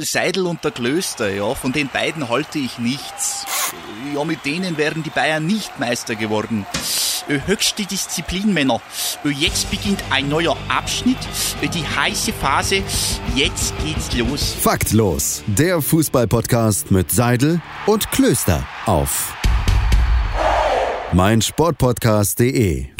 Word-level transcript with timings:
Seidel 0.00 0.46
und 0.46 0.64
der 0.64 0.70
Klöster, 0.70 1.30
ja, 1.30 1.54
von 1.54 1.72
den 1.72 1.88
beiden 1.88 2.28
halte 2.28 2.58
ich 2.58 2.78
nichts. 2.78 3.46
Ja, 4.14 4.24
mit 4.24 4.44
denen 4.44 4.76
wären 4.76 5.02
die 5.02 5.10
Bayern 5.10 5.46
nicht 5.46 5.78
Meister 5.78 6.14
geworden. 6.14 6.66
Äh, 7.28 7.40
höchste 7.46 7.84
Disziplin, 7.84 8.54
Männer. 8.54 8.80
Äh, 9.24 9.30
jetzt 9.30 9.70
beginnt 9.70 10.02
ein 10.10 10.28
neuer 10.28 10.56
Abschnitt, 10.68 11.18
äh, 11.60 11.68
die 11.68 11.84
heiße 11.86 12.32
Phase. 12.32 12.82
Jetzt 13.34 13.74
geht's 13.84 14.12
los. 14.16 14.54
Faktlos, 14.60 15.42
der 15.46 15.82
Fußballpodcast 15.82 16.90
mit 16.90 17.10
Seidel 17.10 17.60
und 17.86 18.10
Klöster 18.10 18.66
auf 18.86 19.34
meinsportpodcast.de. 21.12 22.97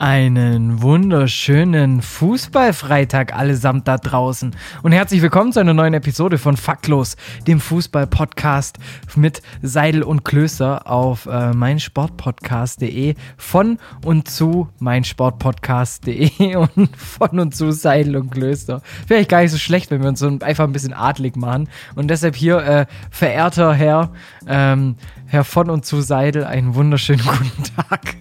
Einen 0.00 0.80
wunderschönen 0.80 2.02
Fußballfreitag 2.02 3.34
allesamt 3.34 3.88
da 3.88 3.98
draußen 3.98 4.54
und 4.84 4.92
herzlich 4.92 5.22
willkommen 5.22 5.52
zu 5.52 5.58
einer 5.58 5.74
neuen 5.74 5.92
Episode 5.92 6.38
von 6.38 6.56
Faktlos, 6.56 7.16
dem 7.48 7.58
Fußballpodcast 7.58 8.78
mit 9.16 9.42
Seidel 9.60 10.04
und 10.04 10.24
Klöster 10.24 10.88
auf 10.88 11.26
äh, 11.26 11.52
meinsportpodcast.de 11.52 13.16
von 13.36 13.78
und 14.04 14.28
zu 14.30 14.68
meinsportpodcast.de 14.78 16.54
und 16.76 16.96
von 16.96 17.40
und 17.40 17.56
zu 17.56 17.72
Seidel 17.72 18.14
und 18.18 18.30
Klöster. 18.30 18.82
Wäre 19.08 19.24
gar 19.24 19.42
nicht 19.42 19.50
so 19.50 19.58
schlecht, 19.58 19.90
wenn 19.90 20.02
wir 20.02 20.10
uns 20.10 20.20
so 20.20 20.28
einfach 20.28 20.62
ein 20.62 20.72
bisschen 20.72 20.94
adlig 20.94 21.34
machen 21.34 21.68
und 21.96 22.06
deshalb 22.06 22.36
hier 22.36 22.58
äh, 22.58 22.86
verehrter 23.10 23.74
Herr, 23.74 24.12
ähm, 24.46 24.94
Herr 25.26 25.42
von 25.42 25.68
und 25.70 25.84
zu 25.84 26.02
Seidel, 26.02 26.44
einen 26.44 26.76
wunderschönen 26.76 27.22
guten 27.26 27.64
Tag. 27.74 28.14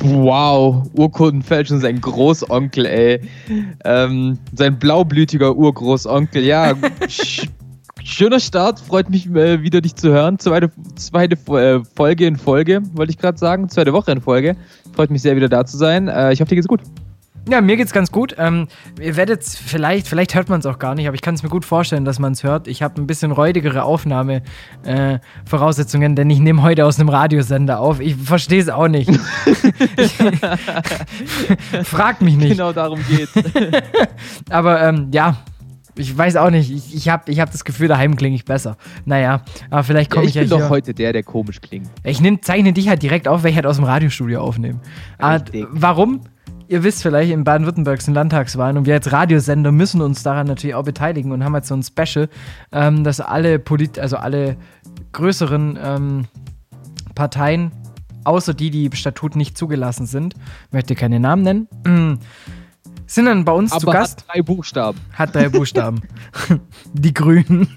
Wow, 0.00 0.88
Urkundenfälschung, 0.94 1.80
sein 1.80 2.00
Großonkel, 2.00 2.86
ey. 2.86 3.20
Ähm, 3.84 4.38
sein 4.54 4.78
blaublütiger 4.78 5.54
Urgroßonkel, 5.54 6.44
ja. 6.44 6.74
schöner 8.04 8.40
Start, 8.40 8.80
freut 8.80 9.10
mich 9.10 9.28
äh, 9.34 9.62
wieder, 9.62 9.80
dich 9.80 9.94
zu 9.94 10.10
hören. 10.10 10.38
Zweite, 10.38 10.70
zweite 10.96 11.36
äh, 11.52 11.82
Folge 11.94 12.26
in 12.26 12.36
Folge, 12.36 12.82
wollte 12.94 13.10
ich 13.10 13.18
gerade 13.18 13.38
sagen. 13.38 13.68
Zweite 13.68 13.92
Woche 13.92 14.12
in 14.12 14.20
Folge. 14.20 14.56
Freut 14.94 15.10
mich 15.10 15.22
sehr, 15.22 15.36
wieder 15.36 15.48
da 15.48 15.64
zu 15.64 15.76
sein. 15.76 16.08
Äh, 16.08 16.32
ich 16.32 16.40
hoffe, 16.40 16.50
dir 16.50 16.56
geht's 16.56 16.68
gut. 16.68 16.82
Ja, 17.50 17.60
mir 17.60 17.76
geht's 17.76 17.92
ganz 17.92 18.12
gut. 18.12 18.36
Ähm, 18.38 18.68
ihr 19.00 19.16
werdet 19.16 19.42
vielleicht, 19.44 20.06
vielleicht 20.06 20.36
hört 20.36 20.48
man 20.48 20.60
es 20.60 20.66
auch 20.66 20.78
gar 20.78 20.94
nicht, 20.94 21.08
aber 21.08 21.16
ich 21.16 21.22
kann 21.22 21.34
es 21.34 21.42
mir 21.42 21.48
gut 21.48 21.64
vorstellen, 21.64 22.04
dass 22.04 22.20
man 22.20 22.30
es 22.32 22.44
hört. 22.44 22.68
Ich 22.68 22.82
habe 22.82 23.00
ein 23.00 23.08
bisschen 23.08 23.32
räudigere 23.32 23.82
Aufnahmevoraussetzungen, 23.82 26.12
äh, 26.12 26.14
denn 26.14 26.30
ich 26.30 26.38
nehme 26.38 26.62
heute 26.62 26.86
aus 26.86 27.00
einem 27.00 27.08
Radiosender 27.08 27.80
auf. 27.80 27.98
Ich 28.00 28.14
verstehe 28.14 28.60
es 28.60 28.68
auch 28.68 28.86
nicht. 28.86 29.10
Fragt 31.82 32.22
mich 32.22 32.36
nicht. 32.36 32.50
Genau 32.50 32.72
darum 32.72 33.00
geht's. 33.08 33.32
aber 34.50 34.80
ähm, 34.82 35.08
ja, 35.12 35.38
ich 35.96 36.16
weiß 36.16 36.36
auch 36.36 36.50
nicht. 36.50 36.70
Ich, 36.70 36.94
ich 36.94 37.08
habe 37.08 37.30
ich 37.30 37.40
hab 37.40 37.50
das 37.50 37.64
Gefühl, 37.64 37.88
daheim 37.88 38.16
klinge 38.16 38.36
ich 38.36 38.44
besser. 38.44 38.76
Naja, 39.04 39.42
aber 39.68 39.82
vielleicht 39.82 40.10
komme 40.10 40.24
ja, 40.24 40.28
ich, 40.28 40.36
ich 40.36 40.48
ja 40.48 40.56
bin 40.56 40.60
doch 40.60 40.70
heute 40.70 40.94
der, 40.94 41.12
der 41.12 41.22
komisch 41.22 41.60
klingt. 41.60 41.90
Ich 42.04 42.20
nehm, 42.20 42.40
zeichne 42.40 42.72
dich 42.72 42.88
halt 42.88 43.02
direkt 43.02 43.28
auf, 43.28 43.42
weil 43.42 43.50
ich 43.50 43.56
halt 43.56 43.66
aus 43.66 43.76
dem 43.76 43.84
Radiostudio 43.84 44.40
aufnehme. 44.40 44.80
Aber, 45.18 45.44
warum? 45.70 46.20
Ihr 46.72 46.82
wisst 46.82 47.02
vielleicht, 47.02 47.30
in 47.30 47.44
Baden-Württemberg 47.44 48.00
sind 48.00 48.14
Landtagswahlen 48.14 48.78
und 48.78 48.86
wir 48.86 48.94
als 48.94 49.12
Radiosender 49.12 49.70
müssen 49.72 50.00
uns 50.00 50.22
daran 50.22 50.46
natürlich 50.46 50.74
auch 50.74 50.84
beteiligen 50.84 51.30
und 51.30 51.44
haben 51.44 51.54
jetzt 51.54 51.68
so 51.68 51.76
ein 51.76 51.82
Special, 51.82 52.30
ähm, 52.72 53.04
dass 53.04 53.20
alle 53.20 53.58
Polit 53.58 53.98
also 53.98 54.16
alle 54.16 54.56
größeren 55.12 55.78
ähm, 55.80 56.24
Parteien, 57.14 57.72
außer 58.24 58.54
die, 58.54 58.70
die 58.70 58.86
im 58.86 58.92
Statut 58.92 59.36
nicht 59.36 59.58
zugelassen 59.58 60.06
sind, 60.06 60.34
möchte 60.70 60.94
keine 60.94 61.20
Namen 61.20 61.42
nennen, 61.42 61.68
sind 63.06 63.26
dann 63.26 63.44
bei 63.44 63.52
uns 63.52 63.72
Aber 63.72 63.80
zu 63.80 63.86
Gast. 63.88 64.20
Hat 64.22 64.34
drei 64.34 64.42
Buchstaben. 64.42 64.98
Hat 65.12 65.34
drei 65.34 65.50
Buchstaben. 65.50 66.00
die 66.94 67.12
Grünen. 67.12 67.68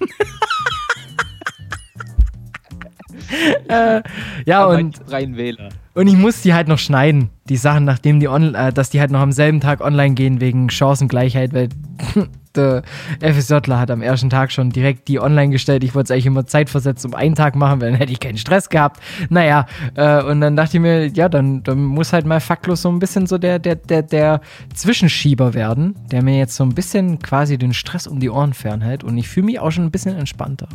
äh, 3.68 4.02
ja, 4.44 4.64
Aber 4.64 4.74
und. 4.76 4.96
Freien 5.08 5.36
Wähler. 5.36 5.68
Und 5.94 6.08
ich 6.08 6.16
muss 6.16 6.42
die 6.42 6.52
halt 6.52 6.68
noch 6.68 6.78
schneiden, 6.78 7.30
die 7.48 7.56
Sachen, 7.56 7.84
nachdem 7.84 8.20
die 8.20 8.28
on, 8.28 8.54
äh, 8.54 8.70
dass 8.72 8.90
die 8.90 9.00
halt 9.00 9.10
noch 9.10 9.20
am 9.20 9.32
selben 9.32 9.60
Tag 9.60 9.80
online 9.80 10.14
gehen 10.14 10.42
wegen 10.42 10.68
Chancengleichheit, 10.68 11.54
weil 11.54 11.70
der 12.56 12.82
FSJler 13.20 13.78
hat 13.78 13.90
am 13.90 14.02
ersten 14.02 14.30
Tag 14.30 14.52
schon 14.52 14.70
direkt 14.70 15.08
die 15.08 15.20
online 15.20 15.50
gestellt. 15.50 15.84
Ich 15.84 15.94
wollte 15.94 16.06
es 16.06 16.10
eigentlich 16.10 16.26
immer 16.26 16.46
zeitversetzt 16.46 17.04
um 17.06 17.14
einen 17.14 17.34
Tag 17.34 17.56
machen, 17.56 17.80
weil 17.80 17.90
dann 17.90 17.98
hätte 17.98 18.12
ich 18.12 18.20
keinen 18.20 18.38
Stress 18.38 18.68
gehabt. 18.68 19.00
Naja, 19.30 19.66
äh, 19.94 20.22
und 20.22 20.40
dann 20.40 20.56
dachte 20.56 20.76
ich 20.76 20.82
mir, 20.82 21.06
ja, 21.06 21.28
dann, 21.28 21.62
dann 21.62 21.82
muss 21.82 22.12
halt 22.12 22.26
mal 22.26 22.40
faktlos 22.40 22.82
so 22.82 22.90
ein 22.90 22.98
bisschen 22.98 23.26
so 23.26 23.38
der, 23.38 23.58
der, 23.58 23.76
der, 23.76 24.02
der 24.02 24.40
Zwischenschieber 24.74 25.54
werden, 25.54 25.94
der 26.10 26.22
mir 26.22 26.38
jetzt 26.38 26.56
so 26.56 26.64
ein 26.64 26.74
bisschen 26.74 27.20
quasi 27.20 27.58
den 27.58 27.72
Stress 27.72 28.06
um 28.06 28.20
die 28.20 28.30
Ohren 28.30 28.52
fernhält 28.52 29.04
und 29.04 29.16
ich 29.16 29.28
fühle 29.28 29.46
mich 29.46 29.60
auch 29.60 29.70
schon 29.70 29.84
ein 29.84 29.90
bisschen 29.90 30.16
entspannter. 30.16 30.68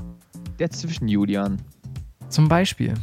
Der 0.60 0.70
Zwischenjulian. 0.70 1.58
Zum 2.32 2.48
Beispiel. 2.48 2.94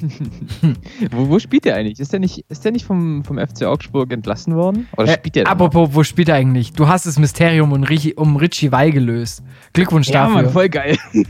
wo, 1.10 1.28
wo, 1.28 1.38
spielt 1.38 1.64
der 1.64 1.76
eigentlich? 1.76 1.98
Ist 1.98 2.12
der 2.12 2.20
nicht, 2.20 2.44
ist 2.48 2.64
der 2.64 2.72
nicht 2.72 2.84
vom, 2.84 3.24
vom 3.24 3.38
FC 3.38 3.64
Augsburg 3.64 4.12
entlassen 4.12 4.54
worden? 4.54 4.86
Oder 4.96 5.12
spielt 5.14 5.34
der 5.34 5.44
äh, 5.44 5.46
Apropos, 5.46 5.90
wo 5.92 6.02
spielt 6.04 6.28
er 6.28 6.36
eigentlich? 6.36 6.72
Du 6.72 6.86
hast 6.86 7.06
das 7.06 7.18
Mysterium 7.18 7.72
um, 7.72 7.82
um 8.16 8.36
Richie 8.36 8.72
Weil 8.72 8.92
gelöst. 8.92 9.42
Glückwunsch 9.72 10.08
ja, 10.08 10.24
dafür. 10.24 10.42
Mann, 10.42 10.50
voll 10.50 10.68
geil. 10.68 10.96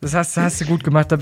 Das 0.00 0.14
hast, 0.14 0.36
hast, 0.36 0.60
du 0.60 0.64
gut 0.66 0.84
gemacht. 0.84 1.12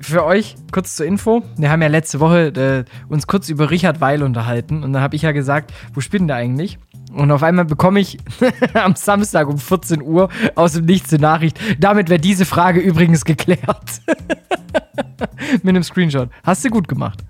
Für 0.00 0.24
euch, 0.24 0.54
kurz 0.70 0.94
zur 0.94 1.04
Info, 1.04 1.42
wir 1.56 1.68
haben 1.68 1.82
ja 1.82 1.88
letzte 1.88 2.20
Woche 2.20 2.84
äh, 2.86 3.12
uns 3.12 3.26
kurz 3.26 3.48
über 3.48 3.72
Richard 3.72 4.00
Weil 4.00 4.22
unterhalten 4.22 4.84
und 4.84 4.92
dann 4.92 5.02
habe 5.02 5.16
ich 5.16 5.22
ja 5.22 5.32
gesagt, 5.32 5.72
wo 5.94 6.00
spielt 6.00 6.20
denn 6.20 6.28
der 6.28 6.36
eigentlich? 6.36 6.78
Und 7.14 7.30
auf 7.30 7.42
einmal 7.42 7.64
bekomme 7.64 8.00
ich 8.00 8.18
am 8.74 8.94
Samstag 8.96 9.48
um 9.48 9.58
14 9.58 10.02
Uhr 10.02 10.28
aus 10.54 10.72
dem 10.72 10.84
Nichts 10.84 11.12
eine 11.12 11.22
Nachricht. 11.22 11.58
Damit 11.78 12.08
wäre 12.08 12.20
diese 12.20 12.44
Frage 12.44 12.80
übrigens 12.80 13.24
geklärt. 13.24 14.00
Mit 15.62 15.68
einem 15.68 15.82
Screenshot. 15.82 16.28
Hast 16.42 16.64
du 16.64 16.70
gut 16.70 16.88
gemacht. 16.88 17.20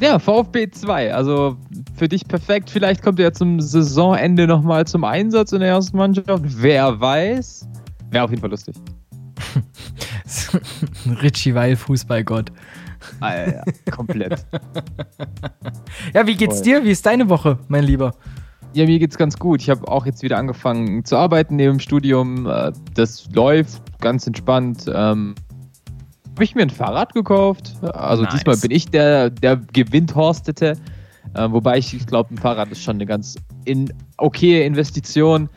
Ja, 0.00 0.18
VfB 0.18 0.70
2. 0.70 1.14
Also 1.14 1.56
für 1.96 2.08
dich 2.08 2.26
perfekt. 2.26 2.70
Vielleicht 2.70 3.02
kommt 3.02 3.20
er 3.20 3.32
zum 3.32 3.60
Saisonende 3.60 4.46
nochmal 4.46 4.86
zum 4.86 5.04
Einsatz 5.04 5.52
in 5.52 5.60
der 5.60 5.70
ersten 5.70 5.96
Mannschaft. 5.96 6.42
Wer 6.42 7.00
weiß. 7.00 7.68
Wäre 8.10 8.24
auf 8.24 8.30
jeden 8.30 8.40
Fall 8.40 8.50
lustig. 8.50 8.74
Richie 11.22 11.54
Weil, 11.54 11.76
Fußballgott. 11.76 12.52
Ja. 13.20 13.62
komplett. 13.90 14.44
ja, 16.14 16.26
wie 16.26 16.36
geht's 16.36 16.62
dir? 16.62 16.84
Wie 16.84 16.90
ist 16.90 17.04
deine 17.06 17.28
Woche, 17.28 17.58
mein 17.68 17.84
Lieber? 17.84 18.14
Ja, 18.74 18.86
mir 18.86 18.98
geht's 18.98 19.18
ganz 19.18 19.38
gut. 19.38 19.60
Ich 19.60 19.68
habe 19.68 19.86
auch 19.88 20.06
jetzt 20.06 20.22
wieder 20.22 20.38
angefangen 20.38 21.04
zu 21.04 21.16
arbeiten 21.16 21.56
neben 21.56 21.74
dem 21.74 21.80
Studium. 21.80 22.46
Äh, 22.46 22.72
das 22.94 23.28
läuft 23.32 23.82
ganz 24.00 24.26
entspannt. 24.26 24.86
Ähm, 24.92 25.34
habe 26.34 26.44
ich 26.44 26.54
mir 26.54 26.62
ein 26.62 26.70
Fahrrad 26.70 27.12
gekauft. 27.12 27.74
Also 27.82 28.22
nice. 28.22 28.34
diesmal 28.34 28.56
bin 28.56 28.70
ich 28.70 28.88
der, 28.88 29.28
der 29.30 29.56
gewinnt-horstete. 29.56 30.76
Äh, 31.34 31.50
wobei 31.50 31.78
ich, 31.78 31.92
ich 31.94 32.06
glaube, 32.06 32.34
ein 32.34 32.38
Fahrrad 32.38 32.70
ist 32.70 32.82
schon 32.82 32.96
eine 32.96 33.06
ganz 33.06 33.36
in, 33.64 33.92
okay 34.16 34.64
Investition. 34.64 35.48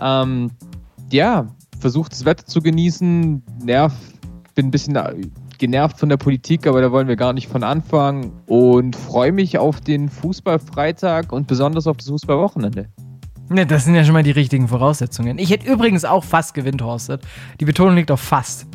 Ähm, 0.00 0.50
ja, 1.12 1.46
versucht 1.78 2.12
das 2.12 2.24
Wetter 2.24 2.44
zu 2.44 2.60
genießen. 2.60 3.42
Nerv, 3.62 3.94
bin 4.54 4.66
ein 4.66 4.70
bisschen 4.70 4.96
genervt 5.58 5.98
von 5.98 6.08
der 6.08 6.16
Politik, 6.16 6.66
aber 6.66 6.80
da 6.80 6.92
wollen 6.92 7.08
wir 7.08 7.16
gar 7.16 7.32
nicht 7.32 7.48
von 7.48 7.62
anfangen. 7.62 8.32
Und 8.46 8.96
freue 8.96 9.32
mich 9.32 9.58
auf 9.58 9.80
den 9.80 10.08
Fußballfreitag 10.08 11.32
und 11.32 11.46
besonders 11.46 11.86
auf 11.86 11.96
das 11.96 12.08
Fußballwochenende. 12.08 12.88
Ne, 13.50 13.64
das 13.64 13.84
sind 13.84 13.94
ja 13.94 14.04
schon 14.04 14.12
mal 14.12 14.22
die 14.22 14.30
richtigen 14.30 14.68
Voraussetzungen. 14.68 15.38
Ich 15.38 15.50
hätte 15.50 15.70
übrigens 15.70 16.04
auch 16.04 16.22
fast 16.22 16.52
gewinnt, 16.54 16.82
Horstet. 16.82 17.22
Die 17.60 17.64
Betonung 17.64 17.96
liegt 17.96 18.10
auf 18.10 18.20
fast. 18.20 18.66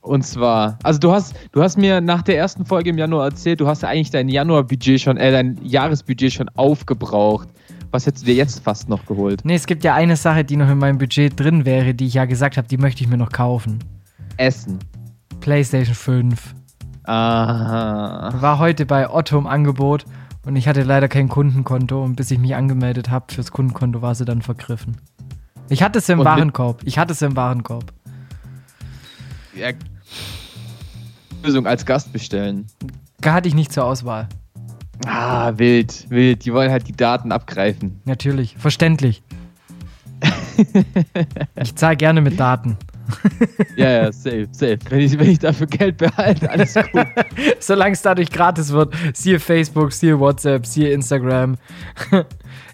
Und 0.00 0.22
zwar, 0.22 0.78
also 0.84 1.00
du 1.00 1.10
hast, 1.10 1.34
du 1.52 1.62
hast 1.62 1.76
mir 1.76 2.00
nach 2.00 2.22
der 2.22 2.38
ersten 2.38 2.64
Folge 2.64 2.90
im 2.90 2.98
Januar 2.98 3.26
erzählt, 3.26 3.60
du 3.60 3.66
hast 3.66 3.82
ja 3.82 3.88
eigentlich 3.88 4.10
dein 4.10 4.28
Januarbudget 4.28 5.00
schon, 5.00 5.16
äh, 5.16 5.32
dein 5.32 5.58
Jahresbudget 5.62 6.32
schon 6.32 6.48
aufgebraucht. 6.50 7.48
Was 7.90 8.06
hättest 8.06 8.22
du 8.22 8.26
dir 8.26 8.36
jetzt 8.36 8.62
fast 8.62 8.88
noch 8.88 9.04
geholt? 9.04 9.40
Nee, 9.44 9.54
es 9.54 9.66
gibt 9.66 9.82
ja 9.82 9.94
eine 9.94 10.16
Sache, 10.16 10.44
die 10.44 10.56
noch 10.56 10.70
in 10.70 10.78
meinem 10.78 10.98
Budget 10.98 11.38
drin 11.38 11.64
wäre, 11.64 11.92
die 11.92 12.06
ich 12.06 12.14
ja 12.14 12.24
gesagt 12.24 12.56
habe, 12.56 12.68
die 12.68 12.78
möchte 12.78 13.02
ich 13.02 13.10
mir 13.10 13.16
noch 13.16 13.32
kaufen. 13.32 13.80
Essen. 14.36 14.78
PlayStation 15.40 15.94
5. 15.94 16.54
Aha. 17.04 18.34
War 18.40 18.58
heute 18.58 18.84
bei 18.86 19.08
Otto 19.08 19.38
im 19.38 19.46
Angebot 19.46 20.04
und 20.44 20.56
ich 20.56 20.68
hatte 20.68 20.82
leider 20.82 21.08
kein 21.08 21.28
Kundenkonto 21.28 22.02
und 22.02 22.16
bis 22.16 22.30
ich 22.30 22.38
mich 22.38 22.54
angemeldet 22.54 23.10
habe 23.10 23.32
fürs 23.32 23.50
Kundenkonto 23.50 24.02
war 24.02 24.14
sie 24.14 24.24
dann 24.24 24.42
vergriffen. 24.42 24.96
Ich 25.68 25.82
hatte 25.82 25.98
es 25.98 26.08
im 26.08 26.20
und 26.20 26.24
Warenkorb. 26.24 26.82
Ich 26.84 26.98
hatte 26.98 27.12
es 27.12 27.22
im 27.22 27.36
Warenkorb. 27.36 27.92
Ja. 29.54 29.70
Lösung 31.42 31.66
als 31.66 31.86
Gast 31.86 32.12
bestellen. 32.12 32.66
Hatte 33.24 33.48
ich 33.48 33.54
nicht 33.54 33.72
zur 33.72 33.84
Auswahl. 33.84 34.28
Ah, 35.04 35.52
wild, 35.56 36.08
wild. 36.10 36.44
Die 36.44 36.52
wollen 36.52 36.70
halt 36.70 36.88
die 36.88 36.92
Daten 36.92 37.32
abgreifen. 37.32 38.00
Natürlich, 38.04 38.56
verständlich. 38.56 39.22
ich 41.54 41.74
zahle 41.74 41.96
gerne 41.96 42.20
mit 42.20 42.38
Daten. 42.38 42.76
ja, 43.76 43.90
ja, 43.90 44.12
safe, 44.12 44.48
safe. 44.50 44.78
Wenn 44.88 45.00
ich, 45.00 45.18
wenn 45.18 45.30
ich 45.30 45.38
dafür 45.38 45.66
Geld 45.66 45.96
behalte, 45.98 46.50
alles 46.50 46.74
gut. 46.74 47.06
Solange 47.60 47.92
es 47.92 48.02
dadurch 48.02 48.30
gratis 48.30 48.72
wird, 48.72 48.94
siehe 49.14 49.40
Facebook, 49.40 49.92
siehe 49.92 50.18
WhatsApp, 50.18 50.66
siehe 50.66 50.90
Instagram. 50.90 51.56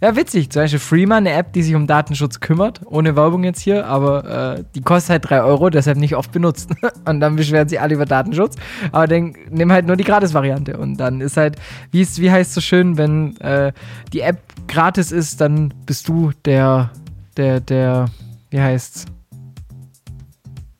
ja, 0.00 0.16
witzig. 0.16 0.50
Zum 0.50 0.62
Beispiel 0.62 0.78
Freeman, 0.78 1.26
eine 1.26 1.32
App, 1.32 1.52
die 1.52 1.62
sich 1.62 1.74
um 1.74 1.86
Datenschutz 1.86 2.40
kümmert. 2.40 2.80
Ohne 2.86 3.16
Werbung 3.16 3.44
jetzt 3.44 3.60
hier, 3.60 3.86
aber 3.86 4.56
äh, 4.58 4.64
die 4.74 4.80
kostet 4.80 5.10
halt 5.10 5.30
3 5.30 5.42
Euro, 5.42 5.70
deshalb 5.70 5.98
nicht 5.98 6.16
oft 6.16 6.32
benutzt. 6.32 6.70
und 7.04 7.20
dann 7.20 7.36
beschweren 7.36 7.68
sie 7.68 7.78
alle 7.78 7.94
über 7.94 8.06
Datenschutz. 8.06 8.56
Aber 8.92 9.06
dann 9.06 9.34
nimm 9.50 9.72
halt 9.72 9.86
nur 9.86 9.96
die 9.96 10.04
Gratis-Variante. 10.04 10.76
Und 10.76 10.98
dann 10.98 11.20
ist 11.20 11.36
halt, 11.36 11.56
wie, 11.90 12.00
ist, 12.00 12.20
wie 12.20 12.30
heißt 12.30 12.50
es 12.50 12.54
so 12.54 12.60
schön, 12.60 12.96
wenn 12.96 13.36
äh, 13.38 13.72
die 14.12 14.20
App 14.20 14.38
gratis 14.68 15.12
ist, 15.12 15.40
dann 15.40 15.72
bist 15.86 16.08
du 16.08 16.32
der, 16.44 16.90
der, 17.36 17.60
der, 17.60 18.06
wie 18.50 18.60
heißt's? 18.60 19.06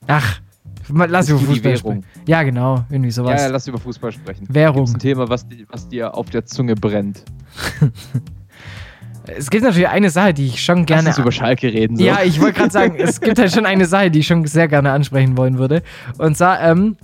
Ach, 0.06 0.40
lass 0.88 1.28
über 1.28 1.38
Fußball 1.38 1.76
sprechen. 1.76 2.04
Ja, 2.26 2.43
genau, 2.43 2.84
irgendwie 2.90 3.10
sowas. 3.10 3.40
Ja, 3.40 3.46
ja, 3.46 3.52
lass 3.52 3.66
über 3.66 3.78
Fußball 3.78 4.12
sprechen. 4.12 4.46
Währung. 4.49 4.82
Das 4.82 4.90
ist 4.90 4.96
ein 4.96 5.00
Thema, 5.00 5.28
was, 5.28 5.46
was 5.69 5.88
dir 5.88 6.14
auf 6.14 6.31
der 6.31 6.44
Zunge 6.44 6.75
brennt. 6.75 7.25
es 9.26 9.50
gibt 9.50 9.64
natürlich 9.64 9.88
eine 9.88 10.10
Sache, 10.10 10.34
die 10.34 10.46
ich 10.46 10.62
schon 10.62 10.87
gerne. 10.87 11.08
Lass 11.08 11.19
uns 11.19 11.25
über 11.25 11.32
Schalke 11.32 11.72
reden. 11.72 11.96
So. 11.96 12.04
Ja, 12.04 12.20
ich 12.25 12.40
wollte 12.40 12.58
gerade 12.58 12.72
sagen, 12.72 12.96
es 12.99 13.20
gibt 13.20 13.38
halt 13.38 13.52
schon 13.52 13.66
eine 13.66 13.87
Sache, 13.87 14.10
die 14.10 14.20
ich 14.20 14.26
schon 14.26 14.44
sehr 14.46 14.69
gerne 14.69 14.93
ansprechen 14.93 15.37
wollen 15.37 15.58
würde. 15.58 15.82
Und 16.19 16.37
zwar, 16.37 16.60
ähm, 16.60 16.96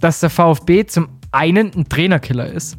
dass 0.00 0.20
der 0.20 0.30
VfB 0.30 0.86
zum 0.86 1.08
einen 1.30 1.72
ein 1.74 1.88
Trainerkiller 1.88 2.46
ist 2.46 2.78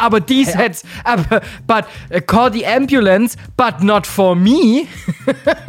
aber 0.00 0.20
die 0.20 0.42
ja. 0.42 0.50
Sets, 0.50 0.84
aber, 1.04 1.40
but 1.66 1.84
uh, 2.14 2.20
call 2.20 2.52
the 2.52 2.66
ambulance, 2.66 3.36
but 3.56 3.82
not 3.82 4.06
for 4.06 4.34
me. 4.34 4.86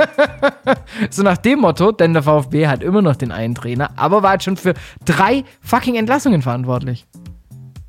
so 1.09 1.23
nach 1.23 1.37
dem 1.37 1.59
Motto, 1.59 1.91
denn 1.91 2.13
der 2.13 2.23
VfB 2.23 2.67
hat 2.67 2.83
immer 2.83 3.01
noch 3.01 3.15
den 3.15 3.31
einen 3.31 3.55
Trainer, 3.55 3.91
aber 3.97 4.23
war 4.23 4.31
halt 4.31 4.43
schon 4.43 4.57
für 4.57 4.73
drei 5.05 5.43
fucking 5.61 5.95
Entlassungen 5.95 6.41
verantwortlich. 6.41 7.05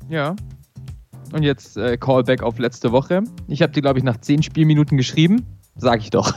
Ja. 0.09 0.35
Und 1.31 1.43
jetzt 1.43 1.77
äh, 1.77 1.97
Callback 1.97 2.43
auf 2.43 2.59
letzte 2.59 2.91
Woche. 2.91 3.23
Ich 3.47 3.61
habe 3.61 3.73
dir, 3.73 3.81
glaube 3.81 3.97
ich, 3.97 4.05
nach 4.05 4.17
zehn 4.17 4.43
Spielminuten 4.43 4.97
geschrieben. 4.97 5.45
Sag 5.75 6.01
ich 6.01 6.09
doch. 6.11 6.33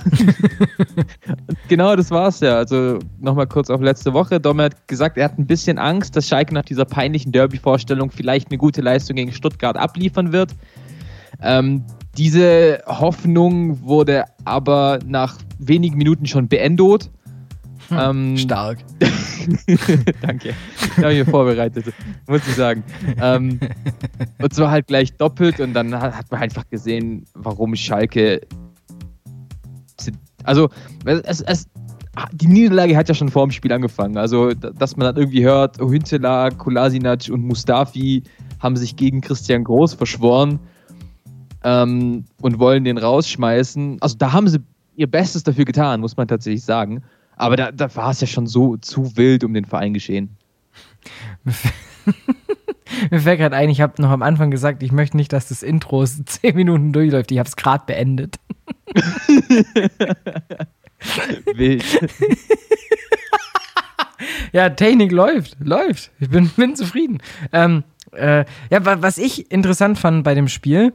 genau, 1.68 1.94
das 1.94 2.10
war's 2.10 2.40
ja. 2.40 2.56
Also 2.56 2.98
nochmal 3.20 3.46
kurz 3.46 3.70
auf 3.70 3.80
letzte 3.80 4.12
Woche. 4.12 4.40
Dom 4.40 4.60
hat 4.60 4.88
gesagt, 4.88 5.18
er 5.18 5.26
hat 5.26 5.38
ein 5.38 5.46
bisschen 5.46 5.78
Angst, 5.78 6.16
dass 6.16 6.28
Schalke 6.28 6.54
nach 6.54 6.64
dieser 6.64 6.84
peinlichen 6.84 7.32
Derby-Vorstellung 7.32 8.10
vielleicht 8.10 8.50
eine 8.50 8.58
gute 8.58 8.80
Leistung 8.80 9.16
gegen 9.16 9.32
Stuttgart 9.32 9.76
abliefern 9.76 10.32
wird. 10.32 10.54
Ähm, 11.42 11.84
diese 12.16 12.82
Hoffnung 12.86 13.82
wurde 13.82 14.24
aber 14.44 14.98
nach 15.04 15.36
wenigen 15.58 15.98
Minuten 15.98 16.26
schon 16.26 16.48
beendet. 16.48 17.10
Hm, 17.88 17.98
ähm, 18.00 18.36
stark. 18.38 18.78
Danke. 20.22 20.54
Ich 20.96 21.04
habe 21.04 21.14
mich 21.14 21.28
vorbereitet, 21.28 21.84
muss 22.26 22.40
ich 22.48 22.54
sagen. 22.54 22.82
Ähm, 23.20 23.60
und 24.38 24.54
zwar 24.54 24.70
halt 24.70 24.86
gleich 24.86 25.12
doppelt 25.16 25.60
und 25.60 25.74
dann 25.74 25.94
hat 25.94 26.30
man 26.30 26.40
einfach 26.40 26.68
gesehen, 26.68 27.26
warum 27.34 27.76
Schalke 27.76 28.40
also, 30.46 30.70
es, 31.04 31.42
es, 31.42 31.68
die 32.32 32.46
Niederlage 32.46 32.96
hat 32.96 33.08
ja 33.08 33.14
schon 33.14 33.28
vor 33.28 33.46
dem 33.46 33.50
Spiel 33.50 33.72
angefangen. 33.72 34.16
Also, 34.16 34.52
dass 34.54 34.96
man 34.96 35.06
dann 35.06 35.16
irgendwie 35.16 35.44
hört, 35.44 35.78
Hüntela, 35.78 36.50
Kolasinac 36.50 37.28
und 37.30 37.42
Mustafi 37.42 38.22
haben 38.60 38.76
sich 38.76 38.96
gegen 38.96 39.20
Christian 39.20 39.64
Groß 39.64 39.94
verschworen 39.94 40.58
ähm, 41.64 42.24
und 42.40 42.58
wollen 42.58 42.84
den 42.84 42.98
rausschmeißen. 42.98 43.98
Also, 44.00 44.16
da 44.16 44.32
haben 44.32 44.48
sie 44.48 44.60
ihr 44.96 45.10
Bestes 45.10 45.42
dafür 45.42 45.64
getan, 45.64 46.00
muss 46.00 46.16
man 46.16 46.26
tatsächlich 46.26 46.64
sagen. 46.64 47.02
Aber 47.36 47.56
da, 47.56 47.70
da 47.70 47.94
war 47.94 48.10
es 48.10 48.20
ja 48.20 48.26
schon 48.26 48.46
so 48.46 48.76
zu 48.78 49.16
wild 49.16 49.44
um 49.44 49.52
den 49.52 49.66
Verein 49.66 49.92
geschehen. 49.92 50.30
Mir 53.10 53.20
fällt 53.20 53.38
gerade 53.38 53.54
ein, 53.54 53.68
ich 53.68 53.80
habe 53.80 54.00
noch 54.00 54.10
am 54.10 54.22
Anfang 54.22 54.50
gesagt, 54.50 54.82
ich 54.82 54.92
möchte 54.92 55.16
nicht, 55.16 55.32
dass 55.32 55.48
das 55.48 55.62
Intro 55.62 56.04
zehn 56.24 56.56
Minuten 56.56 56.92
durchläuft. 56.92 57.30
Ich 57.30 57.38
habe 57.38 57.48
es 57.48 57.56
gerade 57.56 57.84
beendet. 57.86 58.36
Wild. 61.54 61.84
ja, 64.52 64.70
Technik 64.70 65.12
läuft, 65.12 65.56
läuft. 65.60 66.10
Ich 66.18 66.30
bin, 66.30 66.48
bin 66.50 66.76
zufrieden. 66.76 67.18
Ähm, 67.52 67.84
äh, 68.12 68.44
ja, 68.70 69.02
was 69.02 69.18
ich 69.18 69.50
interessant 69.50 69.98
fand 69.98 70.24
bei 70.24 70.34
dem 70.34 70.48
Spiel, 70.48 70.94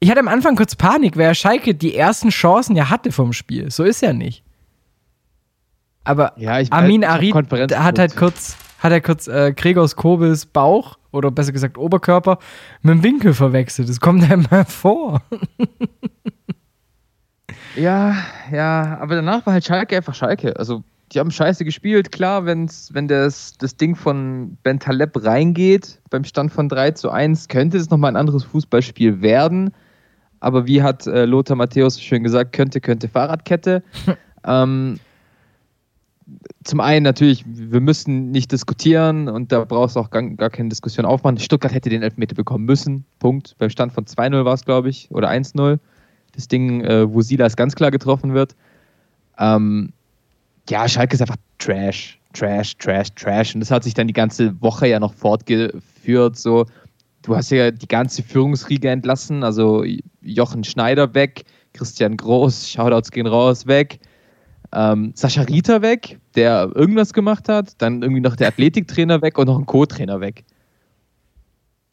ich 0.00 0.10
hatte 0.10 0.20
am 0.20 0.28
Anfang 0.28 0.56
kurz 0.56 0.74
Panik, 0.74 1.16
wer 1.16 1.34
Schalke 1.34 1.76
die 1.76 1.94
ersten 1.94 2.30
Chancen 2.30 2.74
ja 2.74 2.90
hatte 2.90 3.12
vom 3.12 3.32
Spiel. 3.32 3.70
So 3.70 3.84
ist 3.84 4.02
ja 4.02 4.12
nicht. 4.12 4.42
Aber 6.02 6.32
ja, 6.36 6.60
Armin 6.70 7.04
Arid 7.04 7.34
hat 7.34 7.98
halt 8.00 8.16
kurz, 8.16 8.56
hat 8.80 8.90
er 8.90 9.00
kurz 9.00 9.28
äh, 9.28 9.52
Gregors 9.52 9.94
Kobels 9.94 10.46
Bauch 10.46 10.98
oder 11.12 11.30
besser 11.30 11.52
gesagt 11.52 11.78
Oberkörper 11.78 12.38
mit 12.82 12.94
dem 12.94 13.02
Winkel 13.04 13.34
verwechselt. 13.34 13.88
Das 13.88 14.00
kommt 14.00 14.24
einem 14.30 14.46
mal 14.50 14.64
vor. 14.64 15.22
Ja, 17.76 18.16
ja, 18.50 18.98
aber 19.00 19.16
danach 19.16 19.46
war 19.46 19.54
halt 19.54 19.64
Schalke 19.64 19.96
einfach 19.96 20.14
Schalke. 20.14 20.56
Also, 20.58 20.82
die 21.12 21.20
haben 21.20 21.30
scheiße 21.30 21.64
gespielt. 21.64 22.12
Klar, 22.12 22.46
wenn's, 22.46 22.90
wenn 22.92 23.08
das, 23.08 23.56
das 23.58 23.76
Ding 23.76 23.96
von 23.96 24.56
Ben 24.62 24.78
Taleb 24.78 25.24
reingeht, 25.24 26.00
beim 26.10 26.24
Stand 26.24 26.52
von 26.52 26.68
3 26.68 26.92
zu 26.92 27.10
1, 27.10 27.48
könnte 27.48 27.76
es 27.76 27.90
nochmal 27.90 28.12
ein 28.12 28.16
anderes 28.16 28.44
Fußballspiel 28.44 29.20
werden. 29.22 29.72
Aber 30.40 30.66
wie 30.66 30.82
hat 30.82 31.06
äh, 31.06 31.24
Lothar 31.24 31.56
Matthäus 31.56 32.00
schön 32.00 32.24
gesagt, 32.24 32.52
könnte, 32.52 32.80
könnte 32.80 33.08
Fahrradkette. 33.08 33.82
ähm, 34.46 34.98
zum 36.64 36.80
einen 36.80 37.04
natürlich, 37.04 37.44
wir 37.46 37.80
müssen 37.80 38.30
nicht 38.30 38.50
diskutieren 38.52 39.28
und 39.28 39.52
da 39.52 39.64
brauchst 39.64 39.96
du 39.96 40.00
auch 40.00 40.10
gar, 40.10 40.22
gar, 40.22 40.50
keine 40.50 40.68
Diskussion 40.68 41.04
aufmachen. 41.04 41.38
Stuttgart 41.38 41.74
hätte 41.74 41.90
den 41.90 42.02
Elfmeter 42.02 42.34
bekommen 42.34 42.64
müssen. 42.64 43.04
Punkt. 43.18 43.54
Beim 43.58 43.70
Stand 43.70 43.92
von 43.92 44.04
2-0 44.04 44.44
war 44.44 44.54
es, 44.54 44.64
glaube 44.64 44.88
ich, 44.88 45.10
oder 45.10 45.30
1-0 45.30 45.78
das 46.34 46.48
Ding, 46.48 46.82
äh, 46.82 47.12
wo 47.12 47.20
Silas 47.20 47.56
ganz 47.56 47.74
klar 47.74 47.90
getroffen 47.90 48.34
wird. 48.34 48.54
Ähm, 49.38 49.92
ja, 50.68 50.88
Schalke 50.88 51.14
ist 51.14 51.20
einfach 51.20 51.36
Trash, 51.58 52.18
Trash, 52.32 52.76
Trash, 52.78 53.08
Trash. 53.14 53.54
Und 53.54 53.60
das 53.60 53.70
hat 53.70 53.84
sich 53.84 53.94
dann 53.94 54.06
die 54.06 54.12
ganze 54.12 54.60
Woche 54.60 54.88
ja 54.88 55.00
noch 55.00 55.14
fortgeführt. 55.14 56.36
So, 56.36 56.66
du 57.22 57.36
hast 57.36 57.50
ja 57.50 57.70
die 57.70 57.88
ganze 57.88 58.22
Führungsriege 58.22 58.90
entlassen, 58.90 59.44
also 59.44 59.84
Jochen 60.20 60.64
Schneider 60.64 61.14
weg, 61.14 61.44
Christian 61.72 62.16
Groß, 62.16 62.70
Shoutouts 62.70 63.10
gehen 63.10 63.26
raus, 63.26 63.66
weg. 63.66 63.98
Ähm, 64.74 65.12
Sascha 65.14 65.42
Rieter 65.42 65.82
weg, 65.82 66.18
der 66.34 66.70
irgendwas 66.74 67.12
gemacht 67.12 67.48
hat, 67.48 67.74
dann 67.82 68.02
irgendwie 68.02 68.22
noch 68.22 68.36
der 68.36 68.48
Athletiktrainer 68.48 69.20
weg 69.20 69.36
und 69.36 69.46
noch 69.46 69.58
ein 69.58 69.66
Co-Trainer 69.66 70.20
weg. 70.20 70.44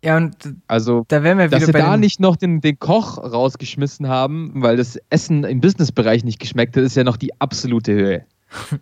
Ja, 0.02 0.16
und 0.16 0.56
also, 0.68 1.04
da 1.10 1.24
wären 1.24 1.38
wir 1.38 1.48
wieder 1.48 1.58
dass 1.58 1.66
sie 1.66 1.74
da 1.74 1.98
nicht 1.98 2.22
noch 2.22 2.38
den, 2.38 2.62
den 2.62 2.80
Koch 2.80 3.18
rausgeschmissen 3.18 4.08
haben, 4.08 4.54
weil 4.56 4.78
das 4.78 4.98
Essen 5.10 5.44
im 5.44 5.60
Businessbereich 5.60 6.24
nicht 6.24 6.40
geschmeckt 6.40 6.78
hat, 6.78 6.84
ist 6.84 6.96
ja 6.96 7.04
noch 7.04 7.18
die 7.18 7.40
absolute 7.42 7.94
Höhe. 7.94 8.26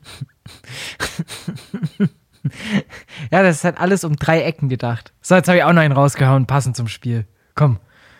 ja, 3.31 3.41
das 3.41 3.57
ist 3.57 3.63
halt 3.63 3.79
alles 3.79 4.03
um 4.03 4.15
drei 4.15 4.43
Ecken 4.43 4.69
gedacht. 4.69 5.11
So, 5.21 5.33
jetzt 5.33 5.47
habe 5.47 5.57
ich 5.57 5.63
auch 5.63 5.73
noch 5.73 5.81
einen 5.81 5.93
rausgehauen, 5.93 6.45
passend 6.45 6.75
zum 6.75 6.87
Spiel. 6.87 7.25
Komm. 7.55 7.79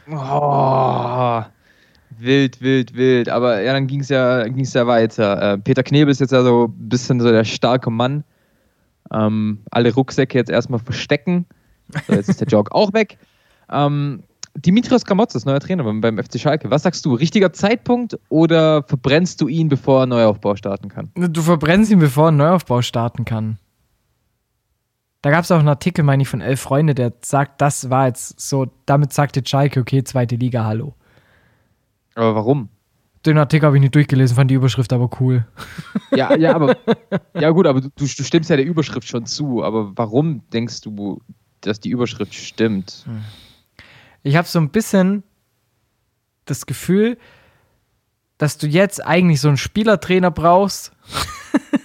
Oh, 0.10 1.44
wild, 2.18 2.62
wild, 2.62 2.96
wild. 2.96 3.30
Aber 3.30 3.62
ja, 3.62 3.74
dann 3.74 3.86
ging 3.86 4.00
es 4.00 4.10
ja, 4.10 4.48
ging's 4.48 4.74
ja 4.74 4.88
weiter. 4.88 5.54
Äh, 5.54 5.58
Peter 5.60 5.84
Knebel 5.84 6.12
ist 6.12 6.20
jetzt 6.20 6.32
ja 6.32 6.42
so 6.42 6.66
ein 6.66 6.90
bisschen 6.90 7.20
so 7.20 7.32
der 7.32 7.44
starke 7.44 7.92
Mann. 7.92 8.24
Ähm, 9.14 9.60
alle 9.70 9.94
Rucksäcke 9.94 10.36
jetzt 10.36 10.50
erstmal 10.50 10.80
verstecken 10.80 11.46
so, 12.08 12.14
jetzt 12.14 12.30
ist 12.30 12.42
der 12.42 12.48
Joke 12.48 12.74
auch 12.74 12.94
weg. 12.94 13.18
Ähm, 13.70 14.24
Dimitrios 14.56 15.06
Gramotzes, 15.06 15.46
neuer 15.46 15.60
Trainer 15.60 15.84
beim, 15.84 16.02
beim, 16.02 16.18
FC 16.18 16.40
Schalke. 16.40 16.72
Was 16.72 16.84
sagst 16.84 17.06
du? 17.06 17.14
Richtiger 17.14 17.54
Zeitpunkt 17.54 18.18
oder 18.30 18.84
verbrennst 18.84 19.40
du 19.40 19.48
ihn, 19.48 19.70
bevor 19.70 20.04
ein 20.04 20.10
Neuaufbau 20.10 20.56
starten 20.56 20.90
kann? 20.90 21.12
Du 21.16 21.42
verbrennst 21.42 21.92
ihn, 21.92 22.00
bevor 22.00 22.30
ein 22.30 22.38
Neuaufbau 22.38 22.82
starten 22.82 23.24
kann. 23.24 23.60
Da 25.22 25.30
gab 25.30 25.44
es 25.44 25.52
auch 25.52 25.60
einen 25.60 25.68
Artikel, 25.68 26.04
meine 26.04 26.24
ich, 26.24 26.30
von 26.30 26.42
Elf 26.42 26.60
Freunde, 26.60 26.96
der 26.96 27.14
sagt, 27.22 27.62
das 27.62 27.90
war 27.90 28.08
jetzt 28.08 28.40
so, 28.40 28.68
damit 28.86 29.14
sagte 29.14 29.42
Schalke, 29.46 29.80
okay, 29.80 30.04
zweite 30.04 30.36
Liga, 30.36 30.64
hallo. 30.64 30.96
Aber 32.16 32.34
warum? 32.34 32.70
Den 33.26 33.38
Artikel 33.38 33.66
habe 33.66 33.78
ich 33.78 33.82
nicht 33.82 33.94
durchgelesen, 33.94 34.36
fand 34.36 34.50
die 34.50 34.56
Überschrift 34.56 34.94
aber 34.94 35.10
cool. 35.20 35.46
Ja, 36.16 36.36
ja, 36.36 36.56
aber 36.56 36.78
ja 37.34 37.50
gut, 37.50 37.68
aber 37.68 37.82
du, 37.82 37.90
du 37.96 38.06
stimmst 38.08 38.50
ja 38.50 38.56
der 38.56 38.66
Überschrift 38.66 39.08
schon 39.08 39.26
zu. 39.26 39.64
Aber 39.64 39.92
warum 39.96 40.48
denkst 40.50 40.82
du, 40.82 41.22
dass 41.62 41.80
die 41.80 41.90
Überschrift 41.90 42.34
stimmt. 42.34 43.06
Ich 44.24 44.36
habe 44.36 44.48
so 44.48 44.60
ein 44.60 44.70
bisschen 44.70 45.24
das 46.46 46.66
Gefühl, 46.66 47.18
dass 48.38 48.58
du 48.58 48.68
jetzt 48.68 49.04
eigentlich 49.06 49.42
so 49.42 49.48
einen 49.48 49.58
Spielertrainer 49.58 50.32
brauchst. 50.32 50.92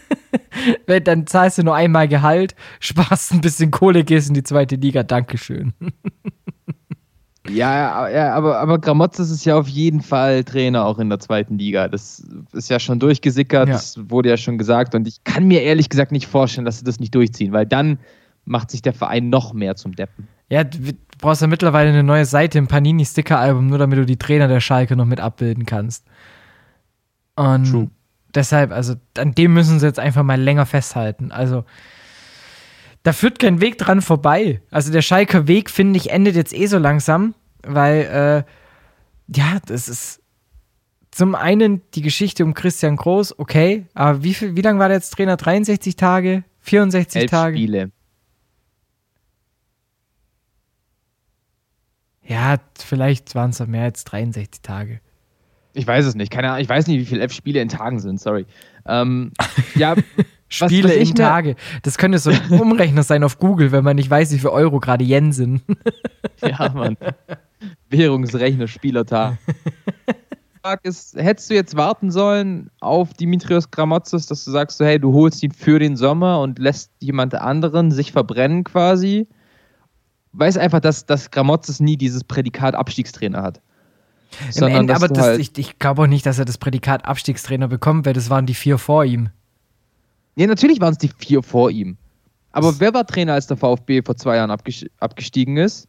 Dann 0.86 1.26
zahlst 1.26 1.58
du 1.58 1.62
nur 1.64 1.74
einmal 1.74 2.08
Gehalt, 2.08 2.54
sparst 2.78 3.32
ein 3.32 3.40
bisschen 3.40 3.70
Kohle, 3.70 4.04
gehst 4.04 4.28
in 4.28 4.34
die 4.34 4.42
zweite 4.42 4.76
Liga. 4.76 5.02
Dankeschön. 5.02 5.72
Ja, 7.50 8.08
ja 8.08 8.34
aber, 8.34 8.58
aber 8.58 8.78
Gramotzes 8.78 9.30
ist 9.30 9.44
ja 9.44 9.56
auf 9.56 9.66
jeden 9.66 10.00
Fall 10.00 10.44
Trainer 10.44 10.84
auch 10.84 10.98
in 10.98 11.08
der 11.08 11.18
zweiten 11.18 11.58
Liga. 11.58 11.88
Das 11.88 12.24
ist 12.52 12.70
ja 12.70 12.78
schon 12.78 13.00
durchgesickert, 13.00 13.68
ja. 13.68 13.74
das 13.74 13.98
wurde 14.08 14.28
ja 14.28 14.36
schon 14.36 14.58
gesagt. 14.58 14.94
Und 14.94 15.08
ich 15.08 15.24
kann 15.24 15.48
mir 15.48 15.62
ehrlich 15.62 15.88
gesagt 15.88 16.12
nicht 16.12 16.28
vorstellen, 16.28 16.64
dass 16.64 16.78
sie 16.78 16.84
das 16.84 17.00
nicht 17.00 17.14
durchziehen, 17.14 17.52
weil 17.52 17.66
dann 17.66 17.98
macht 18.44 18.70
sich 18.70 18.82
der 18.82 18.92
Verein 18.92 19.28
noch 19.30 19.52
mehr 19.52 19.76
zum 19.76 19.94
Deppen. 19.94 20.28
Ja, 20.49 20.64
du 20.64 20.78
brauchst 21.18 21.40
ja 21.40 21.46
mittlerweile 21.46 21.90
eine 21.90 22.02
neue 22.02 22.25
Seite 22.25 22.58
im 22.58 22.66
Panini-Sticker-Album, 22.66 23.68
nur 23.68 23.78
damit 23.78 23.99
du 23.99 24.04
die 24.04 24.18
Trainer 24.18 24.49
der 24.49 24.61
Schalke 24.61 24.96
noch 24.96 25.06
mit 25.06 25.20
abbilden 25.20 25.64
kannst. 25.64 26.06
Und 27.37 27.70
True. 27.70 27.90
deshalb, 28.34 28.72
also 28.72 28.94
an 29.16 29.32
dem 29.32 29.54
müssen 29.54 29.78
sie 29.78 29.87
jetzt 29.87 29.99
einfach 29.99 30.22
mal 30.22 30.40
länger 30.40 30.66
festhalten. 30.66 31.32
Also 31.32 31.64
da 33.02 33.12
führt 33.12 33.38
kein 33.38 33.61
Weg 33.61 33.78
dran 33.78 34.02
vorbei. 34.02 34.61
Also 34.70 34.92
der 34.92 35.02
Schalker 35.02 35.49
Weg, 35.49 35.70
finde 35.70 35.96
ich, 35.96 36.11
endet 36.11 36.37
jetzt 36.37 36.54
eh 36.54 36.66
so 36.66 36.78
langsam, 36.78 37.34
weil, 37.62 38.44
äh, 38.46 39.34
ja, 39.34 39.58
das 39.66 39.88
ist 39.88 40.20
zum 41.11 41.34
einen 41.34 41.82
die 41.94 42.02
Geschichte 42.02 42.44
um 42.44 42.54
Christian 42.54 42.96
Groß, 42.96 43.38
okay, 43.38 43.87
aber 43.94 44.22
wie, 44.22 44.34
viel, 44.34 44.56
wie 44.56 44.62
lange 44.62 44.78
war 44.78 44.88
der 44.88 44.99
jetzt 44.99 45.11
Trainer? 45.11 45.37
63 45.37 45.96
Tage? 45.96 46.44
64 46.61 47.22
Elf 47.22 47.30
Tage? 47.30 47.56
Spiele. 47.56 47.90
Ja, 52.32 52.56
vielleicht 52.78 53.34
waren 53.34 53.50
es 53.50 53.64
mehr 53.66 53.84
als 53.84 54.04
63 54.04 54.62
Tage. 54.62 55.00
Ich 55.74 55.86
weiß 55.86 56.06
es 56.06 56.14
nicht. 56.14 56.32
Keine 56.32 56.48
Ahnung. 56.48 56.62
Ich 56.62 56.68
weiß 56.68 56.86
nicht, 56.86 56.98
wie 56.98 57.04
viele 57.04 57.22
F-Spiele 57.24 57.60
in 57.60 57.68
Tagen 57.68 58.00
sind. 58.00 58.20
Sorry. 58.20 58.46
Ähm, 58.86 59.32
ja, 59.74 59.94
Spiele 60.48 60.88
was, 60.88 60.96
was 60.96 61.08
in 61.10 61.14
Tage. 61.14 61.56
Das 61.82 61.98
könnte 61.98 62.18
so 62.18 62.30
ein 62.30 62.40
Umrechner 62.60 63.02
sein 63.02 63.22
auf 63.22 63.38
Google, 63.38 63.70
wenn 63.70 63.84
man 63.84 63.96
nicht 63.96 64.08
weiß, 64.08 64.32
wie 64.32 64.38
viele 64.38 64.52
Euro 64.52 64.80
gerade 64.80 65.04
Yen 65.04 65.32
sind. 65.32 65.60
ja, 66.42 66.70
Mann. 66.70 66.96
Währungsrechner, 67.90 68.66
Spielertag. 68.66 69.36
ist, 70.84 71.16
hättest 71.16 71.50
du 71.50 71.54
jetzt 71.54 71.76
warten 71.76 72.10
sollen 72.10 72.70
auf 72.80 73.12
Dimitrios 73.12 73.70
Gramotzes, 73.70 74.26
dass 74.26 74.44
du 74.46 74.50
sagst, 74.50 74.78
so, 74.78 74.86
hey, 74.86 74.98
du 74.98 75.12
holst 75.12 75.42
ihn 75.42 75.52
für 75.52 75.78
den 75.78 75.96
Sommer 75.96 76.40
und 76.40 76.58
lässt 76.58 76.92
jemand 77.00 77.34
anderen 77.34 77.90
sich 77.90 78.12
verbrennen 78.12 78.64
quasi? 78.64 79.26
Weiß 80.32 80.56
einfach, 80.56 80.80
dass, 80.80 81.06
dass 81.06 81.30
Gramotzes 81.30 81.80
nie 81.80 81.96
dieses 81.96 82.24
Prädikat 82.24 82.74
Abstiegstrainer 82.74 83.42
hat. 83.42 83.60
Im 84.56 84.64
Ende, 84.64 84.94
aber 84.94 85.08
das, 85.08 85.24
halt 85.24 85.40
ich, 85.40 85.58
ich 85.58 85.78
glaube 85.78 86.02
auch 86.02 86.06
nicht, 86.06 86.24
dass 86.24 86.38
er 86.38 86.46
das 86.46 86.56
Prädikat 86.56 87.04
Abstiegstrainer 87.04 87.68
bekommt, 87.68 88.06
weil 88.06 88.14
das 88.14 88.30
waren 88.30 88.46
die 88.46 88.54
vier 88.54 88.78
vor 88.78 89.04
ihm. 89.04 89.28
Ja, 90.36 90.46
natürlich 90.46 90.80
waren 90.80 90.92
es 90.92 90.98
die 90.98 91.10
vier 91.18 91.42
vor 91.42 91.70
ihm. 91.70 91.98
Aber 92.50 92.68
das 92.68 92.80
wer 92.80 92.94
war 92.94 93.06
Trainer, 93.06 93.34
als 93.34 93.46
der 93.46 93.56
VfB 93.56 94.02
vor 94.02 94.16
zwei 94.16 94.36
Jahren 94.36 94.50
abgestiegen 94.50 95.56
ist? 95.56 95.88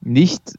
Nicht 0.00 0.54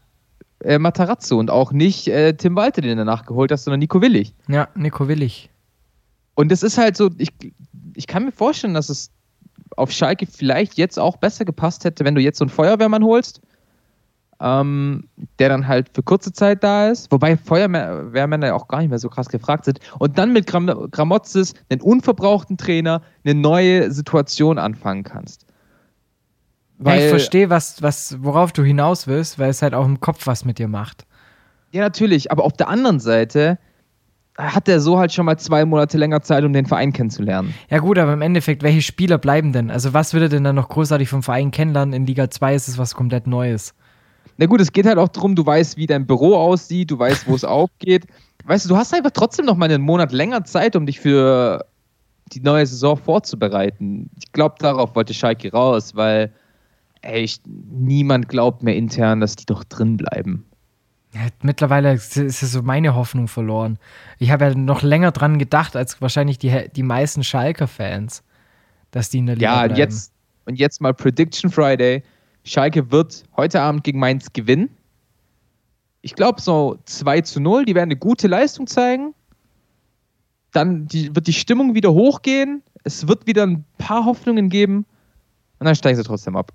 äh, 0.60 0.80
Matarazzo 0.80 1.38
und 1.38 1.50
auch 1.50 1.72
nicht 1.72 2.08
äh, 2.08 2.34
Tim 2.34 2.56
Walter, 2.56 2.82
den 2.82 2.98
er 2.98 3.06
nachgeholt 3.06 3.52
hat, 3.52 3.60
sondern 3.60 3.80
Nico 3.80 4.02
Willig. 4.02 4.34
Ja, 4.48 4.68
Nico 4.76 5.08
Willig. 5.08 5.50
Und 6.36 6.52
es 6.52 6.64
ist 6.64 6.78
halt 6.78 6.98
so, 6.98 7.10
ich, 7.18 7.30
ich 7.96 8.08
kann 8.08 8.26
mir 8.26 8.32
vorstellen, 8.32 8.74
dass 8.74 8.90
es 8.90 9.12
auf 9.78 9.92
Schalke 9.92 10.26
vielleicht 10.26 10.78
jetzt 10.78 11.00
auch 11.00 11.18
besser 11.18 11.46
gepasst 11.46 11.86
hätte, 11.86 12.06
wenn 12.06 12.16
du 12.16 12.22
jetzt 12.22 12.40
so 12.40 12.46
einen 12.46 12.50
Feuerwehrmann 12.50 13.04
holst 13.04 13.42
ähm, 14.42 15.08
der 15.38 15.50
dann 15.50 15.68
halt 15.68 15.90
für 15.94 16.04
kurze 16.04 16.32
Zeit 16.32 16.64
da 16.64 16.88
ist, 16.88 17.12
wobei 17.12 17.36
Feuerwehrmänner 17.36 18.48
ja 18.48 18.54
auch 18.54 18.68
gar 18.68 18.80
nicht 18.80 18.90
mehr 18.90 19.00
so 19.00 19.10
krass 19.10 19.30
gefragt 19.30 19.66
sind, 19.66 19.80
und 20.00 20.18
dann 20.18 20.32
mit 20.32 20.48
Gram 20.48 20.68
Gramotzes 20.92 21.54
einen 21.70 21.82
unverbrauchten 21.82 22.58
Trainer 22.58 23.02
eine 23.26 23.36
neue 23.36 23.92
Situation 23.92 24.58
anfangen 24.58 25.04
kannst. 25.04 25.46
Weil, 26.78 27.00
ja, 27.00 27.06
ich 27.06 27.10
verstehe, 27.10 27.50
was, 27.50 27.82
was, 27.82 28.24
worauf 28.24 28.54
du 28.54 28.64
hinaus 28.64 29.08
willst, 29.08 29.38
weil 29.38 29.50
es 29.50 29.62
halt 29.62 29.74
auch 29.74 29.86
im 29.86 30.00
Kopf 30.00 30.28
was 30.28 30.46
mit 30.46 30.60
dir 30.60 30.70
macht. 30.70 31.06
Ja, 31.72 31.82
natürlich, 31.82 32.32
aber 32.32 32.46
auf 32.46 32.54
der 32.54 32.70
anderen 32.70 33.02
Seite 33.02 33.60
hat 34.40 34.70
er 34.70 34.80
so 34.80 34.98
halt 34.98 35.12
schon 35.12 35.26
mal 35.26 35.38
zwei 35.38 35.66
Monate 35.66 35.98
länger 35.98 36.22
Zeit, 36.22 36.44
um 36.44 36.54
den 36.54 36.66
Verein 36.66 36.94
kennenzulernen. 36.94 37.54
Ja, 37.70 37.80
gut, 37.80 37.98
aber 37.98 38.14
im 38.14 38.22
Endeffekt, 38.22 38.64
welche 38.64 38.82
Spieler 38.82 39.18
bleiben 39.18 39.52
denn? 39.52 39.70
Also, 39.70 39.94
was 39.94 40.14
würde 40.14 40.30
denn 40.30 40.44
dann 40.44 40.56
noch 40.56 40.70
großartig 40.70 41.10
vom 41.10 41.24
Verein 41.24 41.52
kennenlernen? 41.52 41.94
In 41.94 42.06
Liga 42.06 42.30
2 42.30 42.56
ist 42.56 42.68
es 42.68 42.78
was 42.78 42.96
komplett 42.96 43.28
Neues. 43.28 43.74
Na 44.38 44.46
gut, 44.46 44.62
es 44.62 44.72
geht 44.72 44.86
halt 44.86 44.98
auch 44.98 45.10
darum, 45.10 45.36
du 45.36 45.46
weißt, 45.46 45.76
wie 45.76 45.86
dein 45.86 46.08
Büro 46.08 46.36
aussieht, 46.36 46.90
du 46.92 46.98
weißt, 46.98 47.28
wo 47.28 47.36
es 47.36 47.44
aufgeht. 47.46 48.06
Weißt 48.46 48.66
du, 48.66 48.70
du 48.70 48.78
hast 48.78 48.94
einfach 48.94 49.12
trotzdem 49.12 49.46
noch 49.46 49.58
mal 49.58 49.66
einen 49.66 49.84
Monat 49.84 50.14
länger 50.14 50.46
Zeit, 50.46 50.76
um 50.76 50.86
dich 50.86 51.00
für 51.00 51.66
die 52.32 52.40
neue 52.40 52.66
Saison 52.66 52.96
vorzubereiten. 52.96 54.10
Ich 54.18 54.32
glaube, 54.32 54.56
darauf 54.60 54.96
wollte 54.96 55.14
Schalke 55.14 55.52
raus, 55.52 55.96
weil 55.96 56.32
ich, 57.02 57.42
niemand 57.46 58.30
glaubt 58.30 58.64
mehr 58.64 58.76
intern, 58.76 59.20
dass 59.20 59.36
die 59.36 59.46
doch 59.46 59.64
drin 59.64 59.98
bleiben. 59.98 60.46
Mittlerweile 61.42 61.94
ist 61.94 62.18
es 62.18 62.40
so 62.40 62.62
meine 62.62 62.94
Hoffnung 62.96 63.28
verloren. 63.28 63.80
Ich 64.20 64.30
habe 64.32 64.46
ja 64.46 64.54
noch 64.56 64.84
länger 64.84 65.12
dran 65.12 65.40
gedacht, 65.40 65.76
als 65.76 66.00
wahrscheinlich 66.02 66.38
die, 66.38 66.70
die 66.76 66.84
meisten 66.84 67.24
Schalker-Fans, 67.24 68.24
dass 68.92 69.10
die 69.10 69.20
in 69.20 69.26
der 69.26 69.36
Liga 69.36 69.52
Ja, 69.54 69.60
bleiben. 69.66 69.76
jetzt 69.76 70.14
und 70.46 70.56
jetzt 70.56 70.82
mal 70.82 70.94
Prediction 70.94 71.52
Friday. 71.52 72.04
Schalke 72.44 72.92
wird 72.92 73.24
heute 73.38 73.62
Abend 73.62 73.84
gegen 73.84 74.00
Mainz 74.00 74.32
gewinnen. 74.34 74.70
Ich 76.02 76.16
glaube 76.16 76.42
so 76.42 76.78
2 76.86 77.22
zu 77.22 77.40
0. 77.40 77.66
Die 77.66 77.76
werden 77.76 77.90
eine 77.90 77.98
gute 78.00 78.28
Leistung 78.28 78.68
zeigen. 78.68 79.14
Dann 80.52 80.88
die, 80.88 81.14
wird 81.16 81.28
die 81.28 81.34
Stimmung 81.34 81.76
wieder 81.76 81.92
hochgehen. 81.92 82.64
Es 82.84 83.08
wird 83.08 83.28
wieder 83.28 83.46
ein 83.46 83.66
paar 83.78 84.06
Hoffnungen 84.06 84.50
geben. 84.50 84.86
Und 85.60 85.66
dann 85.66 85.76
steigen 85.76 85.98
sie 85.98 86.04
trotzdem 86.04 86.36
ab. 86.36 86.52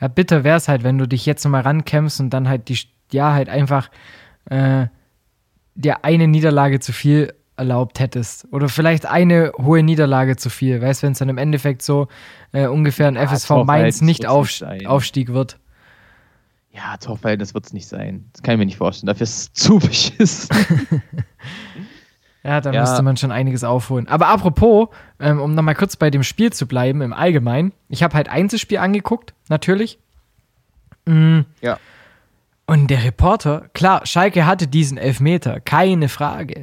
Ja, 0.00 0.08
bitter 0.08 0.44
wäre 0.44 0.56
es 0.56 0.68
halt, 0.68 0.82
wenn 0.82 0.98
du 0.98 1.06
dich 1.06 1.24
jetzt 1.26 1.44
nochmal 1.44 1.62
rankämpfst 1.62 2.20
und 2.20 2.30
dann 2.30 2.48
halt 2.48 2.68
die, 2.68 2.78
ja, 3.14 3.32
halt 3.32 3.48
einfach 3.48 3.90
äh, 4.46 4.86
dir 5.74 6.04
eine 6.04 6.28
Niederlage 6.28 6.80
zu 6.80 6.92
viel 6.92 7.32
erlaubt 7.56 8.00
hättest. 8.00 8.46
Oder 8.50 8.68
vielleicht 8.68 9.06
eine 9.06 9.52
hohe 9.58 9.82
Niederlage 9.82 10.36
zu 10.36 10.50
viel. 10.50 10.80
Weißt 10.80 11.02
du, 11.02 11.06
wenn 11.06 11.12
es 11.12 11.18
dann 11.18 11.28
im 11.28 11.38
Endeffekt 11.38 11.82
so 11.82 12.08
äh, 12.52 12.66
ungefähr 12.66 13.08
ein 13.08 13.16
ja, 13.16 13.26
FSV 13.26 13.64
Mainz 13.64 14.00
nicht 14.00 14.26
auf, 14.26 14.50
Aufstieg 14.86 15.32
wird. 15.32 15.58
Ja, 16.70 16.96
Torverhältnis 16.96 17.52
wird 17.52 17.66
es 17.66 17.72
nicht 17.72 17.86
sein. 17.86 18.30
Das 18.32 18.42
kann 18.42 18.54
ich 18.54 18.58
mir 18.58 18.66
nicht 18.66 18.78
vorstellen. 18.78 19.08
Dafür 19.08 19.24
ist 19.24 19.38
es 19.38 19.52
zu 19.52 19.78
beschissen. 19.78 20.48
ja, 22.42 22.60
da 22.60 22.72
ja. 22.72 22.80
müsste 22.80 23.02
man 23.02 23.16
schon 23.18 23.30
einiges 23.30 23.62
aufholen. 23.62 24.08
Aber 24.08 24.28
apropos, 24.28 24.88
ähm, 25.20 25.40
um 25.40 25.54
nochmal 25.54 25.74
kurz 25.74 25.96
bei 25.96 26.10
dem 26.10 26.22
Spiel 26.22 26.52
zu 26.52 26.66
bleiben, 26.66 27.02
im 27.02 27.12
Allgemeinen. 27.12 27.72
Ich 27.88 28.02
habe 28.02 28.14
halt 28.14 28.28
Einzelspiel 28.28 28.78
angeguckt, 28.78 29.34
natürlich. 29.48 29.98
Mhm. 31.04 31.44
Ja. 31.60 31.78
Und 32.72 32.86
der 32.86 33.04
Reporter, 33.04 33.68
klar, 33.74 34.06
Schalke 34.06 34.46
hatte 34.46 34.66
diesen 34.66 34.96
Elfmeter, 34.96 35.60
keine 35.60 36.08
Frage. 36.08 36.62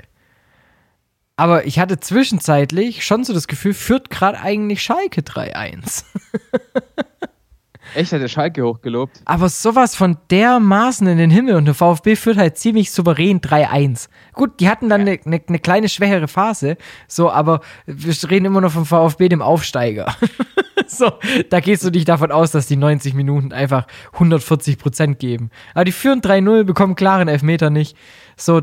Aber 1.36 1.68
ich 1.68 1.78
hatte 1.78 2.00
zwischenzeitlich 2.00 3.06
schon 3.06 3.24
so 3.24 3.32
das 3.32 3.48
Gefühl, 3.48 3.75
führt 3.75 4.10
gerade 4.10 4.39
eigentlich 4.39 4.82
Schalke 4.82 5.22
3-1. 5.22 6.06
Echt, 7.94 8.12
hat 8.12 8.22
der 8.22 8.28
Schalke 8.28 8.63
hochgelobt. 8.63 9.22
Aber 9.25 9.50
sowas 9.50 9.96
von 9.96 10.18
dermaßen 10.32 11.06
in 11.06 11.20
den 11.20 11.30
Himmel 11.30 11.54
und 11.54 11.66
der 11.66 11.75
VfB 11.75 12.16
führt 12.16 12.38
halt 12.38 12.58
ziemlich 12.58 12.89
souverän 12.89 13.39
3-1. 13.39 14.10
Gut, 14.34 14.60
die 14.60 14.68
hatten 14.68 14.89
dann 14.89 15.01
eine 15.01 15.18
ja. 15.18 15.22
ne, 15.25 15.42
ne 15.48 15.60
kleine 15.60 15.89
schwächere 15.89 16.28
Phase, 16.28 16.78
so, 17.08 17.30
aber 17.30 17.62
wir 17.86 18.16
reden 18.32 18.46
immer 18.46 18.62
noch 18.62 18.72
vom 18.72 18.88
VfB, 18.88 19.30
dem 19.30 19.44
Aufsteiger. 19.44 20.16
so, 20.98 21.12
da 21.50 21.60
gehst 21.60 21.84
du 21.84 21.91
nicht 21.91 22.10
davon 22.10 22.31
aus, 22.31 22.51
dass 22.51 22.65
die 22.65 22.75
90 22.75 23.13
Minuten 23.13 23.53
einfach 23.53 23.86
140 24.13 24.77
Prozent 24.79 25.19
geben. 25.19 25.51
Aber 25.74 25.86
die 25.86 25.91
führen 25.91 26.22
3-0, 26.22 26.63
bekommen 26.63 26.96
klaren 26.96 27.27
Elfmeter 27.27 27.69
nicht. 27.69 27.96
So, 28.36 28.62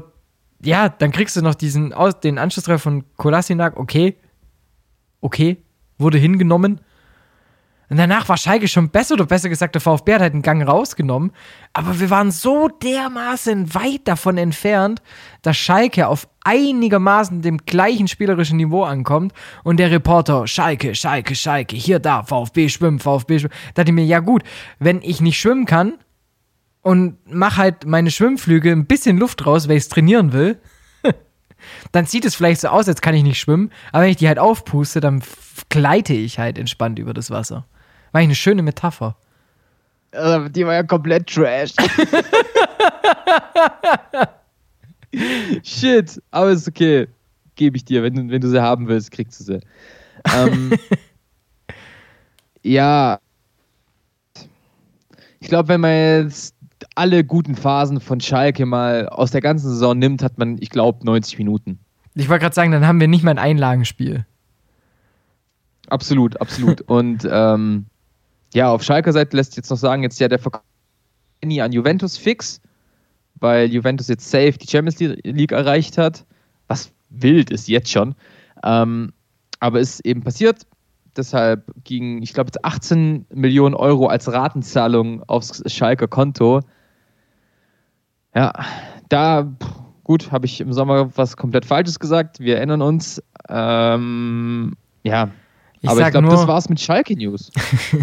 ja, 0.63 0.89
dann 0.89 1.13
kriegst 1.13 1.37
du 1.37 1.43
noch 1.43 1.55
diesen, 1.55 1.95
den 2.25 2.39
Anschlusstreffer 2.39 2.79
von 2.81 3.05
Kolasinak, 3.17 3.77
okay, 3.77 4.17
okay, 5.21 5.59
wurde 5.99 6.19
hingenommen. 6.19 6.81
Und 7.89 7.99
danach 7.99 8.29
war 8.29 8.37
Schalke 8.37 8.67
schon 8.67 8.91
besser, 8.91 9.15
oder 9.15 9.27
besser 9.27 9.49
gesagt, 9.49 9.75
der 9.75 9.81
VfB 9.81 10.15
hat 10.15 10.21
halt 10.21 10.33
einen 10.33 10.43
Gang 10.43 10.67
rausgenommen. 10.67 11.33
Aber 11.73 12.01
wir 12.01 12.11
waren 12.11 12.31
so 12.33 12.69
dermaßen 12.69 13.75
weit 13.75 14.01
davon 14.05 14.39
entfernt, 14.39 15.03
dass 15.43 15.57
Schalke 15.57 16.09
auf 16.09 16.29
einigermaßen 16.45 17.43
dem 17.43 17.59
gleichen 17.59 18.09
spielerischen 18.09 18.57
Niveau 18.57 18.83
ankommt. 18.83 19.33
Und 19.63 19.79
der 19.79 19.91
Reporter, 19.91 20.47
Schalke, 20.47 20.95
Schalke, 20.95 21.37
Schalke, 21.37 21.77
hier, 21.77 22.01
da, 22.01 22.25
VfB 22.25 22.69
schwimmen, 22.69 22.99
VfB 22.99 23.39
schwimmen. 23.39 23.55
Da 23.75 23.83
dachte 23.83 23.91
ich 23.91 23.95
mir, 23.95 24.05
ja 24.05 24.19
gut, 24.19 24.43
wenn 24.79 25.01
ich 25.03 25.21
nicht 25.21 25.39
schwimmen 25.39 25.67
kann, 25.67 25.95
und 26.87 27.17
mache 27.29 27.57
halt 27.57 27.85
meine 27.85 28.13
Schwimmflüge 28.13 28.71
ein 28.71 28.87
bisschen 28.87 29.19
Luft 29.19 29.45
raus, 29.45 29.67
weil 29.67 29.77
ich 29.77 29.83
es 29.83 29.89
trainieren 29.89 30.33
will, 30.33 30.61
dann 31.91 32.07
sieht 32.07 32.25
es 32.25 32.37
vielleicht 32.37 32.61
so 32.61 32.69
aus, 32.69 32.87
als 32.87 33.01
kann 33.01 33.17
ich 33.17 33.25
nicht 33.25 33.41
schwimmen, 33.41 33.73
aber 33.91 34.05
wenn 34.05 34.11
ich 34.11 34.19
die 34.19 34.29
halt 34.29 34.39
aufpuste, 34.39 35.01
dann 35.01 35.21
gleite 35.69 36.13
ich 36.13 36.39
halt 36.39 36.61
entspannt 36.61 37.01
über 37.01 37.13
das 37.13 37.33
Wasser. 37.33 37.67
War 38.17 38.23
eine 38.23 38.35
schöne 38.35 38.63
Metapher. 38.63 39.15
Also, 40.11 40.49
die 40.49 40.65
war 40.65 40.73
ja 40.73 40.83
komplett 40.83 41.27
trash. 41.27 41.75
Shit, 45.63 46.23
aber 46.31 46.49
ist 46.49 46.67
okay. 46.67 47.09
Gebe 47.57 47.77
ich 47.77 47.85
dir. 47.85 48.03
Wenn, 48.03 48.31
wenn 48.31 48.41
du 48.41 48.49
sie 48.49 48.63
haben 48.63 48.89
willst, 48.89 49.11
kriegst 49.11 49.39
du 49.41 49.45
sie. 49.45 49.61
Ähm, 50.35 50.73
ja, 52.63 53.19
Ich 55.41 55.49
glaube, 55.49 55.69
wenn 55.69 55.83
man 55.83 55.91
jetzt 56.25 56.55
alle 56.95 57.23
guten 57.23 57.55
Phasen 57.55 58.01
von 58.01 58.23
Schalke 58.23 58.65
mal 58.65 59.11
aus 59.11 59.31
der 59.31 59.43
ganzen 59.43 59.69
Saison 59.69 59.99
nimmt, 59.99 60.23
hat 60.23 60.39
man, 60.39 60.57
ich 60.59 60.71
glaube, 60.71 61.05
90 61.05 61.37
Minuten. 61.37 61.81
Ich 62.15 62.31
wollte 62.31 62.45
gerade 62.45 62.55
sagen, 62.55 62.73
dann 62.73 62.87
haben 62.87 62.99
wir 62.99 63.09
nicht 63.09 63.25
mal 63.25 63.33
ein 63.33 63.39
Einlagenspiel. 63.39 64.25
Absolut, 65.91 66.41
absolut. 66.41 66.81
Und 66.89 67.29
ähm, 67.31 67.85
ja, 68.55 68.71
auf 68.71 68.83
Schalker 68.83 69.13
Seite 69.13 69.37
lässt 69.37 69.57
jetzt 69.57 69.71
noch 69.71 69.77
sagen, 69.77 70.03
jetzt 70.03 70.19
ja 70.19 70.29
der 70.29 70.39
Verkauf 70.39 70.63
an 71.43 71.73
Juventus 71.73 72.17
fix, 72.17 72.61
weil 73.37 73.71
Juventus 73.71 74.09
jetzt 74.09 74.29
safe 74.29 74.53
die 74.53 74.69
Champions 74.69 74.99
League 74.99 75.53
erreicht 75.53 75.99
hat, 75.99 76.25
was 76.67 76.91
wild 77.11 77.51
ist 77.51 77.69
jetzt 77.69 77.91
schon. 77.91 78.15
Ähm, 78.65 79.13
aber 79.61 79.81
ist 79.81 80.05
eben 80.05 80.23
passiert. 80.23 80.67
Deshalb 81.17 81.65
ging, 81.85 82.23
ich 82.23 82.35
glaube, 82.35 82.51
18 82.63 83.27
Millionen 83.33 83.75
Euro 83.75 84.07
als 84.09 84.31
Ratenzahlung 84.31 85.23
aufs 85.25 85.63
Schalker 85.73 86.09
Konto. 86.09 86.61
Ja, 88.35 88.53
da, 89.09 89.51
gut, 90.05 90.31
habe 90.31 90.47
ich 90.47 90.61
im 90.61 90.73
Sommer 90.73 91.17
was 91.17 91.37
komplett 91.37 91.65
Falsches 91.65 91.99
gesagt. 91.99 92.41
Wir 92.41 92.57
erinnern 92.57 92.83
uns. 92.83 93.23
Ähm, 93.49 94.75
ja, 95.05 95.31
ich 95.87 95.91
aber 95.91 96.07
ich 96.07 96.11
glaube, 96.11 96.29
das 96.29 96.47
war's 96.47 96.69
mit 96.69 96.81
Schalke 96.81 97.17
News. 97.17 97.51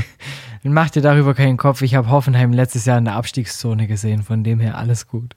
Mach 0.64 0.90
dir 0.90 1.02
darüber 1.02 1.34
keinen 1.34 1.58
Kopf. 1.58 1.82
Ich 1.82 1.96
habe 1.96 2.10
Hoffenheim 2.10 2.54
letztes 2.54 2.86
Jahr 2.86 2.98
in 2.98 3.06
der 3.06 3.16
Abstiegszone 3.16 3.88
gesehen. 3.88 4.24
Von 4.24 4.44
dem 4.44 4.60
her 4.60 4.78
alles 4.78 5.08
gut. 5.08 5.36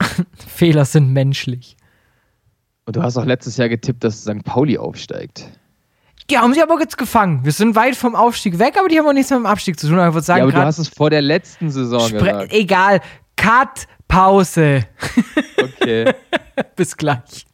Fehler 0.48 0.84
sind 0.84 1.12
menschlich. 1.12 1.76
Und 2.84 2.96
du 2.96 3.02
hast 3.02 3.16
auch 3.16 3.24
letztes 3.24 3.56
Jahr 3.56 3.68
getippt, 3.68 4.02
dass 4.02 4.22
St. 4.22 4.42
Pauli 4.44 4.76
aufsteigt. 4.76 5.48
Die 6.30 6.38
haben 6.38 6.54
sie 6.54 6.62
aber 6.62 6.78
jetzt 6.80 6.98
gefangen. 6.98 7.44
Wir 7.44 7.52
sind 7.52 7.76
weit 7.76 7.94
vom 7.94 8.14
Aufstieg 8.14 8.58
weg, 8.58 8.76
aber 8.78 8.88
die 8.88 8.98
haben 8.98 9.06
auch 9.06 9.12
nichts 9.12 9.30
mit 9.30 9.38
dem 9.38 9.46
Abstieg 9.46 9.78
zu 9.78 9.88
tun. 9.88 9.98
Aber, 9.98 10.20
sagen, 10.20 10.38
ja, 10.38 10.44
aber 10.44 10.52
du 10.52 10.64
hast 10.64 10.78
es 10.78 10.88
vor 10.88 11.10
der 11.10 11.22
letzten 11.22 11.70
Saison 11.70 12.10
gesagt. 12.10 12.52
Egal. 12.52 13.00
Cut, 13.36 13.86
Pause. 14.08 14.86
Okay. 15.56 16.12
Bis 16.76 16.96
gleich. 16.96 17.46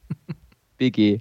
BG. 0.77 1.21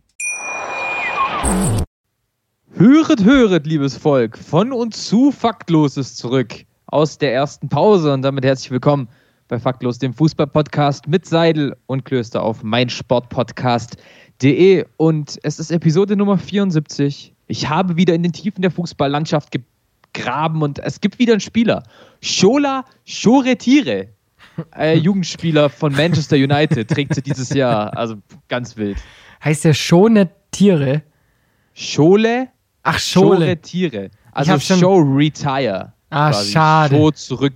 Höret, 2.73 3.23
höret, 3.23 3.65
liebes 3.65 3.97
Volk, 3.97 4.37
von 4.37 4.71
und 4.71 4.95
zu 4.95 5.31
Faktloses 5.31 6.15
zurück 6.15 6.53
aus 6.85 7.17
der 7.17 7.33
ersten 7.33 7.67
Pause 7.67 8.13
und 8.13 8.21
damit 8.21 8.45
herzlich 8.45 8.69
willkommen 8.69 9.07
bei 9.47 9.57
Faktlos, 9.57 9.97
dem 9.97 10.13
Fußball-Podcast 10.13 11.07
mit 11.07 11.25
Seidel 11.25 11.75
und 11.87 12.05
Klöster 12.05 12.43
auf 12.43 12.61
meinsportpodcast.de 12.61 14.85
und 14.97 15.39
es 15.41 15.57
ist 15.57 15.71
Episode 15.71 16.15
Nummer 16.15 16.37
74. 16.37 17.33
Ich 17.47 17.69
habe 17.69 17.97
wieder 17.97 18.13
in 18.13 18.21
den 18.23 18.33
Tiefen 18.33 18.61
der 18.61 18.71
Fußballlandschaft 18.71 19.51
gegraben 20.13 20.61
und 20.61 20.77
es 20.79 21.01
gibt 21.01 21.17
wieder 21.17 21.33
einen 21.33 21.41
Spieler. 21.41 21.81
Shola 22.21 22.85
Shoretire, 23.05 24.09
äh, 24.77 24.95
Jugendspieler 24.97 25.69
von 25.69 25.93
Manchester 25.93 26.35
United, 26.35 26.87
trägt 26.87 27.15
sie 27.15 27.23
dieses 27.23 27.49
Jahr. 27.49 27.97
Also 27.97 28.17
ganz 28.47 28.77
wild. 28.77 28.97
Heißt 29.43 29.65
der 29.65 29.73
Schone 29.73 30.29
Schole 31.73 32.49
Ach, 32.83 32.99
Schole. 32.99 33.47
Show 33.49 33.55
Tiere. 33.55 34.09
Also 34.31 34.59
Show 34.59 34.97
Retire. 34.99 35.93
Ah, 36.09 36.31
quasi. 36.31 36.51
schade. 36.51 36.95
Show, 36.95 37.11
zurück, 37.11 37.53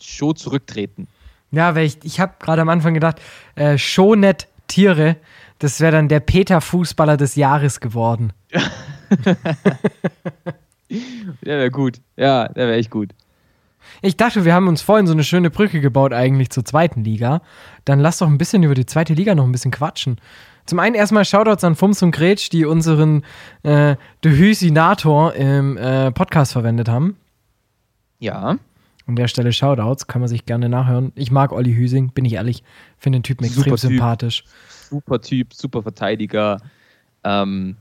Show 0.00 0.32
zurücktreten. 0.32 1.08
Ja, 1.50 1.74
weil 1.74 1.86
ich, 1.86 1.98
ich 2.02 2.20
habe 2.20 2.34
gerade 2.38 2.62
am 2.62 2.68
Anfang 2.68 2.94
gedacht, 2.94 3.20
äh, 3.56 3.78
Shownet 3.78 4.48
Tiere, 4.68 5.16
das 5.58 5.80
wäre 5.80 5.92
dann 5.92 6.08
der 6.08 6.20
Peter 6.20 6.60
Fußballer 6.60 7.16
des 7.16 7.36
Jahres 7.36 7.80
geworden. 7.80 8.32
der 9.20 9.36
wäre 11.42 11.70
gut. 11.70 12.00
Ja, 12.16 12.48
der 12.48 12.68
wäre 12.68 12.76
echt 12.78 12.90
gut. 12.90 13.10
Ich 14.02 14.16
dachte, 14.16 14.44
wir 14.44 14.54
haben 14.54 14.68
uns 14.68 14.82
vorhin 14.82 15.06
so 15.06 15.12
eine 15.12 15.24
schöne 15.24 15.50
Brücke 15.50 15.80
gebaut 15.80 16.12
eigentlich 16.12 16.50
zur 16.50 16.64
zweiten 16.64 17.04
Liga. 17.04 17.42
Dann 17.84 18.00
lass 18.00 18.18
doch 18.18 18.26
ein 18.26 18.38
bisschen 18.38 18.62
über 18.62 18.74
die 18.74 18.86
zweite 18.86 19.14
Liga 19.14 19.34
noch 19.34 19.44
ein 19.44 19.52
bisschen 19.52 19.70
quatschen. 19.70 20.18
Zum 20.66 20.78
einen 20.78 20.94
erstmal 20.94 21.24
Shoutouts 21.24 21.64
an 21.64 21.74
Fums 21.74 22.02
und 22.02 22.10
Gretsch, 22.10 22.50
die 22.50 22.64
unseren 22.64 23.22
äh, 23.62 23.96
Dehysinator 24.24 25.34
im 25.34 25.76
äh, 25.76 26.10
Podcast 26.10 26.52
verwendet 26.52 26.88
haben. 26.88 27.16
Ja. 28.18 28.58
An 29.06 29.16
der 29.16 29.28
Stelle 29.28 29.52
Shoutouts, 29.52 30.06
kann 30.06 30.22
man 30.22 30.28
sich 30.28 30.46
gerne 30.46 30.70
nachhören. 30.70 31.12
Ich 31.14 31.30
mag 31.30 31.52
Olli 31.52 31.74
Hüsing, 31.74 32.12
bin 32.12 32.24
ich 32.24 32.34
ehrlich. 32.34 32.64
Finde 32.96 33.18
den 33.18 33.22
Typen 33.24 33.44
extrem 33.44 33.64
super 33.64 33.76
sympathisch. 33.76 34.44
Super 34.68 35.20
Typ, 35.20 35.52
super 35.52 35.82
Verteidiger. 35.82 36.58
Ähm, 37.22 37.76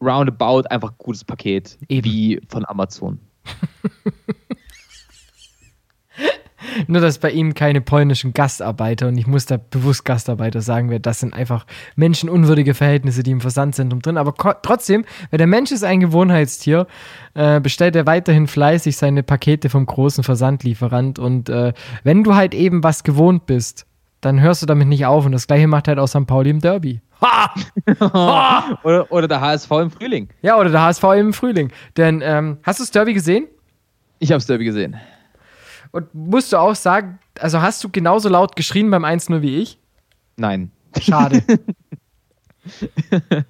roundabout, 0.00 0.68
einfach 0.70 0.96
gutes 0.98 1.24
Paket. 1.24 1.76
Eben. 1.88 2.04
Wie 2.04 2.40
von 2.48 2.64
Amazon. 2.66 3.18
Nur, 6.86 7.00
dass 7.00 7.18
bei 7.18 7.30
ihm 7.30 7.54
keine 7.54 7.80
polnischen 7.80 8.32
Gastarbeiter, 8.32 9.08
und 9.08 9.18
ich 9.18 9.26
muss 9.26 9.46
da 9.46 9.56
bewusst 9.56 10.04
Gastarbeiter 10.04 10.60
sagen, 10.60 10.90
wir, 10.90 10.98
das 10.98 11.20
sind 11.20 11.34
einfach 11.34 11.66
menschenunwürdige 11.96 12.74
Verhältnisse, 12.74 13.22
die 13.22 13.30
im 13.30 13.40
Versandzentrum 13.40 14.02
drin. 14.02 14.16
Aber 14.16 14.34
trotzdem, 14.62 15.04
weil 15.30 15.38
der 15.38 15.46
Mensch 15.46 15.72
ist 15.72 15.84
ein 15.84 16.00
Gewohnheitstier, 16.00 16.86
äh, 17.34 17.60
bestellt 17.60 17.96
er 17.96 18.06
weiterhin 18.06 18.46
fleißig 18.46 18.96
seine 18.96 19.22
Pakete 19.22 19.68
vom 19.68 19.86
großen 19.86 20.24
Versandlieferant. 20.24 21.18
Und 21.18 21.48
äh, 21.48 21.72
wenn 22.04 22.24
du 22.24 22.34
halt 22.34 22.54
eben 22.54 22.82
was 22.84 23.02
gewohnt 23.02 23.46
bist, 23.46 23.86
dann 24.20 24.40
hörst 24.40 24.62
du 24.62 24.66
damit 24.66 24.88
nicht 24.88 25.06
auf. 25.06 25.26
Und 25.26 25.32
das 25.32 25.46
gleiche 25.46 25.66
macht 25.66 25.88
halt 25.88 25.98
auch 25.98 26.08
St. 26.08 26.26
Pauli 26.26 26.50
im 26.50 26.60
Derby. 26.60 27.00
Ha! 27.20 27.54
ha! 28.00 28.78
oder, 28.82 29.10
oder, 29.10 29.28
der 29.28 29.40
HSV 29.40 29.70
im 29.70 29.90
Frühling. 29.90 30.28
Ja, 30.42 30.58
oder 30.58 30.70
der 30.70 30.82
HSV 30.82 31.04
im 31.16 31.32
Frühling. 31.32 31.70
Denn, 31.96 32.22
ähm, 32.22 32.58
hast 32.62 32.78
du 32.78 32.84
das 32.84 32.90
Derby 32.90 33.14
gesehen? 33.14 33.46
Ich 34.18 34.30
habe 34.30 34.38
das 34.38 34.46
Derby 34.46 34.64
gesehen. 34.64 34.96
Und 35.90 36.14
musst 36.14 36.52
du 36.52 36.56
auch 36.58 36.74
sagen, 36.74 37.18
also 37.38 37.62
hast 37.62 37.82
du 37.84 37.88
genauso 37.88 38.28
laut 38.28 38.56
geschrien 38.56 38.90
beim 38.90 39.04
1-0 39.04 39.42
wie 39.42 39.58
ich? 39.58 39.78
Nein. 40.36 40.70
Schade. 41.00 41.42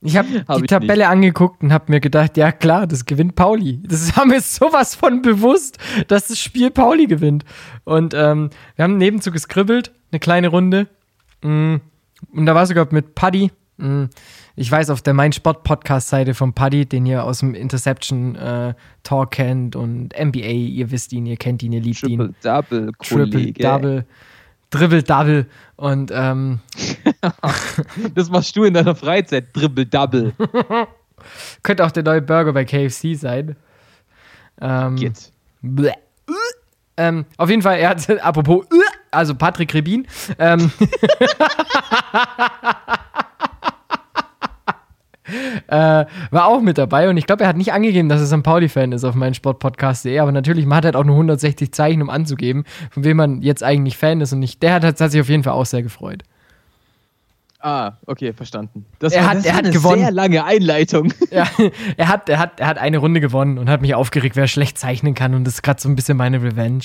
Ich 0.00 0.16
habe 0.16 0.44
hab 0.46 0.58
die 0.58 0.66
Tabelle 0.66 0.98
nicht. 0.98 1.08
angeguckt 1.08 1.62
und 1.62 1.72
habe 1.72 1.90
mir 1.90 2.00
gedacht, 2.00 2.36
ja 2.36 2.52
klar, 2.52 2.86
das 2.86 3.04
gewinnt 3.04 3.34
Pauli. 3.34 3.80
Das 3.82 4.16
haben 4.16 4.30
wir 4.30 4.40
sowas 4.40 4.94
von 4.94 5.22
bewusst, 5.22 5.78
dass 6.06 6.28
das 6.28 6.38
Spiel 6.38 6.70
Pauli 6.70 7.06
gewinnt. 7.06 7.44
Und 7.84 8.14
ähm, 8.14 8.50
wir 8.76 8.84
haben 8.84 8.96
nebenzu 8.96 9.32
geskribbelt, 9.32 9.92
eine 10.12 10.20
kleine 10.20 10.48
Runde. 10.48 10.86
Mm, 11.42 11.76
und 12.32 12.46
da 12.46 12.54
war 12.54 12.66
sogar 12.66 12.86
mit 12.90 13.14
Paddy. 13.14 13.50
Mm, 13.78 14.04
ich 14.56 14.70
weiß, 14.70 14.90
auf 14.90 15.02
der 15.02 15.14
Mein 15.14 15.32
Sport 15.32 15.62
Podcast-Seite 15.62 16.34
von 16.34 16.52
Paddy, 16.52 16.86
den 16.86 17.06
ihr 17.06 17.24
aus 17.24 17.38
dem 17.38 17.54
Interception 17.54 18.34
äh, 18.34 18.74
Talk 19.04 19.30
kennt 19.30 19.76
und 19.76 20.12
NBA, 20.18 20.40
ihr 20.40 20.90
wisst 20.90 21.12
ihn, 21.12 21.26
ihr 21.26 21.36
kennt 21.36 21.62
ihn, 21.62 21.72
ihr 21.72 21.80
liebt 21.80 22.00
Triple 22.00 22.26
ihn. 22.26 22.34
Double, 22.42 22.92
Triple 23.00 23.52
Double. 23.52 24.04
Dribble 24.70 25.02
Double 25.02 25.46
und 25.76 26.10
ähm, 26.12 26.60
das 28.14 28.28
machst 28.28 28.54
du 28.54 28.64
in 28.64 28.74
deiner 28.74 28.94
Freizeit, 28.94 29.56
Dribble 29.56 29.86
Double. 29.86 30.34
Könnte 31.62 31.86
auch 31.86 31.90
der 31.90 32.02
neue 32.02 32.20
Burger 32.20 32.52
bei 32.52 32.64
KFC 32.64 33.14
sein. 33.14 33.56
Ähm, 34.60 34.96
Geht. 34.96 35.32
Ähm, 36.98 37.24
auf 37.36 37.48
jeden 37.48 37.62
Fall, 37.62 37.78
er 37.78 37.90
hat, 37.90 38.10
apropos, 38.22 38.66
also 39.10 39.34
Patrick 39.34 39.72
Rebin, 39.72 40.06
ähm, 40.38 40.70
äh, 45.68 46.06
war 46.30 46.46
auch 46.46 46.60
mit 46.60 46.78
dabei 46.78 47.08
und 47.08 47.16
ich 47.16 47.26
glaube, 47.26 47.44
er 47.44 47.48
hat 47.48 47.56
nicht 47.56 47.72
angegeben, 47.72 48.08
dass 48.08 48.20
er 48.20 48.26
St. 48.26 48.42
Pauli-Fan 48.42 48.92
ist 48.92 49.04
auf 49.04 49.14
meinem 49.14 49.34
Sportpodcast.de, 49.34 50.18
aber 50.18 50.32
natürlich, 50.32 50.66
man 50.66 50.78
hat 50.78 50.84
halt 50.86 50.96
auch 50.96 51.04
nur 51.04 51.14
160 51.14 51.72
Zeichen, 51.72 52.02
um 52.02 52.10
anzugeben, 52.10 52.64
von 52.90 53.04
wem 53.04 53.18
man 53.18 53.42
jetzt 53.42 53.62
eigentlich 53.62 53.96
Fan 53.96 54.20
ist 54.20 54.32
und 54.32 54.40
nicht. 54.40 54.62
Der 54.62 54.74
hat, 54.74 54.84
hat 54.84 54.98
sich 54.98 55.20
auf 55.20 55.28
jeden 55.28 55.44
Fall 55.44 55.52
auch 55.52 55.66
sehr 55.66 55.82
gefreut. 55.82 56.22
Ah, 57.60 57.94
okay, 58.06 58.32
verstanden. 58.32 58.86
Das 58.98 59.12
er 59.12 59.22
war, 59.22 59.30
hat, 59.30 59.44
er 59.44 59.54
hat 59.54 59.64
eine 59.64 59.72
gewonnen. 59.74 60.00
sehr 60.00 60.10
lange 60.10 60.44
Einleitung. 60.44 61.12
Ja, 61.30 61.46
er 61.96 62.08
hat, 62.08 62.28
er, 62.30 62.38
hat, 62.38 62.60
er 62.60 62.66
hat 62.66 62.78
eine 62.78 62.98
Runde 62.98 63.20
gewonnen 63.20 63.58
und 63.58 63.68
hat 63.68 63.82
mich 63.82 63.94
aufgeregt, 63.94 64.36
wer 64.36 64.46
schlecht 64.48 64.78
zeichnen 64.78 65.14
kann 65.14 65.34
und 65.34 65.44
das 65.44 65.54
ist 65.54 65.62
gerade 65.62 65.80
so 65.80 65.88
ein 65.88 65.96
bisschen 65.96 66.16
meine 66.16 66.42
Revenge. 66.42 66.84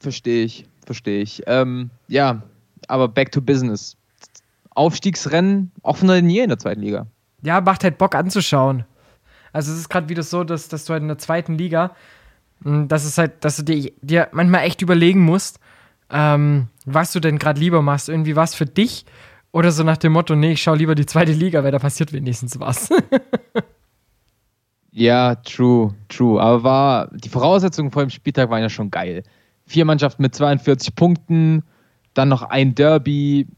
Verstehe 0.00 0.44
ich, 0.44 0.66
verstehe 0.84 1.22
ich. 1.22 1.42
Ähm, 1.46 1.90
ja, 2.08 2.42
aber 2.88 3.06
back 3.06 3.30
to 3.30 3.40
business. 3.40 3.96
Aufstiegsrennen 4.70 5.72
offener 5.82 6.14
denn 6.14 6.30
je 6.30 6.42
in 6.42 6.48
der 6.48 6.58
zweiten 6.58 6.80
Liga. 6.80 7.06
Ja, 7.42 7.60
macht 7.60 7.84
halt 7.84 7.98
Bock 7.98 8.14
anzuschauen. 8.14 8.84
Also 9.52 9.72
es 9.72 9.78
ist 9.78 9.88
gerade 9.88 10.08
wieder 10.08 10.22
so, 10.22 10.44
dass, 10.44 10.68
dass 10.68 10.84
du 10.84 10.92
halt 10.92 11.02
in 11.02 11.08
der 11.08 11.18
zweiten 11.18 11.58
Liga, 11.58 11.94
hm, 12.62 12.88
dass 12.88 13.04
es 13.04 13.18
halt, 13.18 13.44
dass 13.44 13.56
du 13.56 13.62
dir, 13.62 13.92
dir 14.02 14.28
manchmal 14.32 14.64
echt 14.64 14.82
überlegen 14.82 15.24
musst, 15.24 15.58
ähm, 16.10 16.68
was 16.84 17.12
du 17.12 17.20
denn 17.20 17.38
gerade 17.38 17.60
lieber 17.60 17.82
machst. 17.82 18.08
Irgendwie 18.08 18.36
was 18.36 18.54
für 18.54 18.66
dich 18.66 19.06
oder 19.52 19.72
so 19.72 19.82
nach 19.82 19.96
dem 19.96 20.12
Motto, 20.12 20.36
nee, 20.36 20.52
ich 20.52 20.62
schau 20.62 20.74
lieber 20.74 20.94
die 20.94 21.06
zweite 21.06 21.32
Liga, 21.32 21.64
weil 21.64 21.72
da 21.72 21.78
passiert 21.78 22.12
wenigstens 22.12 22.60
was. 22.60 22.88
ja, 24.92 25.34
true, 25.36 25.94
true. 26.08 26.40
Aber 26.40 26.62
war, 26.62 27.10
die 27.12 27.28
Voraussetzungen 27.28 27.90
vor 27.90 28.02
dem 28.02 28.10
Spieltag 28.10 28.50
waren 28.50 28.62
ja 28.62 28.68
schon 28.68 28.90
geil. 28.90 29.24
Vier 29.66 29.84
Mannschaften 29.84 30.22
mit 30.22 30.34
42 30.34 30.94
Punkten, 30.94 31.64
dann 32.14 32.28
noch 32.28 32.42
ein 32.42 32.74
Derby. 32.74 33.48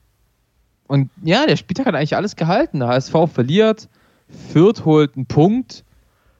Und 0.92 1.08
ja, 1.22 1.46
der 1.46 1.56
Spieltag 1.56 1.86
hat 1.86 1.94
eigentlich 1.94 2.16
alles 2.16 2.36
gehalten. 2.36 2.80
Der 2.80 2.88
HSV 2.88 3.14
verliert, 3.32 3.88
Fürth 4.50 4.84
holt 4.84 5.16
einen 5.16 5.24
Punkt, 5.24 5.84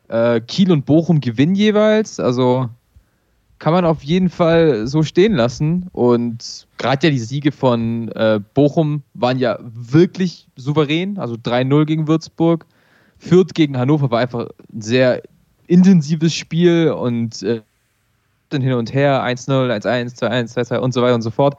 äh, 0.08 0.42
Kiel 0.42 0.70
und 0.70 0.84
Bochum 0.84 1.22
gewinnen 1.22 1.54
jeweils. 1.54 2.20
Also 2.20 2.68
kann 3.58 3.72
man 3.72 3.86
auf 3.86 4.02
jeden 4.02 4.28
Fall 4.28 4.86
so 4.86 5.04
stehen 5.04 5.32
lassen. 5.32 5.88
Und 5.92 6.66
gerade 6.76 7.06
ja 7.06 7.10
die 7.10 7.18
Siege 7.18 7.50
von 7.50 8.08
äh, 8.08 8.40
Bochum 8.52 9.02
waren 9.14 9.38
ja 9.38 9.58
wirklich 9.62 10.48
souverän. 10.56 11.16
Also 11.16 11.36
3-0 11.36 11.86
gegen 11.86 12.06
Würzburg. 12.06 12.66
Fürth 13.16 13.54
gegen 13.54 13.78
Hannover 13.78 14.10
war 14.10 14.20
einfach 14.20 14.48
ein 14.70 14.82
sehr 14.82 15.22
intensives 15.66 16.34
Spiel 16.34 16.90
und 16.90 17.42
äh, 17.42 17.62
hin 18.50 18.74
und 18.74 18.92
her 18.92 19.24
1-0, 19.24 19.48
1-1, 19.48 20.18
2-1, 20.18 20.54
2-2 20.58 20.76
und 20.76 20.92
so 20.92 21.00
weiter 21.00 21.14
und 21.14 21.22
so 21.22 21.30
fort. 21.30 21.58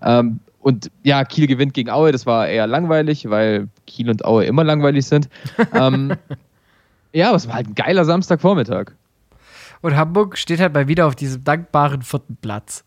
Ähm, 0.00 0.40
und 0.60 0.90
ja, 1.02 1.24
Kiel 1.24 1.46
gewinnt 1.46 1.74
gegen 1.74 1.90
Aue, 1.90 2.12
das 2.12 2.26
war 2.26 2.48
eher 2.48 2.66
langweilig, 2.66 3.28
weil 3.28 3.68
Kiel 3.86 4.10
und 4.10 4.24
Aue 4.24 4.44
immer 4.44 4.62
langweilig 4.62 5.06
sind. 5.06 5.28
ähm, 5.72 6.12
ja, 7.12 7.28
aber 7.28 7.36
es 7.36 7.48
war 7.48 7.54
halt 7.54 7.68
ein 7.68 7.74
geiler 7.74 8.04
Samstagvormittag. 8.04 8.92
Und 9.80 9.96
Hamburg 9.96 10.36
steht 10.36 10.60
halt 10.60 10.74
mal 10.74 10.88
wieder 10.88 11.06
auf 11.06 11.16
diesem 11.16 11.42
dankbaren 11.42 12.02
vierten 12.02 12.36
Platz. 12.36 12.84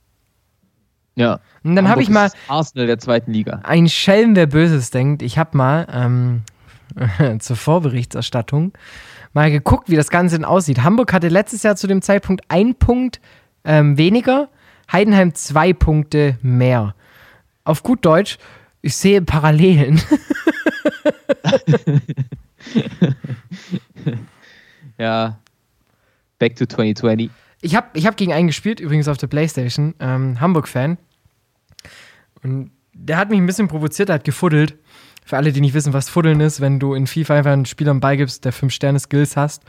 Ja. 1.15 1.39
Und 1.63 1.75
dann 1.75 1.89
habe 1.89 2.01
ich 2.01 2.09
mal. 2.09 2.29
Arsenal 2.47 2.88
der 2.88 2.99
zweiten 2.99 3.31
Liga. 3.31 3.62
Ein 3.63 3.89
Schelm, 3.89 4.36
wer 4.36 4.47
Böses 4.47 4.91
denkt. 4.91 5.21
Ich 5.21 5.38
habe 5.38 5.57
mal 5.57 5.88
ähm, 5.91 6.43
zur 7.39 7.55
Vorberichterstattung 7.55 8.73
mal 9.33 9.49
geguckt, 9.51 9.89
wie 9.89 9.95
das 9.95 10.09
Ganze 10.09 10.38
denn 10.38 10.45
aussieht. 10.45 10.83
Hamburg 10.83 11.12
hatte 11.12 11.27
letztes 11.27 11.63
Jahr 11.63 11.75
zu 11.75 11.88
dem 11.88 12.03
Zeitpunkt 12.03 12.45
ein 12.49 12.75
Punkt 12.75 13.19
ähm, 13.63 13.97
weniger, 13.97 14.49
Heidenheim 14.91 15.33
zwei 15.33 15.73
Punkte 15.73 16.38
mehr. 16.43 16.93
Auf 17.63 17.84
gut 17.84 18.06
Deutsch, 18.06 18.38
ich 18.82 18.95
sehe 18.95 19.21
Parallelen. 19.21 20.02
ja, 24.97 25.39
Back 26.39 26.58
to 26.58 26.65
2020. 26.65 27.30
Ich 27.62 27.76
habe 27.76 27.88
ich 27.93 28.06
hab 28.06 28.17
gegen 28.17 28.34
einen 28.34 28.47
gespielt, 28.47 28.82
übrigens 28.82 29.08
auf 29.08 29.17
der 29.17 29.28
Playstation, 29.28 29.95
ähm, 30.02 30.41
Hamburg-Fan. 30.41 30.97
Und 32.43 32.71
der 32.93 33.15
hat 33.17 33.30
mich 33.30 33.39
ein 33.39 33.45
bisschen 33.45 33.69
provoziert, 33.69 34.10
er 34.10 34.15
hat 34.15 34.26
gefuddelt. 34.26 34.78
Für 35.26 35.38
alle, 35.38 35.54
die 35.54 35.62
nicht 35.62 35.73
wissen, 35.73 35.93
was 35.93 36.10
Fuddeln 36.10 36.41
ist, 36.41 36.60
wenn 36.60 36.82
du 36.82 36.93
in 36.93 37.08
FIFA 37.08 37.36
einfach 37.36 37.52
einen 37.54 37.65
Spieler 37.65 37.93
beigibst, 37.93 38.43
der 38.43 38.52
5-Sterne-Skills 38.54 39.38
hast, 39.38 39.63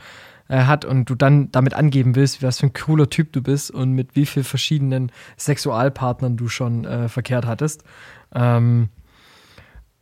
äh, 0.47 0.63
hat 0.63 0.85
und 0.85 1.09
du 1.09 1.15
dann 1.15 1.51
damit 1.51 1.73
angeben 1.73 2.15
willst, 2.15 2.43
was 2.43 2.59
für 2.59 2.67
ein 2.67 2.73
cooler 2.73 3.09
Typ 3.09 3.33
du 3.33 3.41
bist 3.41 3.71
und 3.71 3.93
mit 3.93 4.15
wie 4.15 4.25
vielen 4.25 4.43
verschiedenen 4.43 5.11
Sexualpartnern 5.37 6.37
du 6.37 6.47
schon 6.47 6.85
äh, 6.85 7.09
verkehrt 7.09 7.45
hattest. 7.45 7.83
Ähm, 8.33 8.89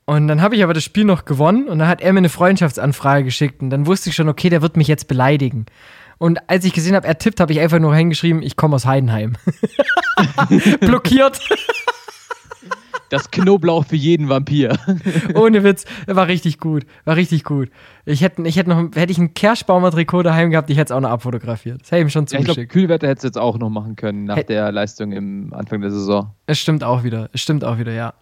und 0.05 0.27
dann 0.27 0.41
habe 0.41 0.55
ich 0.55 0.63
aber 0.63 0.73
das 0.73 0.83
Spiel 0.83 1.05
noch 1.05 1.25
gewonnen 1.25 1.69
und 1.69 1.79
dann 1.79 1.87
hat 1.87 2.01
er 2.01 2.11
mir 2.11 2.19
eine 2.19 2.29
Freundschaftsanfrage 2.29 3.23
geschickt 3.23 3.61
und 3.61 3.69
dann 3.69 3.85
wusste 3.85 4.09
ich 4.09 4.15
schon, 4.15 4.27
okay, 4.27 4.49
der 4.49 4.61
wird 4.61 4.75
mich 4.75 4.87
jetzt 4.87 5.07
beleidigen. 5.07 5.65
Und 6.17 6.49
als 6.49 6.65
ich 6.65 6.73
gesehen 6.73 6.95
habe, 6.95 7.07
er 7.07 7.17
tippt, 7.17 7.39
habe 7.39 7.51
ich 7.53 7.59
einfach 7.59 7.79
nur 7.79 7.95
hingeschrieben, 7.95 8.41
ich 8.41 8.55
komme 8.55 8.75
aus 8.75 8.85
Heidenheim. 8.85 9.33
Blockiert. 10.81 11.39
Das 13.13 13.29
Knoblauch 13.29 13.85
für 13.85 13.95
jeden 13.95 14.27
Vampir. 14.27 14.75
Ohne 15.35 15.63
Witz, 15.63 15.85
war 16.07 16.27
richtig 16.27 16.57
gut. 16.57 16.83
War 17.05 17.15
richtig 17.15 17.43
gut. 17.43 17.69
Ich 18.05 18.21
hätte, 18.21 18.41
ich 18.41 18.57
hätte 18.57 18.71
noch, 18.71 18.89
hätte 18.95 19.11
ich 19.11 19.19
ein 19.19 19.35
Kerschbaumer 19.35 19.91
Trikot 19.91 20.23
daheim 20.23 20.49
gehabt, 20.49 20.71
ich 20.71 20.77
hätte 20.77 20.91
es 20.91 20.97
auch 20.97 20.99
noch 20.99 21.11
abfotografiert. 21.11 21.81
Das 21.81 21.91
hätte 21.91 21.97
ich 21.97 22.05
ihm 22.07 22.09
schon 22.09 22.25
zugeschickt. 22.25 22.47
Ja, 22.47 22.63
ich 22.63 22.69
glaube, 22.69 22.73
Kühlwetter 22.73 23.07
hätte 23.07 23.19
es 23.19 23.23
jetzt 23.23 23.37
auch 23.37 23.59
noch 23.59 23.69
machen 23.69 23.95
können 23.95 24.23
nach 24.23 24.37
H 24.37 24.41
der 24.41 24.71
Leistung 24.71 25.11
im 25.11 25.53
Anfang 25.53 25.81
der 25.81 25.91
Saison. 25.91 26.31
Es 26.47 26.57
stimmt 26.57 26.83
auch 26.83 27.03
wieder. 27.03 27.29
Es 27.33 27.41
stimmt 27.41 27.63
auch 27.63 27.77
wieder, 27.77 27.91
ja. 27.91 28.15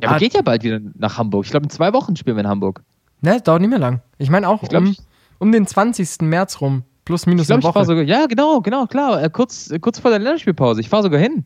Ja, 0.00 0.10
aber 0.10 0.16
ah, 0.16 0.18
geht 0.20 0.34
ja 0.34 0.42
bald 0.42 0.62
wieder 0.62 0.78
nach 0.94 1.18
Hamburg. 1.18 1.44
Ich 1.44 1.50
glaube, 1.50 1.64
in 1.64 1.70
zwei 1.70 1.92
Wochen 1.92 2.14
spielen 2.14 2.36
wir 2.36 2.44
in 2.44 2.48
Hamburg. 2.48 2.84
Ne, 3.22 3.40
dauert 3.40 3.60
nicht 3.60 3.70
mehr 3.70 3.80
lang. 3.80 4.02
Ich 4.18 4.30
meine 4.30 4.48
auch 4.48 4.62
ich 4.62 4.68
glaub, 4.68 4.84
um, 4.84 4.94
um 5.40 5.50
den 5.50 5.66
20. 5.66 6.20
März 6.20 6.60
rum. 6.60 6.84
Plus, 7.04 7.26
minus 7.26 7.42
ich 7.42 7.48
glaub, 7.48 7.64
eine 7.64 7.74
Woche. 7.74 7.80
Ich 7.80 7.86
sogar, 7.88 8.04
ja, 8.04 8.26
genau, 8.26 8.60
genau, 8.60 8.86
klar. 8.86 9.20
Äh, 9.20 9.30
kurz, 9.30 9.68
äh, 9.72 9.80
kurz 9.80 9.98
vor 9.98 10.12
der 10.12 10.20
Länderspielpause. 10.20 10.80
Ich 10.80 10.88
fahre 10.88 11.02
sogar 11.02 11.18
hin. 11.18 11.44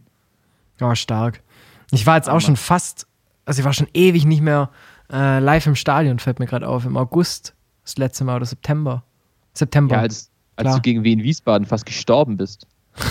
Ja, 0.78 0.94
stark. 0.94 1.40
Ich 1.92 2.06
war 2.06 2.16
jetzt 2.16 2.28
auch 2.28 2.40
schon 2.40 2.56
fast, 2.56 3.06
also 3.44 3.60
ich 3.60 3.64
war 3.64 3.74
schon 3.74 3.86
ewig 3.92 4.24
nicht 4.24 4.40
mehr 4.40 4.70
äh, 5.12 5.38
live 5.40 5.66
im 5.66 5.76
Stadion, 5.76 6.18
fällt 6.18 6.38
mir 6.38 6.46
gerade 6.46 6.66
auf. 6.66 6.86
Im 6.86 6.96
August, 6.96 7.54
das 7.84 7.98
letzte 7.98 8.24
Mal 8.24 8.36
oder 8.36 8.46
September. 8.46 9.04
September. 9.52 9.96
Ja, 9.96 10.00
als, 10.00 10.30
als 10.56 10.74
du 10.74 10.80
gegen 10.80 11.04
Wien 11.04 11.22
Wiesbaden 11.22 11.66
fast 11.66 11.84
gestorben 11.84 12.38
bist. 12.38 12.66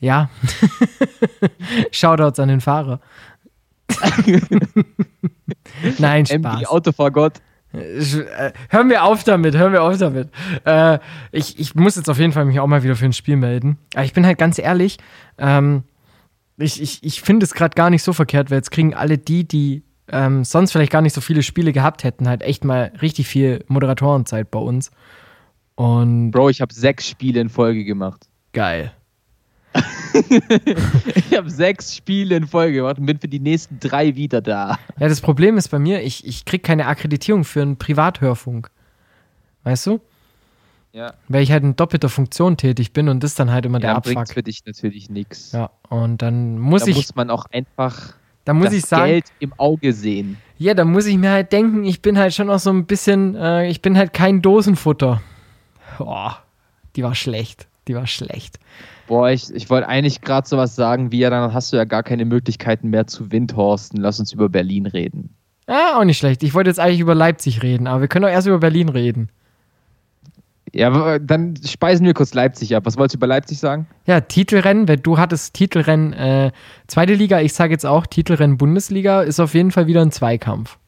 ja. 0.00 0.28
Shoutouts 1.90 2.38
an 2.38 2.48
den 2.48 2.60
Fahrer. 2.60 3.00
Nein, 5.98 6.26
Spaß. 6.26 6.60
MD 6.60 6.66
Autofahrgott. 6.66 7.40
Äh, 7.72 8.52
hören 8.70 8.88
wir 8.88 9.04
auf 9.04 9.24
damit, 9.24 9.56
hören 9.56 9.72
wir 9.72 9.82
auf 9.82 9.98
damit. 9.98 10.30
Äh, 10.64 10.98
ich, 11.32 11.58
ich 11.58 11.74
muss 11.74 11.96
jetzt 11.96 12.08
auf 12.08 12.18
jeden 12.18 12.32
Fall 12.32 12.44
mich 12.44 12.60
auch 12.60 12.66
mal 12.66 12.82
wieder 12.82 12.96
für 12.96 13.04
ein 13.04 13.12
Spiel 13.12 13.36
melden. 13.36 13.78
Aber 13.94 14.04
ich 14.04 14.14
bin 14.14 14.24
halt 14.24 14.38
ganz 14.38 14.58
ehrlich, 14.58 14.98
ähm, 15.36 15.82
ich, 16.56 16.80
ich, 16.80 17.02
ich 17.02 17.20
finde 17.20 17.44
es 17.44 17.54
gerade 17.54 17.74
gar 17.74 17.90
nicht 17.90 18.02
so 18.02 18.12
verkehrt, 18.12 18.50
weil 18.50 18.58
jetzt 18.58 18.70
kriegen 18.70 18.94
alle 18.94 19.18
die, 19.18 19.46
die 19.46 19.82
ähm, 20.10 20.44
sonst 20.44 20.72
vielleicht 20.72 20.92
gar 20.92 21.02
nicht 21.02 21.14
so 21.14 21.20
viele 21.20 21.42
Spiele 21.42 21.72
gehabt 21.72 22.04
hätten, 22.04 22.28
halt 22.28 22.42
echt 22.42 22.64
mal 22.64 22.92
richtig 23.02 23.26
viel 23.26 23.64
Moderatorenzeit 23.68 24.50
bei 24.50 24.58
uns. 24.58 24.90
Und 25.74 26.32
Bro, 26.32 26.48
ich 26.48 26.60
habe 26.60 26.72
sechs 26.72 27.06
Spiele 27.06 27.40
in 27.40 27.48
Folge 27.48 27.84
gemacht. 27.84 28.26
Geil. 28.52 28.92
ich 31.14 31.36
habe 31.36 31.50
sechs 31.50 31.94
Spiele 31.94 32.36
in 32.36 32.46
Folge 32.46 32.78
gemacht 32.78 32.98
und 32.98 33.06
bin 33.06 33.18
für 33.18 33.28
die 33.28 33.40
nächsten 33.40 33.80
drei 33.80 34.16
wieder 34.16 34.40
da. 34.40 34.78
Ja, 34.98 35.08
das 35.08 35.20
Problem 35.20 35.56
ist 35.56 35.68
bei 35.68 35.78
mir, 35.78 36.02
ich, 36.02 36.26
ich 36.26 36.44
kriege 36.44 36.62
keine 36.62 36.86
Akkreditierung 36.86 37.44
für 37.44 37.62
einen 37.62 37.76
Privathörfunk. 37.76 38.70
Weißt 39.64 39.86
du? 39.86 40.00
Ja. 40.92 41.14
Weil 41.28 41.42
ich 41.42 41.52
halt 41.52 41.62
in 41.62 41.76
doppelter 41.76 42.08
Funktion 42.08 42.56
tätig 42.56 42.92
bin 42.92 43.08
und 43.08 43.22
das 43.22 43.34
dann 43.34 43.50
halt 43.50 43.66
immer 43.66 43.78
ja, 43.78 43.88
der 43.88 43.96
Abfuck. 43.96 44.14
bringt 44.14 44.32
für 44.32 44.42
dich 44.42 44.64
natürlich 44.64 45.10
nichts. 45.10 45.52
Ja, 45.52 45.70
und 45.88 46.22
dann 46.22 46.58
muss 46.58 46.84
da 46.84 46.88
ich. 46.88 46.94
Da 46.94 47.00
muss 47.00 47.14
man 47.14 47.30
auch 47.30 47.46
einfach 47.52 48.14
da 48.48 48.54
muss 48.54 48.72
ich 48.72 48.86
sagen, 48.86 49.10
Geld 49.10 49.26
im 49.40 49.52
Auge 49.58 49.92
sehen. 49.92 50.38
Ja, 50.56 50.72
da 50.72 50.86
muss 50.86 51.04
ich 51.04 51.18
mir 51.18 51.30
halt 51.30 51.52
denken, 51.52 51.84
ich 51.84 52.00
bin 52.00 52.16
halt 52.16 52.32
schon 52.32 52.48
auch 52.48 52.58
so 52.58 52.70
ein 52.70 52.86
bisschen, 52.86 53.34
äh, 53.34 53.68
ich 53.68 53.82
bin 53.82 53.98
halt 53.98 54.14
kein 54.14 54.40
Dosenfutter. 54.40 55.20
Boah, 55.98 56.42
die 56.96 57.02
war 57.02 57.14
schlecht. 57.14 57.68
Die 57.88 57.94
war 57.94 58.06
schlecht. 58.06 58.58
Boah, 59.06 59.30
ich, 59.30 59.52
ich 59.54 59.70
wollte 59.70 59.88
eigentlich 59.88 60.20
gerade 60.20 60.46
sowas 60.46 60.76
sagen 60.76 61.10
wie, 61.10 61.20
ja, 61.20 61.30
dann 61.30 61.54
hast 61.54 61.72
du 61.72 61.76
ja 61.76 61.84
gar 61.84 62.02
keine 62.02 62.26
Möglichkeiten 62.26 62.90
mehr 62.90 63.06
zu 63.06 63.32
Windhorsten. 63.32 64.00
Lass 64.00 64.20
uns 64.20 64.32
über 64.32 64.48
Berlin 64.48 64.86
reden. 64.86 65.30
Ja, 65.66 65.98
auch 65.98 66.04
nicht 66.04 66.18
schlecht. 66.18 66.42
Ich 66.42 66.54
wollte 66.54 66.70
jetzt 66.70 66.80
eigentlich 66.80 67.00
über 67.00 67.14
Leipzig 67.14 67.62
reden, 67.62 67.86
aber 67.86 68.02
wir 68.02 68.08
können 68.08 68.24
doch 68.24 68.30
erst 68.30 68.46
über 68.46 68.58
Berlin 68.58 68.88
reden. 68.88 69.30
Ja, 70.72 71.18
dann 71.18 71.54
speisen 71.64 72.04
wir 72.04 72.14
kurz 72.14 72.34
Leipzig 72.34 72.76
ab. 72.76 72.84
Was 72.86 72.96
wolltest 72.98 73.14
du 73.14 73.18
über 73.18 73.26
Leipzig 73.26 73.58
sagen? 73.58 73.86
Ja, 74.06 74.20
Titelrennen, 74.20 74.86
weil 74.86 74.98
du 74.98 75.18
hattest 75.18 75.54
Titelrennen 75.54 76.12
äh, 76.12 76.52
zweite 76.86 77.14
Liga, 77.14 77.40
ich 77.40 77.54
sage 77.54 77.72
jetzt 77.72 77.86
auch 77.86 78.06
Titelrennen 78.06 78.58
Bundesliga, 78.58 79.22
ist 79.22 79.40
auf 79.40 79.54
jeden 79.54 79.70
Fall 79.70 79.86
wieder 79.86 80.02
ein 80.02 80.12
Zweikampf. 80.12 80.78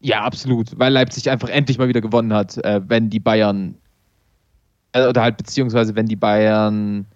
Ja, 0.00 0.22
absolut, 0.22 0.78
weil 0.78 0.92
Leipzig 0.92 1.30
einfach 1.30 1.48
endlich 1.48 1.78
mal 1.78 1.88
wieder 1.88 2.00
gewonnen 2.00 2.32
hat, 2.32 2.58
äh, 2.58 2.80
wenn 2.86 3.10
die 3.10 3.20
Bayern, 3.20 3.76
äh, 5.04 5.08
oder 5.08 5.22
halt 5.22 5.36
beziehungsweise 5.36 5.94
wenn 5.94 6.06
die 6.06 6.16
Bayern 6.16 7.06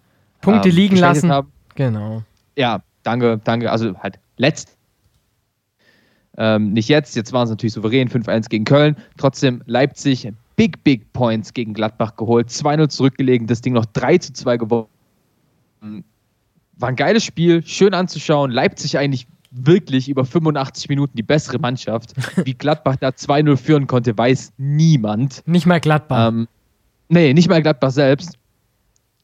Punkte 0.40 0.68
ähm, 0.68 0.74
liegen 0.74 0.96
lassen. 0.96 1.30
Haben. 1.30 1.48
Genau. 1.74 2.22
Ja, 2.56 2.82
danke, 3.02 3.40
danke. 3.44 3.70
Also 3.70 3.94
halt 3.98 4.18
letzt. 4.36 4.76
Ähm, 6.36 6.72
nicht 6.72 6.88
jetzt, 6.88 7.14
jetzt 7.14 7.32
waren 7.32 7.44
es 7.44 7.50
natürlich 7.50 7.74
souverän, 7.74 8.08
5-1 8.08 8.48
gegen 8.48 8.64
Köln. 8.64 8.96
Trotzdem 9.18 9.62
Leipzig, 9.66 10.30
big, 10.56 10.82
big 10.82 11.12
Points 11.12 11.52
gegen 11.52 11.74
Gladbach 11.74 12.16
geholt, 12.16 12.48
2-0 12.48 12.88
zurückgelegen, 12.88 13.46
das 13.46 13.60
Ding 13.60 13.74
noch 13.74 13.84
3-2 13.84 14.56
gewonnen. 14.58 16.04
War 16.78 16.88
ein 16.88 16.96
geiles 16.96 17.24
Spiel, 17.24 17.62
schön 17.66 17.92
anzuschauen. 17.92 18.50
Leipzig 18.50 18.96
eigentlich 18.96 19.26
wirklich 19.50 20.08
über 20.08 20.24
85 20.24 20.88
Minuten 20.88 21.16
die 21.16 21.22
bessere 21.22 21.58
Mannschaft. 21.58 22.14
Wie 22.46 22.54
Gladbach 22.54 22.96
da 22.96 23.08
2-0 23.08 23.56
führen 23.56 23.86
konnte, 23.86 24.16
weiß 24.16 24.54
niemand. 24.56 25.46
Nicht 25.46 25.66
mal 25.66 25.80
Gladbach. 25.80 26.28
Ähm, 26.28 26.48
nee, 27.12 27.34
nicht 27.34 27.48
mal 27.48 27.62
Gladbach 27.62 27.90
selbst. 27.90 28.38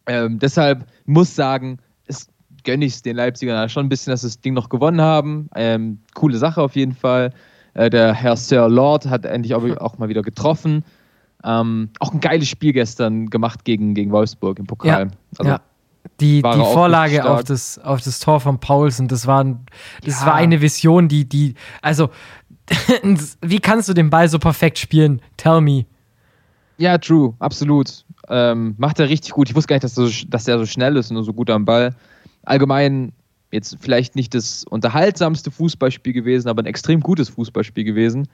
Ähm, 0.07 0.38
deshalb 0.38 0.87
muss 1.07 1.35
sagen, 1.35 1.79
es 2.07 2.29
gönne 2.64 2.85
ich 2.85 2.94
es 2.94 3.03
den 3.03 3.16
Leipzigern 3.16 3.68
schon 3.68 3.87
ein 3.87 3.88
bisschen, 3.88 4.11
dass 4.11 4.20
sie 4.20 4.29
das 4.29 4.40
Ding 4.40 4.55
noch 4.55 4.68
gewonnen 4.68 5.01
haben. 5.01 5.48
Ähm, 5.55 6.01
coole 6.14 6.38
Sache 6.38 6.62
auf 6.62 6.77
jeden 6.77 6.94
Fall. 6.94 7.33
Äh, 7.74 7.90
der 7.90 8.14
Herr 8.14 8.37
Sir 8.37 8.68
Lord 8.68 9.07
hat 9.07 9.24
endlich 9.24 9.55
auch, 9.55 9.64
auch 9.79 9.98
mal 9.98 10.09
wieder 10.09 10.22
getroffen. 10.22 10.85
Ähm, 11.44 11.90
auch 12.01 12.12
ein 12.12 12.20
geiles 12.20 12.48
Spiel 12.48 12.72
gestern 12.72 13.31
gemacht 13.31 13.64
gegen, 13.64 13.94
gegen 13.94 14.11
Wolfsburg 14.11 14.59
im 14.59 14.66
Pokal. 14.66 15.07
Ja, 15.07 15.11
also, 15.38 15.51
ja. 15.51 15.61
Die, 16.20 16.42
die 16.42 16.42
Vorlage 16.42 17.29
auf 17.29 17.44
das, 17.44 17.79
auf 17.79 18.01
das 18.01 18.18
Tor 18.18 18.40
von 18.40 18.59
Paulsen, 18.59 19.09
das 19.09 19.27
war, 19.27 19.44
das 20.03 20.20
ja. 20.20 20.27
war 20.27 20.35
eine 20.35 20.61
Vision, 20.61 21.07
die, 21.07 21.29
die, 21.29 21.55
also, 21.83 22.11
wie 23.42 23.61
kannst 23.61 23.88
du 23.88 23.94
den 23.94 24.11
Ball 24.11 24.29
so 24.29 24.38
perfekt 24.38 24.79
spielen? 24.79 25.20
Tell 25.37 25.61
me. 25.61 25.85
Ja, 26.78 26.96
true, 26.96 27.34
absolut. 27.40 28.04
Ähm, 28.28 28.74
macht 28.78 29.00
er 29.00 29.08
richtig 29.08 29.32
gut. 29.32 29.48
Ich 29.50 29.56
wusste 29.56 29.68
gar 29.68 29.76
nicht, 29.76 29.84
dass, 29.84 29.94
so, 29.94 30.08
dass 30.28 30.46
er 30.46 30.58
so 30.58 30.66
schnell 30.66 30.96
ist 30.96 31.10
und 31.10 31.22
so 31.24 31.32
gut 31.32 31.50
am 31.50 31.64
Ball. 31.64 31.94
Allgemein 32.44 33.12
jetzt 33.50 33.76
vielleicht 33.80 34.14
nicht 34.14 34.34
das 34.34 34.64
unterhaltsamste 34.64 35.50
Fußballspiel 35.50 36.12
gewesen, 36.12 36.48
aber 36.48 36.62
ein 36.62 36.66
extrem 36.66 37.00
gutes 37.00 37.30
Fußballspiel 37.30 37.84
gewesen 37.84 38.28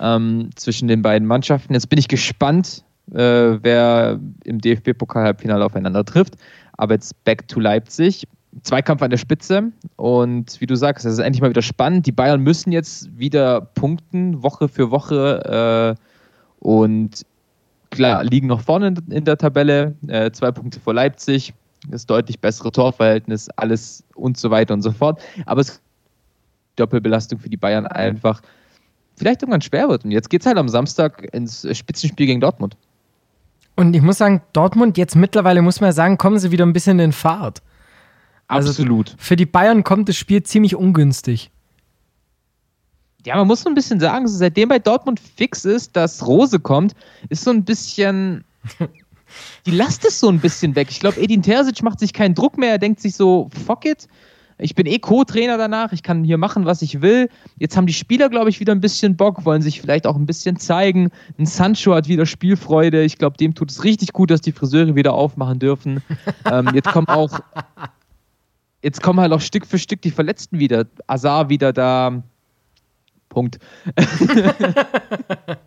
ähm, 0.00 0.50
zwischen 0.54 0.86
den 0.86 1.02
beiden 1.02 1.26
Mannschaften. 1.26 1.74
Jetzt 1.74 1.88
bin 1.88 1.98
ich 1.98 2.08
gespannt, 2.08 2.84
äh, 3.12 3.58
wer 3.62 4.20
im 4.44 4.60
DFB-Pokal-Halbfinale 4.60 5.64
aufeinander 5.64 6.04
trifft. 6.04 6.34
Aber 6.74 6.94
jetzt 6.94 7.24
back 7.24 7.48
to 7.48 7.60
Leipzig. 7.60 8.26
Zweikampf 8.62 9.02
an 9.02 9.10
der 9.10 9.16
Spitze 9.16 9.72
und 9.96 10.60
wie 10.60 10.66
du 10.66 10.76
sagst, 10.76 11.04
es 11.04 11.14
ist 11.14 11.18
endlich 11.18 11.40
mal 11.42 11.50
wieder 11.50 11.60
spannend. 11.60 12.06
Die 12.06 12.12
Bayern 12.12 12.40
müssen 12.40 12.70
jetzt 12.70 13.18
wieder 13.18 13.60
punkten, 13.60 14.44
Woche 14.44 14.68
für 14.68 14.92
Woche 14.92 15.96
äh, 15.98 16.00
und 16.60 17.26
klar, 17.94 18.24
liegen 18.24 18.46
noch 18.46 18.60
vorne 18.60 18.94
in, 19.10 19.24
der 19.24 19.38
Tabelle, 19.38 19.94
äh, 20.06 20.30
zwei 20.30 20.52
Punkte 20.52 20.80
vor 20.80 20.94
Leipzig, 20.94 21.54
das 21.88 22.06
deutlich 22.06 22.40
bessere 22.40 22.70
Torverhältnis, 22.70 23.48
alles 23.50 24.04
und 24.14 24.36
so 24.36 24.50
weiter 24.50 24.74
und 24.74 24.82
so 24.82 24.92
fort. 24.92 25.22
Aber 25.46 25.60
es 25.60 25.70
ist 25.70 25.82
Doppelbelastung 26.76 27.38
für 27.38 27.48
die 27.48 27.56
Bayern 27.56 27.86
einfach 27.86 28.42
vielleicht 29.16 29.42
irgendwann 29.42 29.62
schwer 29.62 29.88
wird. 29.88 30.04
Und 30.04 30.10
jetzt 30.10 30.28
geht 30.30 30.40
es 30.40 30.46
halt 30.46 30.58
am 30.58 30.68
Samstag 30.68 31.28
ins 31.32 31.66
Spitzenspiel 31.76 32.26
gegen 32.26 32.40
Dortmund. 32.40 32.76
Und 33.76 33.94
ich 33.94 34.02
muss 34.02 34.18
sagen, 34.18 34.42
Dortmund, 34.52 34.98
jetzt 34.98 35.16
mittlerweile 35.16 35.62
muss 35.62 35.80
man 35.80 35.88
ja 35.88 35.92
sagen, 35.92 36.18
kommen 36.18 36.38
sie 36.38 36.50
wieder 36.50 36.64
ein 36.64 36.72
bisschen 36.72 36.98
in 36.98 37.12
Fahrt. 37.12 37.62
Also 38.46 38.70
Absolut. 38.70 39.14
Für 39.18 39.36
die 39.36 39.46
Bayern 39.46 39.84
kommt 39.84 40.08
das 40.08 40.16
Spiel 40.16 40.42
ziemlich 40.42 40.76
ungünstig. 40.76 41.50
Ja, 43.26 43.36
man 43.36 43.46
muss 43.46 43.62
so 43.62 43.70
ein 43.70 43.74
bisschen 43.74 44.00
sagen, 44.00 44.28
seitdem 44.28 44.68
bei 44.68 44.78
Dortmund 44.78 45.18
fix 45.18 45.64
ist, 45.64 45.96
dass 45.96 46.26
Rose 46.26 46.58
kommt, 46.58 46.94
ist 47.30 47.44
so 47.44 47.50
ein 47.50 47.64
bisschen. 47.64 48.44
die 49.66 49.70
Last 49.70 50.04
ist 50.04 50.20
so 50.20 50.28
ein 50.28 50.40
bisschen 50.40 50.74
weg. 50.76 50.88
Ich 50.90 51.00
glaube, 51.00 51.20
Edin 51.20 51.42
Terzic 51.42 51.82
macht 51.82 52.00
sich 52.00 52.12
keinen 52.12 52.34
Druck 52.34 52.58
mehr. 52.58 52.72
Er 52.72 52.78
denkt 52.78 53.00
sich 53.00 53.14
so, 53.14 53.48
fuck 53.66 53.84
it. 53.86 54.08
Ich 54.58 54.74
bin 54.74 54.86
eh 54.86 54.98
Co-Trainer 54.98 55.58
danach, 55.58 55.92
ich 55.92 56.04
kann 56.04 56.22
hier 56.22 56.38
machen, 56.38 56.64
was 56.64 56.80
ich 56.80 57.02
will. 57.02 57.28
Jetzt 57.58 57.76
haben 57.76 57.86
die 57.86 57.92
Spieler, 57.92 58.28
glaube 58.28 58.50
ich, 58.50 58.60
wieder 58.60 58.72
ein 58.72 58.80
bisschen 58.80 59.16
Bock, 59.16 59.44
wollen 59.44 59.62
sich 59.62 59.80
vielleicht 59.80 60.06
auch 60.06 60.14
ein 60.14 60.26
bisschen 60.26 60.58
zeigen. 60.58 61.10
Ein 61.38 61.46
Sancho 61.46 61.92
hat 61.92 62.06
wieder 62.06 62.24
Spielfreude. 62.24 63.02
Ich 63.02 63.18
glaube, 63.18 63.36
dem 63.36 63.54
tut 63.54 63.70
es 63.70 63.82
richtig 63.82 64.12
gut, 64.12 64.30
dass 64.30 64.42
die 64.42 64.52
Friseure 64.52 64.94
wieder 64.94 65.14
aufmachen 65.14 65.58
dürfen. 65.58 66.02
ähm, 66.50 66.70
jetzt 66.72 66.92
kommen 66.92 67.08
auch, 67.08 67.40
jetzt 68.82 69.02
kommen 69.02 69.18
halt 69.18 69.32
auch 69.32 69.40
Stück 69.40 69.66
für 69.66 69.78
Stück 69.78 70.02
die 70.02 70.12
Verletzten 70.12 70.60
wieder. 70.60 70.86
Azar 71.08 71.48
wieder 71.48 71.72
da. 71.72 72.22
Punkt. 73.34 73.58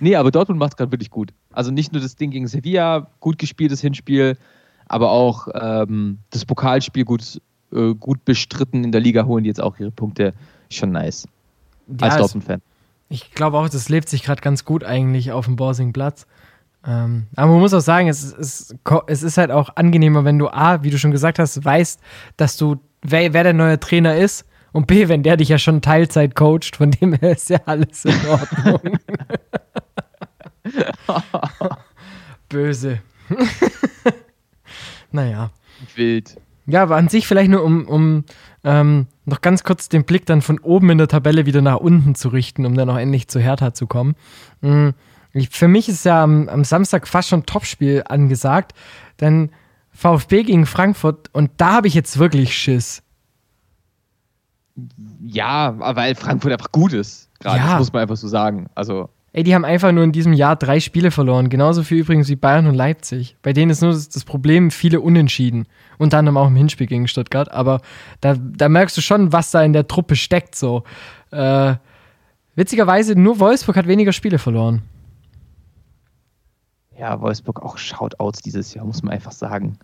nee, 0.00 0.14
aber 0.16 0.30
Dortmund 0.30 0.58
macht 0.58 0.72
es 0.72 0.76
gerade 0.76 0.92
wirklich 0.92 1.10
gut. 1.10 1.32
Also 1.52 1.70
nicht 1.70 1.92
nur 1.92 2.00
das 2.00 2.16
Ding 2.16 2.30
gegen 2.30 2.46
Sevilla, 2.46 3.10
gut 3.20 3.38
gespieltes 3.38 3.80
Hinspiel, 3.80 4.38
aber 4.86 5.10
auch 5.10 5.48
ähm, 5.54 6.18
das 6.30 6.44
Pokalspiel 6.44 7.04
gut 7.04 7.40
äh, 7.72 7.94
gut 7.94 8.24
bestritten 8.24 8.84
in 8.84 8.92
der 8.92 9.00
Liga, 9.00 9.24
holen 9.26 9.44
die 9.44 9.48
jetzt 9.48 9.60
auch 9.60 9.78
ihre 9.78 9.90
Punkte. 9.90 10.32
Schon 10.70 10.92
nice. 10.92 11.26
Ja, 11.88 12.06
als 12.06 12.16
Dortmund-Fan. 12.16 12.62
Ich 13.08 13.32
glaube 13.32 13.58
auch, 13.58 13.68
das 13.68 13.88
lebt 13.88 14.08
sich 14.08 14.22
gerade 14.22 14.40
ganz 14.40 14.64
gut 14.64 14.84
eigentlich 14.84 15.32
auf 15.32 15.46
dem 15.46 15.56
Borsingplatz. 15.56 16.26
Ähm, 16.86 17.26
aber 17.36 17.52
man 17.52 17.60
muss 17.60 17.74
auch 17.74 17.80
sagen, 17.80 18.08
es, 18.08 18.22
es, 18.22 18.74
es 19.06 19.22
ist 19.22 19.38
halt 19.38 19.50
auch 19.50 19.76
angenehmer, 19.76 20.24
wenn 20.24 20.38
du 20.38 20.48
A, 20.48 20.82
wie 20.82 20.90
du 20.90 20.98
schon 20.98 21.10
gesagt 21.10 21.38
hast, 21.38 21.64
weißt, 21.64 22.00
dass 22.36 22.56
du, 22.56 22.76
wer, 23.02 23.32
wer 23.32 23.42
der 23.42 23.54
neue 23.54 23.80
Trainer 23.80 24.16
ist 24.16 24.44
und 24.74 24.88
B, 24.88 25.06
wenn 25.06 25.22
der 25.22 25.36
dich 25.36 25.50
ja 25.50 25.58
schon 25.58 25.82
Teilzeit 25.82 26.34
coacht, 26.34 26.74
von 26.74 26.90
dem 26.90 27.14
her 27.14 27.30
ist 27.30 27.48
ja 27.48 27.60
alles 27.64 28.04
in 28.04 28.26
Ordnung. 28.26 28.98
Böse. 32.48 33.00
naja. 35.12 35.52
Wild. 35.94 36.36
Ja, 36.66 36.82
aber 36.82 36.96
an 36.96 37.08
sich 37.08 37.28
vielleicht 37.28 37.50
nur, 37.50 37.62
um, 37.62 37.86
um 37.86 38.24
ähm, 38.64 39.06
noch 39.26 39.42
ganz 39.42 39.62
kurz 39.62 39.88
den 39.88 40.04
Blick 40.04 40.26
dann 40.26 40.42
von 40.42 40.58
oben 40.58 40.90
in 40.90 40.98
der 40.98 41.06
Tabelle 41.06 41.46
wieder 41.46 41.62
nach 41.62 41.76
unten 41.76 42.16
zu 42.16 42.30
richten, 42.30 42.66
um 42.66 42.74
dann 42.74 42.90
auch 42.90 42.98
endlich 42.98 43.28
zu 43.28 43.38
Hertha 43.38 43.74
zu 43.74 43.86
kommen. 43.86 44.16
Mhm. 44.60 44.94
Ich, 45.34 45.50
für 45.50 45.68
mich 45.68 45.88
ist 45.88 46.04
ja 46.04 46.20
am, 46.24 46.48
am 46.48 46.64
Samstag 46.64 47.06
fast 47.06 47.28
schon 47.28 47.46
Topspiel 47.46 48.02
angesagt, 48.08 48.72
denn 49.20 49.50
VfB 49.92 50.42
gegen 50.42 50.66
Frankfurt 50.66 51.30
und 51.32 51.52
da 51.58 51.74
habe 51.74 51.86
ich 51.86 51.94
jetzt 51.94 52.18
wirklich 52.18 52.56
Schiss. 52.56 53.03
Ja, 55.26 55.74
weil 55.96 56.14
Frankfurt 56.14 56.52
einfach 56.52 56.72
gut 56.72 56.92
ist. 56.92 57.30
Gerade, 57.40 57.58
ja. 57.58 57.70
das 57.70 57.78
muss 57.78 57.92
man 57.92 58.02
einfach 58.02 58.16
so 58.16 58.28
sagen. 58.28 58.66
Also 58.74 59.08
Ey, 59.34 59.42
die 59.42 59.52
haben 59.52 59.64
einfach 59.64 59.90
nur 59.90 60.04
in 60.04 60.12
diesem 60.12 60.32
Jahr 60.32 60.54
drei 60.54 60.78
Spiele 60.78 61.10
verloren. 61.10 61.48
Genauso 61.48 61.82
viel 61.82 61.98
übrigens 61.98 62.28
wie 62.28 62.36
Bayern 62.36 62.68
und 62.68 62.76
Leipzig. 62.76 63.36
Bei 63.42 63.52
denen 63.52 63.72
ist 63.72 63.82
nur 63.82 63.90
das, 63.90 64.24
Problem, 64.24 64.70
viele 64.70 65.00
Unentschieden. 65.00 65.66
Unter 65.98 66.18
anderem 66.18 66.36
auch 66.36 66.46
im 66.46 66.54
Hinspiel 66.54 66.86
gegen 66.86 67.08
Stuttgart. 67.08 67.50
Aber 67.50 67.80
da, 68.20 68.36
da 68.38 68.68
merkst 68.68 68.96
du 68.96 69.00
schon, 69.00 69.32
was 69.32 69.50
da 69.50 69.64
in 69.64 69.72
der 69.72 69.88
Truppe 69.88 70.14
steckt. 70.14 70.54
So. 70.54 70.84
Äh, 71.32 71.74
witzigerweise, 72.54 73.18
nur 73.18 73.40
Wolfsburg 73.40 73.76
hat 73.76 73.88
weniger 73.88 74.12
Spiele 74.12 74.38
verloren. 74.38 74.82
Ja, 76.96 77.20
Wolfsburg 77.20 77.60
auch 77.60 77.76
Shoutouts 77.76 78.40
dieses 78.40 78.72
Jahr, 78.72 78.84
muss 78.84 79.02
man 79.02 79.14
einfach 79.14 79.32
sagen. 79.32 79.80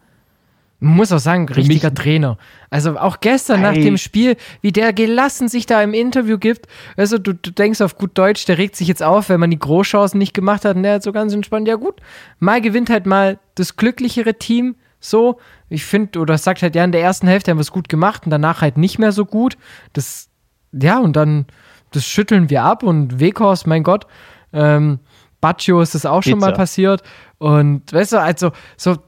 Man 0.83 0.97
muss 0.97 1.13
auch 1.13 1.19
sagen, 1.19 1.47
richtiger 1.47 1.93
Trainer. 1.93 2.39
Also 2.71 2.99
auch 2.99 3.21
gestern 3.21 3.61
hey. 3.61 3.69
nach 3.69 3.85
dem 3.85 3.99
Spiel, 3.99 4.37
wie 4.63 4.73
der 4.73 4.95
gelassen 4.95 5.47
sich 5.47 5.67
da 5.67 5.83
im 5.83 5.93
Interview 5.93 6.39
gibt. 6.39 6.67
Also 6.97 7.19
du, 7.19 7.35
du 7.35 7.51
denkst 7.53 7.83
auf 7.83 7.97
gut 7.97 8.17
Deutsch, 8.17 8.47
der 8.47 8.57
regt 8.57 8.77
sich 8.77 8.89
jetzt 8.89 9.03
auf, 9.03 9.29
wenn 9.29 9.41
man 9.41 9.51
die 9.51 9.59
Großchancen 9.59 10.19
nicht 10.19 10.33
gemacht 10.33 10.65
hat. 10.65 10.77
Und 10.77 10.83
der 10.85 10.95
hat 10.95 11.03
so 11.03 11.13
ganz 11.13 11.35
entspannt, 11.35 11.69
ja 11.69 11.75
gut, 11.75 12.01
mal 12.39 12.63
gewinnt 12.63 12.89
halt 12.89 13.05
mal 13.05 13.39
das 13.57 13.77
glücklichere 13.77 14.35
Team. 14.35 14.77
So, 15.01 15.39
ich 15.69 15.85
finde, 15.85 16.19
oder 16.19 16.39
sagt 16.39 16.63
halt, 16.63 16.75
ja, 16.75 16.85
in 16.85 16.93
der 16.93 17.03
ersten 17.03 17.27
Hälfte 17.27 17.51
haben 17.51 17.59
wir 17.59 17.63
es 17.63 17.73
gut 17.73 17.89
gemacht 17.91 18.25
und 18.25 18.31
danach 18.31 18.63
halt 18.63 18.79
nicht 18.79 18.99
mehr 18.99 19.13
so 19.13 19.27
gut. 19.27 19.59
Das, 19.93 20.31
ja, 20.73 20.99
und 20.99 21.15
dann, 21.15 21.47
das 21.93 22.07
schütteln 22.07 22.49
wir 22.49 22.63
ab 22.63 22.83
und 22.83 23.21
Weghorst, 23.21 23.67
mein 23.67 23.83
Gott, 23.83 24.07
ähm, 24.53 24.99
Baccio 25.41 25.81
ist 25.81 25.95
das 25.95 26.07
auch 26.07 26.21
Pizza. 26.21 26.31
schon 26.31 26.39
mal 26.41 26.53
passiert. 26.53 27.03
Und 27.41 27.91
weißt 27.91 28.13
du, 28.13 28.21
also, 28.21 28.53
so, 28.77 28.99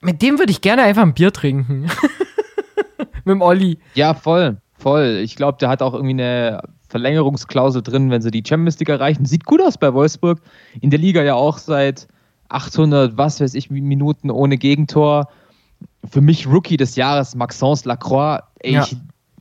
mit 0.00 0.22
dem 0.22 0.38
würde 0.38 0.52
ich 0.52 0.60
gerne 0.60 0.82
einfach 0.82 1.02
ein 1.02 1.12
Bier 1.12 1.32
trinken. 1.32 1.90
mit 3.24 3.26
dem 3.26 3.42
Olli. 3.42 3.80
Ja, 3.94 4.14
voll, 4.14 4.58
voll. 4.78 5.20
Ich 5.24 5.34
glaube, 5.34 5.58
der 5.58 5.68
hat 5.68 5.82
auch 5.82 5.92
irgendwie 5.92 6.22
eine 6.22 6.62
Verlängerungsklausel 6.88 7.82
drin, 7.82 8.12
wenn 8.12 8.22
sie 8.22 8.30
die 8.30 8.44
Champions 8.46 8.78
League 8.78 8.90
erreichen. 8.90 9.24
Sieht 9.24 9.44
gut 9.44 9.60
aus 9.60 9.76
bei 9.76 9.92
Wolfsburg. 9.92 10.40
In 10.80 10.90
der 10.90 11.00
Liga 11.00 11.24
ja 11.24 11.34
auch 11.34 11.58
seit 11.58 12.06
800, 12.50 13.18
was 13.18 13.40
weiß 13.40 13.54
ich, 13.54 13.70
Minuten 13.70 14.30
ohne 14.30 14.56
Gegentor. 14.56 15.28
Für 16.08 16.20
mich 16.20 16.46
Rookie 16.46 16.76
des 16.76 16.94
Jahres, 16.94 17.34
Maxence 17.34 17.86
Lacroix. 17.86 18.40
Ey, 18.60 18.74
ja. 18.74 18.84
ich 18.84 18.96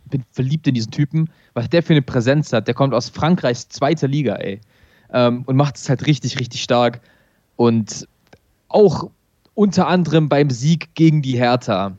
bin 0.05 0.23
verliebt 0.31 0.65
in 0.65 0.73
diesen 0.73 0.89
Typen, 0.89 1.29
was 1.53 1.69
der 1.69 1.83
für 1.83 1.93
eine 1.93 2.01
Präsenz 2.01 2.51
hat. 2.51 2.67
Der 2.67 2.73
kommt 2.73 2.95
aus 2.95 3.09
Frankreichs 3.09 3.69
zweiter 3.69 4.07
Liga, 4.07 4.37
ey. 4.37 4.59
Ähm, 5.13 5.43
und 5.45 5.55
macht 5.55 5.75
es 5.75 5.87
halt 5.87 6.07
richtig, 6.07 6.39
richtig 6.39 6.63
stark. 6.63 6.99
Und 7.57 8.07
auch 8.69 9.09
unter 9.53 9.87
anderem 9.87 10.29
beim 10.29 10.49
Sieg 10.49 10.95
gegen 10.95 11.21
die 11.21 11.37
Hertha. 11.37 11.97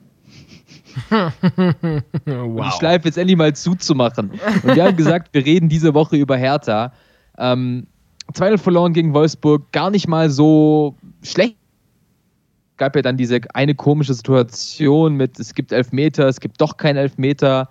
wow. 1.11 2.67
Die 2.67 2.77
Schleife 2.79 3.09
jetzt 3.09 3.19
endlich 3.19 3.37
mal 3.37 3.55
zuzumachen. 3.55 4.31
Und 4.63 4.75
wir 4.75 4.85
haben 4.85 4.97
gesagt, 4.97 5.33
wir 5.33 5.45
reden 5.45 5.69
diese 5.69 5.95
Woche 5.95 6.17
über 6.17 6.37
Hertha. 6.37 6.93
Ähm, 7.39 7.87
2 8.33 8.59
verloren 8.59 8.93
gegen 8.93 9.13
Wolfsburg, 9.15 9.71
gar 9.73 9.91
nicht 9.91 10.09
mal 10.09 10.31
so 10.31 10.95
schlecht. 11.23 11.57
Es 12.73 12.77
gab 12.77 12.97
ja 12.97 13.03
dann 13.03 13.17
diese 13.17 13.41
eine 13.55 13.75
komische 13.75 14.15
Situation 14.15 15.15
mit, 15.15 15.39
es 15.39 15.55
gibt 15.55 15.73
Elfmeter, 15.73 16.29
es 16.29 16.41
gibt 16.41 16.61
doch 16.61 16.77
kein 16.77 16.97
Elfmeter. 16.97 17.69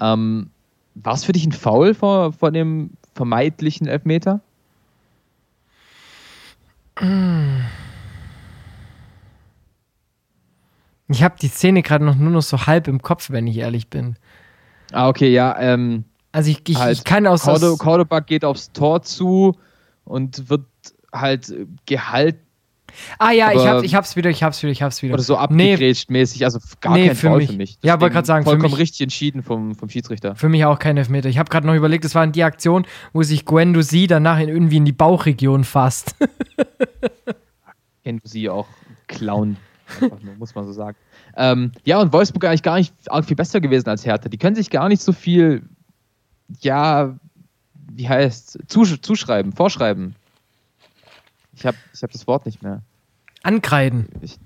Ähm, 0.00 0.50
War 0.94 1.14
es 1.14 1.24
für 1.24 1.32
dich 1.32 1.46
ein 1.46 1.52
Foul 1.52 1.94
vor, 1.94 2.32
vor 2.32 2.50
dem 2.50 2.90
vermeidlichen 3.14 3.86
Elfmeter? 3.86 4.40
Ich 11.12 11.22
habe 11.22 11.36
die 11.40 11.48
Szene 11.48 11.82
gerade 11.82 12.04
noch 12.04 12.16
nur 12.16 12.30
noch 12.30 12.42
so 12.42 12.66
halb 12.66 12.88
im 12.88 13.02
Kopf, 13.02 13.30
wenn 13.30 13.46
ich 13.46 13.58
ehrlich 13.58 13.88
bin. 13.88 14.16
Ah, 14.92 15.08
okay, 15.08 15.32
ja. 15.32 15.58
Ähm, 15.58 16.04
also 16.32 16.50
ich, 16.50 16.68
ich, 16.68 16.78
halt 16.78 16.98
ich 16.98 17.04
kann 17.04 17.26
aus... 17.26 17.42
Cordoba 17.42 18.20
geht 18.20 18.44
aufs 18.44 18.72
Tor 18.72 19.02
zu 19.02 19.56
und 20.04 20.48
wird 20.48 20.66
halt 21.12 21.54
gehalten. 21.86 22.40
Ah 23.18 23.32
ja, 23.32 23.52
ich, 23.52 23.66
hab, 23.66 23.82
ich 23.82 23.94
hab's 23.94 24.16
wieder, 24.16 24.30
ich 24.30 24.42
hab's 24.42 24.62
wieder, 24.62 24.72
ich 24.72 24.82
hab's 24.82 25.02
wieder. 25.02 25.14
Oder 25.14 25.22
so 25.22 25.36
abgegrätscht 25.36 26.10
nee. 26.10 26.18
mäßig, 26.18 26.44
also 26.44 26.58
gar 26.80 26.94
nee, 26.94 27.06
kein 27.06 27.16
für 27.16 27.28
Foul 27.28 27.38
mich. 27.38 27.50
für 27.50 27.56
mich. 27.56 27.78
Das 27.80 27.88
ja, 27.88 28.00
wollte 28.00 28.12
gerade 28.12 28.26
sagen, 28.26 28.44
vollkommen 28.44 28.70
für 28.70 28.76
mich, 28.76 28.80
richtig 28.80 29.00
entschieden 29.00 29.42
vom, 29.42 29.74
vom 29.74 29.88
Schiedsrichter. 29.88 30.34
Für 30.34 30.48
mich 30.48 30.64
auch 30.64 30.78
kein 30.78 30.96
Elfmeter. 30.96 31.28
Ich 31.28 31.38
habe 31.38 31.48
gerade 31.48 31.66
noch 31.66 31.74
überlegt, 31.74 32.04
es 32.04 32.14
war 32.14 32.26
die 32.26 32.42
Aktion, 32.42 32.86
wo 33.12 33.22
sich 33.22 33.44
Guendouzi 33.44 34.06
danach 34.06 34.38
in, 34.38 34.48
irgendwie 34.48 34.76
in 34.76 34.84
die 34.84 34.92
Bauchregion 34.92 35.64
fasst. 35.64 36.16
Guendouzi 38.04 38.48
auch 38.48 38.66
Clown, 39.08 39.56
nur, 40.00 40.34
muss 40.38 40.54
man 40.54 40.64
so 40.64 40.72
sagen. 40.72 40.96
Ähm, 41.36 41.72
ja, 41.84 42.00
und 42.00 42.12
Wolfsburg 42.12 42.44
eigentlich 42.44 42.62
gar 42.62 42.76
nicht 42.76 42.94
arg 43.10 43.24
viel 43.24 43.36
besser 43.36 43.60
gewesen 43.60 43.88
als 43.88 44.04
Hertha. 44.04 44.28
Die 44.28 44.38
können 44.38 44.56
sich 44.56 44.70
gar 44.70 44.88
nicht 44.88 45.02
so 45.02 45.12
viel, 45.12 45.62
ja, 46.60 47.14
wie 47.92 48.08
heißt, 48.08 48.58
zusch 48.68 49.00
zuschreiben, 49.00 49.52
vorschreiben. 49.52 50.14
Ich 51.54 51.66
habe 51.66 51.76
ich 51.92 52.02
hab 52.02 52.10
das 52.10 52.26
Wort 52.26 52.46
nicht 52.46 52.62
mehr. 52.62 52.82
Ankreiden. 53.42 54.08
Ich, 54.20 54.38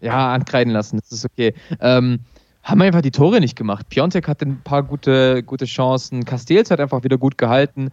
ja, 0.00 0.32
ankreiden 0.32 0.72
lassen, 0.72 0.98
das 0.98 1.12
ist 1.12 1.24
okay. 1.24 1.54
Ähm, 1.80 2.20
haben 2.62 2.82
einfach 2.82 3.02
die 3.02 3.10
Tore 3.10 3.40
nicht 3.40 3.56
gemacht. 3.56 3.88
Piontek 3.88 4.28
hatte 4.28 4.46
ein 4.46 4.60
paar 4.62 4.82
gute, 4.82 5.42
gute 5.42 5.64
Chancen. 5.64 6.24
Castells 6.24 6.70
hat 6.70 6.80
einfach 6.80 7.02
wieder 7.02 7.18
gut 7.18 7.36
gehalten. 7.36 7.90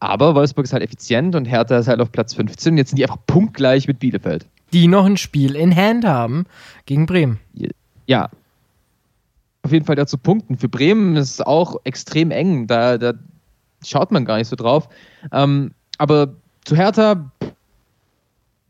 Aber 0.00 0.34
Wolfsburg 0.34 0.64
ist 0.64 0.72
halt 0.72 0.82
effizient 0.82 1.34
und 1.34 1.44
Hertha 1.46 1.78
ist 1.78 1.88
halt 1.88 2.00
auf 2.00 2.12
Platz 2.12 2.34
15. 2.34 2.76
Jetzt 2.76 2.90
sind 2.90 2.98
die 2.98 3.04
einfach 3.04 3.24
punktgleich 3.26 3.86
mit 3.86 3.98
Bielefeld. 3.98 4.46
Die 4.74 4.88
noch 4.88 5.06
ein 5.06 5.16
Spiel 5.16 5.54
in 5.54 5.74
Hand 5.74 6.04
haben 6.04 6.46
gegen 6.84 7.06
Bremen. 7.06 7.38
Ja. 8.06 8.28
Auf 9.62 9.70
jeden 9.70 9.86
Fall 9.86 9.94
dazu 9.94 10.18
punkten. 10.18 10.58
Für 10.58 10.68
Bremen 10.68 11.14
ist 11.14 11.30
es 11.30 11.40
auch 11.40 11.76
extrem 11.84 12.32
eng. 12.32 12.66
Da, 12.66 12.98
da 12.98 13.14
schaut 13.84 14.10
man 14.10 14.24
gar 14.24 14.36
nicht 14.36 14.48
so 14.48 14.56
drauf. 14.56 14.88
Ähm, 15.30 15.70
aber 15.98 16.34
zu 16.64 16.74
Hertha 16.74 17.30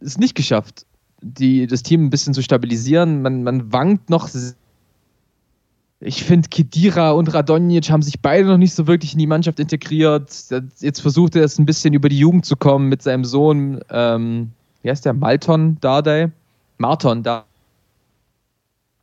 ist 0.00 0.20
nicht 0.20 0.34
geschafft, 0.34 0.84
die, 1.22 1.66
das 1.66 1.82
Team 1.82 2.04
ein 2.04 2.10
bisschen 2.10 2.34
zu 2.34 2.42
stabilisieren. 2.42 3.22
Man, 3.22 3.42
man 3.42 3.72
wankt 3.72 4.10
noch. 4.10 4.28
Ich 6.00 6.22
finde, 6.22 6.50
Kedira 6.50 7.12
und 7.12 7.32
Radonjic 7.32 7.88
haben 7.90 8.02
sich 8.02 8.20
beide 8.20 8.46
noch 8.46 8.58
nicht 8.58 8.74
so 8.74 8.86
wirklich 8.86 9.14
in 9.14 9.20
die 9.20 9.26
Mannschaft 9.26 9.58
integriert. 9.58 10.30
Jetzt 10.80 11.00
versucht 11.00 11.34
er 11.34 11.44
es 11.44 11.58
ein 11.58 11.64
bisschen 11.64 11.94
über 11.94 12.10
die 12.10 12.18
Jugend 12.18 12.44
zu 12.44 12.56
kommen 12.56 12.90
mit 12.90 13.00
seinem 13.00 13.24
Sohn, 13.24 13.80
ähm, 13.88 14.50
wie 14.84 14.90
heißt 14.90 15.04
der? 15.04 15.14
Malton 15.14 15.78
Dardai? 15.80 16.30
Marton 16.78 17.22
Dardai 17.22 17.46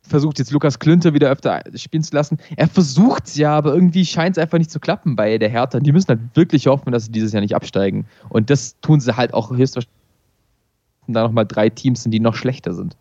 versucht 0.02 0.38
jetzt 0.38 0.50
Lukas 0.50 0.78
Klünter 0.78 1.14
wieder 1.14 1.30
öfter 1.30 1.62
spielen 1.74 2.02
zu 2.02 2.14
lassen. 2.14 2.38
Er 2.56 2.68
versucht 2.68 3.26
es 3.26 3.36
ja, 3.36 3.56
aber 3.56 3.74
irgendwie 3.74 4.04
scheint 4.04 4.36
es 4.36 4.42
einfach 4.42 4.58
nicht 4.58 4.70
zu 4.70 4.80
klappen 4.80 5.16
bei 5.16 5.38
der 5.38 5.48
Hertha. 5.48 5.80
Die 5.80 5.92
müssen 5.92 6.08
halt 6.08 6.20
wirklich 6.34 6.66
hoffen, 6.66 6.92
dass 6.92 7.06
sie 7.06 7.12
dieses 7.12 7.32
Jahr 7.32 7.40
nicht 7.40 7.54
absteigen. 7.54 8.06
Und 8.28 8.50
das 8.50 8.78
tun 8.80 9.00
sie 9.00 9.16
halt 9.16 9.34
auch 9.34 9.50
höchstwahrscheinlich. 9.50 9.98
Da 11.08 11.22
nochmal 11.24 11.46
drei 11.46 11.68
Teams 11.68 12.04
sind, 12.04 12.12
die 12.12 12.20
noch 12.20 12.36
schlechter 12.36 12.74
sind. 12.74 12.96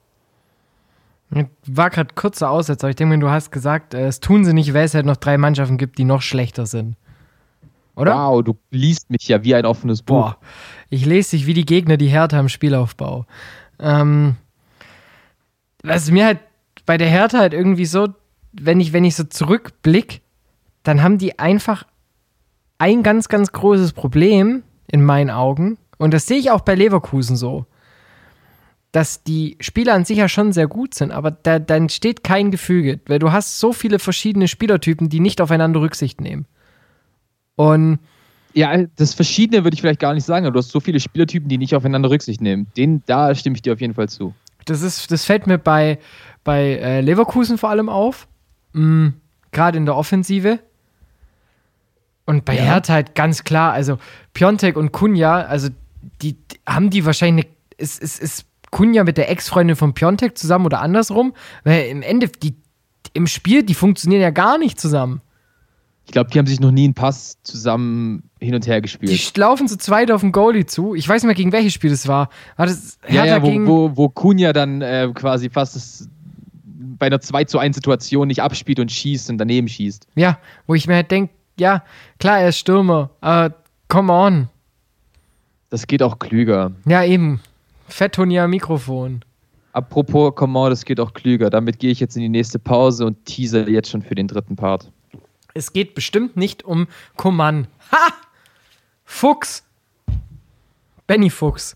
War 1.66 1.90
gerade 1.92 2.14
kurzer 2.16 2.50
Aussetzer. 2.50 2.90
Ich 2.90 2.96
denke 2.96 3.18
du 3.20 3.30
hast 3.30 3.52
gesagt, 3.52 3.94
äh, 3.94 4.08
es 4.08 4.20
tun 4.20 4.44
sie 4.44 4.54
nicht, 4.54 4.74
weil 4.74 4.86
es 4.86 4.96
halt 4.96 5.06
noch 5.06 5.18
drei 5.18 5.38
Mannschaften 5.38 5.78
gibt, 5.78 5.98
die 5.98 6.04
noch 6.04 6.22
schlechter 6.22 6.66
sind. 6.66 6.96
Oder? 8.02 8.16
Wow, 8.16 8.44
du 8.44 8.58
liest 8.72 9.12
mich 9.12 9.28
ja 9.28 9.44
wie 9.44 9.54
ein 9.54 9.66
offenes 9.66 10.02
Buch. 10.02 10.34
Boah, 10.34 10.38
ich 10.90 11.06
lese 11.06 11.38
dich 11.38 11.46
wie 11.46 11.54
die 11.54 11.66
Gegner, 11.66 11.98
die 11.98 12.08
Hertha 12.08 12.40
im 12.40 12.50
Spielaufbau. 12.50 13.28
Ähm, 13.80 14.38
was 15.84 16.10
mir 16.10 16.26
halt 16.26 16.40
bei 16.88 16.98
der 16.98 17.10
Hertha 17.10 17.38
halt 17.38 17.54
irgendwie 17.54 17.86
so, 17.86 18.08
wenn 18.54 18.80
ich, 18.80 18.92
wenn 18.92 19.04
ich 19.04 19.16
so 19.16 19.24
zurückblick, 19.24 20.22
dann 20.82 21.04
haben 21.04 21.20
die 21.20 21.38
einfach 21.38 21.86
ein 22.80 23.04
ganz, 23.04 23.30
ganz 23.30 23.52
großes 23.52 23.94
Problem 23.94 24.64
in 24.88 25.06
meinen 25.06 25.30
Augen. 25.30 25.78
Und 26.00 26.12
das 26.12 26.26
sehe 26.26 26.40
ich 26.40 26.50
auch 26.50 26.62
bei 26.62 26.74
Leverkusen 26.74 27.36
so. 27.36 27.68
Dass 28.92 29.24
die 29.24 29.58
Spieler 29.62 29.94
an 29.94 30.06
sich 30.06 30.18
ja 30.18 30.28
schon 30.28 30.54
sehr 30.54 30.68
gut 30.68 30.96
sind, 30.96 31.12
aber 31.12 31.30
da, 31.30 31.60
da 31.60 31.76
entsteht 31.76 32.24
kein 32.24 32.50
Gefüge, 32.50 33.00
weil 33.06 33.20
du 33.20 33.32
hast 33.32 33.60
so 33.60 33.72
viele 33.72 34.00
verschiedene 34.00 34.48
Spielertypen, 34.48 35.08
die 35.08 35.20
nicht 35.20 35.40
aufeinander 35.40 35.82
Rücksicht 35.82 36.20
nehmen. 36.20 36.48
Und 37.56 38.00
ja, 38.54 38.86
das 38.96 39.14
Verschiedene 39.14 39.64
würde 39.64 39.76
ich 39.76 39.82
vielleicht 39.82 40.00
gar 40.00 40.14
nicht 40.14 40.26
sagen, 40.26 40.46
aber 40.46 40.54
du 40.54 40.60
hast 40.60 40.72
so 40.72 40.80
viele 40.80 41.00
Spielertypen, 41.00 41.48
die 41.48 41.58
nicht 41.58 41.76
aufeinander 41.76 42.10
Rücksicht 42.10 42.42
nehmen. 42.42 42.68
Den, 42.76 43.04
da 43.06 43.34
stimme 43.36 43.56
ich 43.56 43.62
dir 43.62 43.74
auf 43.74 43.82
jeden 43.82 43.94
Fall 43.94 44.10
zu. 44.10 44.34
Das, 44.66 44.82
ist, 44.82 45.12
das 45.12 45.26
fällt 45.26 45.48
mir 45.48 45.58
bei, 45.58 46.00
bei 46.44 46.76
äh, 46.76 47.02
Leverkusen 47.02 47.58
vor 47.58 47.70
allem 47.70 47.90
auf. 47.90 48.28
Mhm, 48.74 49.14
Gerade 49.52 49.78
in 49.78 49.86
der 49.86 49.96
Offensive. 49.96 50.60
Und 52.26 52.46
bei 52.46 52.56
ja. 52.56 52.64
Hertha 52.64 52.94
halt 52.94 53.16
ganz 53.16 53.44
klar, 53.44 53.74
also 53.74 53.98
Piontek 54.34 54.78
und 54.78 54.92
Kunja, 54.92 55.42
also 55.42 55.70
die, 56.22 56.34
die 56.34 56.60
haben 56.68 56.90
die 56.90 57.06
wahrscheinlich, 57.06 57.48
ist, 57.78 58.02
ist, 58.02 58.20
ist 58.20 58.46
Kunja 58.70 59.04
mit 59.04 59.18
der 59.18 59.30
Ex-Freundin 59.30 59.76
von 59.76 59.94
Piontek 59.94 60.38
zusammen 60.38 60.66
oder 60.66 60.82
andersrum? 60.82 61.34
Weil 61.64 61.88
im 61.88 62.02
Ende, 62.02 62.28
die, 62.28 62.56
im 63.14 63.28
Spiel, 63.28 63.64
die 63.64 63.74
funktionieren 63.74 64.22
ja 64.22 64.30
gar 64.30 64.58
nicht 64.58 64.80
zusammen. 64.80 65.22
Ich 66.12 66.14
glaube, 66.14 66.30
die 66.30 66.40
haben 66.40 66.46
sich 66.46 66.60
noch 66.60 66.72
nie 66.72 66.84
einen 66.84 66.94
Pass 66.94 67.38
zusammen 67.42 68.24
hin 68.42 68.54
und 68.54 68.68
her 68.68 68.82
gespielt. 68.82 69.14
Die 69.14 69.40
laufen 69.40 69.70
zu 69.70 69.78
zweit 69.78 70.12
auf 70.12 70.20
den 70.20 70.34
Goalie 70.34 70.66
zu. 70.66 70.94
Ich 70.94 71.08
weiß 71.08 71.24
nicht 71.24 71.28
mehr, 71.28 71.36
gegen 71.36 71.54
welches 71.54 71.72
Spiel 71.72 71.90
das 71.90 72.06
war. 72.06 72.28
War 72.58 72.66
das 72.66 73.00
ja, 73.08 73.24
ja, 73.24 73.42
wo, 73.42 73.48
gegen 73.48 73.66
wo, 73.66 73.96
wo 73.96 74.10
Kunja 74.10 74.52
dann 74.52 74.82
äh, 74.82 75.10
quasi 75.14 75.50
fast 75.50 75.78
das, 75.78 76.10
bei 76.66 77.06
einer 77.06 77.22
2 77.22 77.46
zu 77.46 77.60
1 77.60 77.78
Situation 77.78 78.28
nicht 78.28 78.42
abspielt 78.42 78.82
und 78.82 78.92
schießt 78.92 79.30
und 79.30 79.38
daneben 79.38 79.70
schießt. 79.70 80.06
Ja, 80.16 80.38
wo 80.68 80.76
ich 80.76 80.86
mir 80.86 80.96
halt 80.96 81.12
denke, 81.12 81.34
ja, 81.58 81.82
klar, 82.20 82.42
er 82.42 82.50
ist 82.50 82.58
Stürmer, 82.58 83.12
aber 83.22 83.56
come 83.88 84.12
on. 84.12 84.50
Das 85.70 85.88
geht 85.88 86.04
auch 86.04 86.20
klüger. 86.20 86.74
Ja, 86.86 87.06
eben. 87.06 87.40
Fettonier 87.88 88.50
Mikrofon. 88.50 89.24
Apropos, 89.72 90.36
come 90.36 90.60
on, 90.60 90.72
das 90.72 90.84
geht 90.84 91.00
auch 91.00 91.14
klüger. 91.14 91.50
Damit 91.50 91.80
gehe 91.80 91.92
ich 91.92 92.02
jetzt 92.02 92.18
in 92.18 92.22
die 92.22 92.28
nächste 92.28 92.60
Pause 92.60 93.06
und 93.06 93.24
teaser 93.24 93.70
jetzt 93.70 93.90
schon 93.90 94.02
für 94.02 94.16
den 94.16 94.28
dritten 94.28 94.58
Part. 94.58 94.92
Es 95.54 95.74
geht 95.74 95.96
bestimmt 95.96 96.38
nicht 96.38 96.64
um 96.64 96.88
Kummern. 97.18 97.68
Ha! 97.92 98.14
Fuchs. 99.04 99.64
Benny 101.08 101.30
Fuchs. 101.30 101.76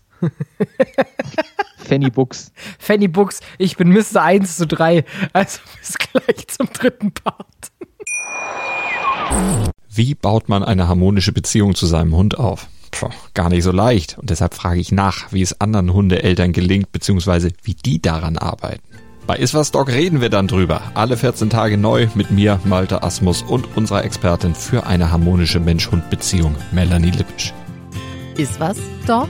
Fanny 1.78 2.10
Books. 2.10 2.52
Fanny 2.78 3.08
Books. 3.08 3.40
Ich 3.58 3.76
bin 3.76 3.88
Mr. 3.90 4.22
1 4.22 4.56
zu 4.56 4.66
3. 4.66 5.04
Also 5.32 5.60
bis 5.78 5.94
gleich 5.98 6.48
zum 6.48 6.68
dritten 6.72 7.12
Part. 7.12 7.46
Wie 9.88 10.14
baut 10.14 10.48
man 10.48 10.62
eine 10.62 10.88
harmonische 10.88 11.32
Beziehung 11.32 11.74
zu 11.74 11.86
seinem 11.86 12.14
Hund 12.14 12.38
auf? 12.38 12.68
Puh, 12.90 13.10
gar 13.34 13.50
nicht 13.50 13.64
so 13.64 13.72
leicht. 13.72 14.18
Und 14.18 14.30
deshalb 14.30 14.54
frage 14.54 14.80
ich 14.80 14.92
nach, 14.92 15.32
wie 15.32 15.42
es 15.42 15.60
anderen 15.60 15.92
Hundeeltern 15.92 16.52
gelingt, 16.52 16.92
beziehungsweise 16.92 17.50
wie 17.62 17.74
die 17.74 18.00
daran 18.00 18.38
arbeiten. 18.38 18.95
Bei 19.26 19.34
Iswas 19.38 19.72
Dog 19.72 19.88
reden 19.88 20.20
wir 20.20 20.30
dann 20.30 20.46
drüber. 20.46 20.80
Alle 20.94 21.16
14 21.16 21.50
Tage 21.50 21.76
neu 21.76 22.06
mit 22.14 22.30
mir, 22.30 22.60
Malte 22.62 23.02
Asmus 23.02 23.42
und 23.42 23.76
unserer 23.76 24.04
Expertin 24.04 24.54
für 24.54 24.86
eine 24.86 25.10
harmonische 25.10 25.58
Mensch-Hund-Beziehung, 25.58 26.54
Melanie 26.70 27.10
Lippisch. 27.10 27.52
Iswas 28.36 28.78
Dog 29.04 29.28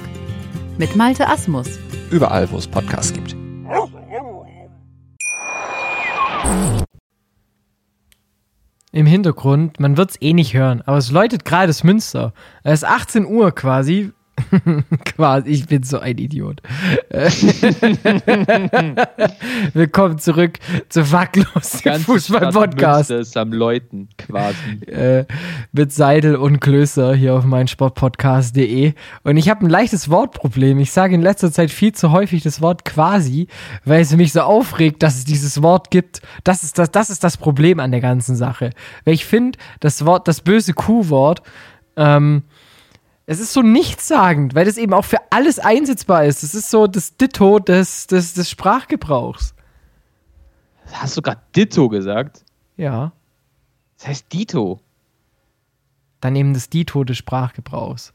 mit 0.77 0.97
Malte 0.97 1.27
Asmus. 1.27 1.79
Überall, 2.11 2.51
wo 2.51 2.59
es 2.59 2.67
Podcasts 2.67 3.15
gibt. 3.15 3.35
Im 8.93 9.07
Hintergrund, 9.07 9.81
man 9.81 9.97
wird 9.97 10.11
es 10.11 10.21
eh 10.21 10.35
nicht 10.35 10.53
hören, 10.53 10.83
aber 10.83 10.99
es 10.99 11.11
läutet 11.11 11.47
gerade 11.47 11.69
das 11.69 11.85
Münster. 11.85 12.35
Es 12.65 12.83
ist 12.83 12.85
18 12.89 13.25
Uhr 13.25 13.51
quasi, 13.53 14.13
Quasi, 15.05 15.51
ich 15.51 15.67
bin 15.67 15.83
so 15.83 15.99
ein 15.99 16.19
Idiot. 16.19 16.63
Willkommen 19.73 20.19
zurück 20.19 20.59
zu 20.89 21.05
Facklos, 21.05 21.83
Fußball-Podcast. 21.83 23.11
ist 23.11 23.37
am 23.37 23.53
Läuten, 23.53 24.09
quasi. 24.19 24.85
Äh, 24.87 25.27
mit 25.73 25.93
Seidel 25.93 26.37
und 26.37 26.61
Klößer 26.61 27.15
hier 27.15 27.35
auf 27.35 27.45
meinsportpodcast.de. 27.45 28.95
Und 29.25 29.37
ich 29.37 29.49
habe 29.49 29.67
ein 29.67 29.71
leichtes 29.71 30.09
Wortproblem. 30.11 30.79
Ich 30.81 30.93
sage 30.93 31.15
in 31.15 31.23
letzter 31.23 31.51
Zeit 31.51 31.71
viel 31.71 31.93
zu 31.93 32.13
häufig 32.13 32.43
das 32.43 32.61
Wort 32.61 32.85
quasi, 32.85 33.49
weil 33.85 34.03
es 34.03 34.15
mich 34.15 34.33
so 34.33 34.41
aufregt, 34.43 35.03
dass 35.03 35.17
es 35.17 35.25
dieses 35.25 35.63
Wort 35.63 35.91
gibt. 35.91 36.21
Das 36.45 36.63
ist 36.63 36.79
das, 36.79 36.91
das, 36.91 37.11
ist 37.11 37.25
das 37.25 37.37
Problem 37.37 37.81
an 37.81 37.91
der 37.91 38.01
ganzen 38.01 38.37
Sache. 38.37 38.71
Weil 39.05 39.15
ich 39.15 39.25
finde, 39.25 39.59
das 39.81 40.05
Wort, 40.05 40.29
das 40.29 40.41
böse 40.41 40.73
Q-Wort, 40.75 41.43
ähm, 41.97 42.43
es 43.27 43.41
ist 43.41 43.53
so 43.53 43.61
nichtssagend, 43.61 44.55
weil 44.55 44.65
das 44.65 44.77
eben 44.77 44.95
auch 44.95 45.05
für 45.05 45.19
alles 45.31 45.59
einsetzbar 45.59 46.25
ist. 46.25 46.45
Es 46.45 46.55
ist 46.55 46.71
so 46.71 46.87
das 46.87 47.17
Ditto 47.17 47.59
des, 47.59 48.07
des, 48.07 48.35
des 48.35 48.49
Sprachgebrauchs. 48.49 49.55
Hast 50.93 51.17
du 51.17 51.23
gerade 51.23 51.41
Ditto 51.55 51.89
gesagt? 51.89 52.45
Ja. 52.77 53.13
Das 53.99 54.07
heißt 54.07 54.33
Dito. 54.33 54.81
Dann 56.21 56.37
eben 56.37 56.55
das 56.55 56.71
Dito 56.71 57.03
des 57.03 57.17
Sprachgebrauchs. 57.17 58.13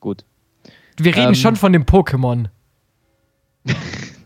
Gut. 0.00 0.24
Wir 0.96 1.14
reden 1.14 1.28
ähm, 1.28 1.34
schon 1.34 1.56
von 1.56 1.72
dem 1.72 1.84
Pokémon. 1.84 2.46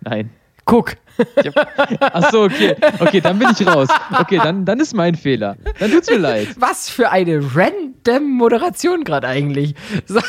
Nein. 0.03 0.31
Guck. 0.65 0.97
Ach 2.01 2.31
so, 2.31 2.45
okay. 2.45 2.75
Okay, 2.99 3.21
dann 3.21 3.39
bin 3.39 3.51
ich 3.51 3.67
raus. 3.67 3.89
Okay, 4.19 4.41
dann, 4.43 4.65
dann 4.65 4.81
ist 4.81 4.95
mein 4.95 5.15
Fehler. 5.15 5.57
Dann 5.79 5.91
tut's 5.91 6.11
mir 6.11 6.19
leid. 6.19 6.49
Was 6.57 6.89
für 6.89 7.11
eine 7.11 7.41
random 7.55 8.31
Moderation 8.31 9.05
gerade 9.05 9.29
eigentlich. 9.29 9.75
So. 10.07 10.21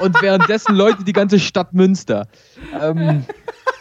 und 0.00 0.20
währenddessen 0.22 0.74
Leute 0.74 1.04
die 1.04 1.12
ganze 1.12 1.38
Stadt 1.38 1.72
Münster. 1.72 2.28
Ähm, 2.80 3.24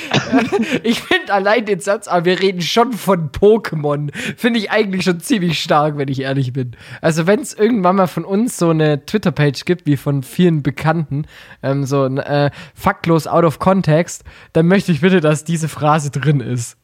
ich 0.82 1.00
finde 1.00 1.32
allein 1.32 1.66
den 1.66 1.80
Satz, 1.80 2.08
aber 2.08 2.24
wir 2.24 2.40
reden 2.40 2.62
schon 2.62 2.92
von 2.92 3.30
Pokémon, 3.30 4.14
finde 4.36 4.58
ich 4.58 4.70
eigentlich 4.70 5.04
schon 5.04 5.20
ziemlich 5.20 5.60
stark, 5.60 5.96
wenn 5.96 6.08
ich 6.08 6.20
ehrlich 6.20 6.52
bin. 6.52 6.72
Also 7.00 7.26
wenn 7.26 7.40
es 7.40 7.54
irgendwann 7.54 7.96
mal 7.96 8.06
von 8.06 8.24
uns 8.24 8.56
so 8.56 8.70
eine 8.70 9.04
Twitter-Page 9.04 9.64
gibt, 9.64 9.86
wie 9.86 9.96
von 9.96 10.22
vielen 10.22 10.62
Bekannten, 10.62 11.26
ähm, 11.62 11.84
so 11.84 12.04
ein 12.04 12.18
äh, 12.18 12.50
faktlos 12.74 13.26
out 13.26 13.44
of 13.44 13.58
context, 13.58 14.24
dann 14.52 14.66
möchte 14.66 14.92
ich 14.92 15.00
bitte, 15.00 15.20
dass 15.20 15.44
diese 15.44 15.68
Phrase 15.68 16.10
drin 16.10 16.40
ist. 16.40 16.76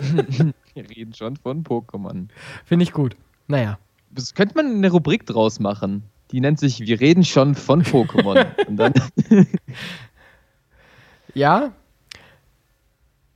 wir 0.74 0.90
reden 0.90 1.14
schon 1.14 1.36
von 1.36 1.64
Pokémon. 1.64 2.28
Finde 2.64 2.82
ich 2.82 2.92
gut. 2.92 3.16
Naja. 3.46 3.78
Das 4.10 4.34
könnte 4.34 4.56
man 4.56 4.66
eine 4.66 4.90
Rubrik 4.90 5.26
draus 5.26 5.58
machen. 5.58 6.04
Die 6.32 6.40
nennt 6.40 6.58
sich 6.58 6.80
Wir 6.80 7.00
reden 7.00 7.24
schon 7.24 7.54
von 7.54 7.82
Pokémon. 7.82 8.46
Und 8.66 8.76
dann 8.76 8.92
ja, 11.34 11.72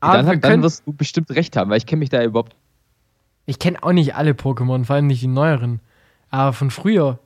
aber 0.07 0.23
dann, 0.23 0.41
dann 0.41 0.63
wirst 0.63 0.87
du 0.87 0.93
bestimmt 0.93 1.31
recht 1.31 1.57
haben, 1.57 1.71
weil 1.71 1.79
ich 1.79 1.87
kenne 1.87 2.01
mich 2.01 2.11
da 2.11 2.23
überhaupt. 2.23 2.57
Ich 3.47 3.59
kenne 3.59 3.83
auch 3.83 3.93
nicht 3.93 4.15
alle 4.15 4.33
Pokémon, 4.33 4.85
vor 4.85 4.97
allem 4.97 5.07
nicht 5.07 5.23
die 5.23 5.29
neueren. 5.29 5.81
Aber 6.31 6.53
von 6.53 6.71
früher. 6.71 7.19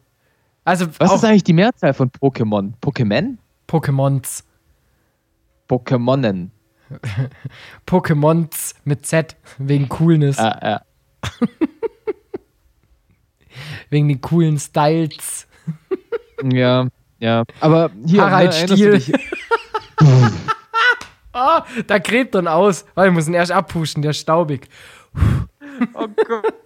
Also 0.64 0.87
Was 0.99 1.14
ist 1.14 1.24
eigentlich 1.24 1.45
die 1.45 1.55
Mehrzahl 1.55 1.95
von 1.95 2.11
Pokémon? 2.11 2.74
Pokémon? 2.83 3.39
Pokémons. 3.66 4.45
Pokémonen. 5.68 6.51
Pokémons 7.87 8.74
mit 8.85 9.07
Z, 9.07 9.37
wegen 9.59 9.89
Coolness. 9.89 10.39
Ah, 10.39 10.59
ja. 10.62 10.83
wegen 13.91 14.09
den 14.09 14.20
coolen 14.20 14.59
Styles. 14.59 15.47
ja, 16.43 16.87
ja. 17.18 17.45
Aber 17.61 17.91
hier, 18.05 18.22
Harald 18.22 18.68
ne, 18.68 18.76
Stiel. 18.76 19.03
Ah, 21.33 21.64
da 21.87 21.99
gräbt 21.99 22.35
dann 22.35 22.49
aus. 22.49 22.85
Weil 22.95 23.09
wir 23.09 23.12
müssen 23.12 23.35
erst 23.35 23.53
abpuschen, 23.53 24.03
der 24.03 24.12
ist 24.12 24.18
staubig. 24.18 24.68
Oh 25.95 26.07
Gott. 26.26 26.55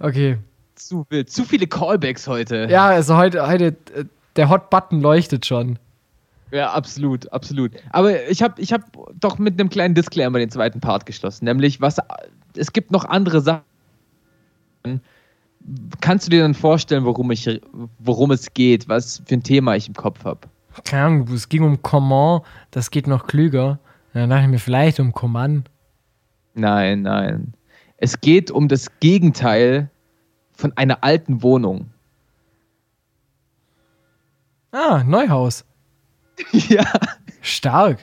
Okay. 0.00 0.36
Zu 0.74 1.06
wild. 1.08 1.30
Zu 1.30 1.44
viele 1.44 1.66
Callbacks 1.66 2.26
heute. 2.26 2.66
Ja, 2.68 2.88
also 2.88 3.16
heute, 3.16 3.46
heute 3.46 3.76
äh, 3.94 4.04
der 4.36 4.50
Hot 4.50 4.68
Button 4.68 5.00
leuchtet 5.00 5.46
schon. 5.46 5.78
Ja, 6.50 6.72
absolut, 6.72 7.32
absolut. 7.32 7.72
Aber 7.90 8.28
ich 8.28 8.42
habe 8.42 8.60
ich 8.60 8.72
hab 8.72 8.82
doch 9.18 9.38
mit 9.38 9.58
einem 9.58 9.70
kleinen 9.70 9.94
Disclaimer 9.94 10.38
den 10.38 10.50
zweiten 10.50 10.80
Part 10.80 11.06
geschlossen. 11.06 11.46
Nämlich, 11.46 11.80
was 11.80 11.96
es 12.56 12.72
gibt 12.72 12.90
noch 12.90 13.04
andere 13.04 13.40
Sachen. 13.40 13.62
Kannst 16.00 16.26
du 16.26 16.30
dir 16.30 16.42
dann 16.42 16.54
vorstellen, 16.54 17.04
worum, 17.04 17.30
ich, 17.30 17.60
worum 17.98 18.30
es 18.30 18.52
geht, 18.52 18.88
was 18.88 19.22
für 19.26 19.36
ein 19.36 19.42
Thema 19.42 19.76
ich 19.76 19.88
im 19.88 19.94
Kopf 19.94 20.24
habe? 20.24 20.40
Keine 20.82 21.04
Ahnung, 21.04 21.28
es 21.32 21.48
ging 21.48 21.62
um 21.62 21.82
Command, 21.82 22.44
das 22.70 22.90
geht 22.90 23.06
noch 23.06 23.26
klüger. 23.26 23.78
Dann 24.12 24.30
dachte 24.30 24.44
ich 24.44 24.50
mir 24.50 24.58
vielleicht 24.58 25.00
um 25.00 25.12
Command. 25.12 25.70
Nein, 26.54 27.02
nein. 27.02 27.54
Es 27.96 28.20
geht 28.20 28.50
um 28.50 28.68
das 28.68 28.88
Gegenteil 29.00 29.90
von 30.52 30.72
einer 30.76 31.02
alten 31.02 31.42
Wohnung. 31.42 31.90
Ah, 34.72 35.02
Neuhaus. 35.04 35.64
ja. 36.52 36.84
Stark. 37.40 37.98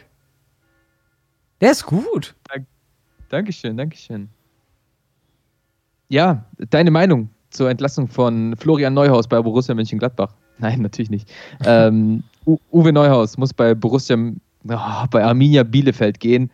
Der 1.59 1.71
ist 1.71 1.85
gut. 1.85 2.35
Dank, 2.49 2.65
Dankeschön, 3.29 3.77
Dankeschön. 3.77 4.29
Ja, 6.09 6.45
deine 6.57 6.91
Meinung 6.91 7.29
zur 7.51 7.69
Entlassung 7.69 8.07
von 8.07 8.55
Florian 8.57 8.93
Neuhaus 8.93 9.27
bei 9.27 9.41
Borussia 9.41 9.75
Mönchengladbach? 9.75 10.33
Nein, 10.69 10.81
natürlich 10.81 11.09
nicht. 11.09 11.31
ähm, 11.65 12.23
Uwe 12.71 12.93
Neuhaus 12.93 13.37
muss 13.37 13.53
bei 13.53 13.75
Borussia, 13.75 14.17
oh, 14.17 15.05
bei 15.09 15.23
Arminia 15.23 15.63
Bielefeld 15.63 16.19
gehen. 16.19 16.49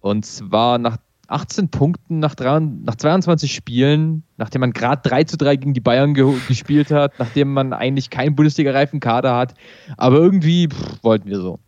Und 0.00 0.24
zwar 0.24 0.78
nach 0.78 0.98
18 1.28 1.68
Punkten 1.68 2.20
nach, 2.20 2.34
3, 2.34 2.60
nach 2.60 2.96
22 2.96 3.54
Spielen, 3.54 4.22
nachdem 4.38 4.62
man 4.62 4.72
gerade 4.72 5.06
3 5.06 5.24
zu 5.24 5.36
3 5.36 5.56
gegen 5.56 5.74
die 5.74 5.80
Bayern 5.80 6.14
ge 6.14 6.34
gespielt 6.48 6.90
hat, 6.90 7.18
nachdem 7.18 7.52
man 7.52 7.72
eigentlich 7.72 8.10
keinen 8.10 8.34
Bundesliga-reifen 8.34 9.00
Kader 9.00 9.36
hat. 9.36 9.54
Aber 9.96 10.16
irgendwie 10.16 10.68
pff, 10.68 11.02
wollten 11.02 11.28
wir 11.28 11.40
so. 11.40 11.58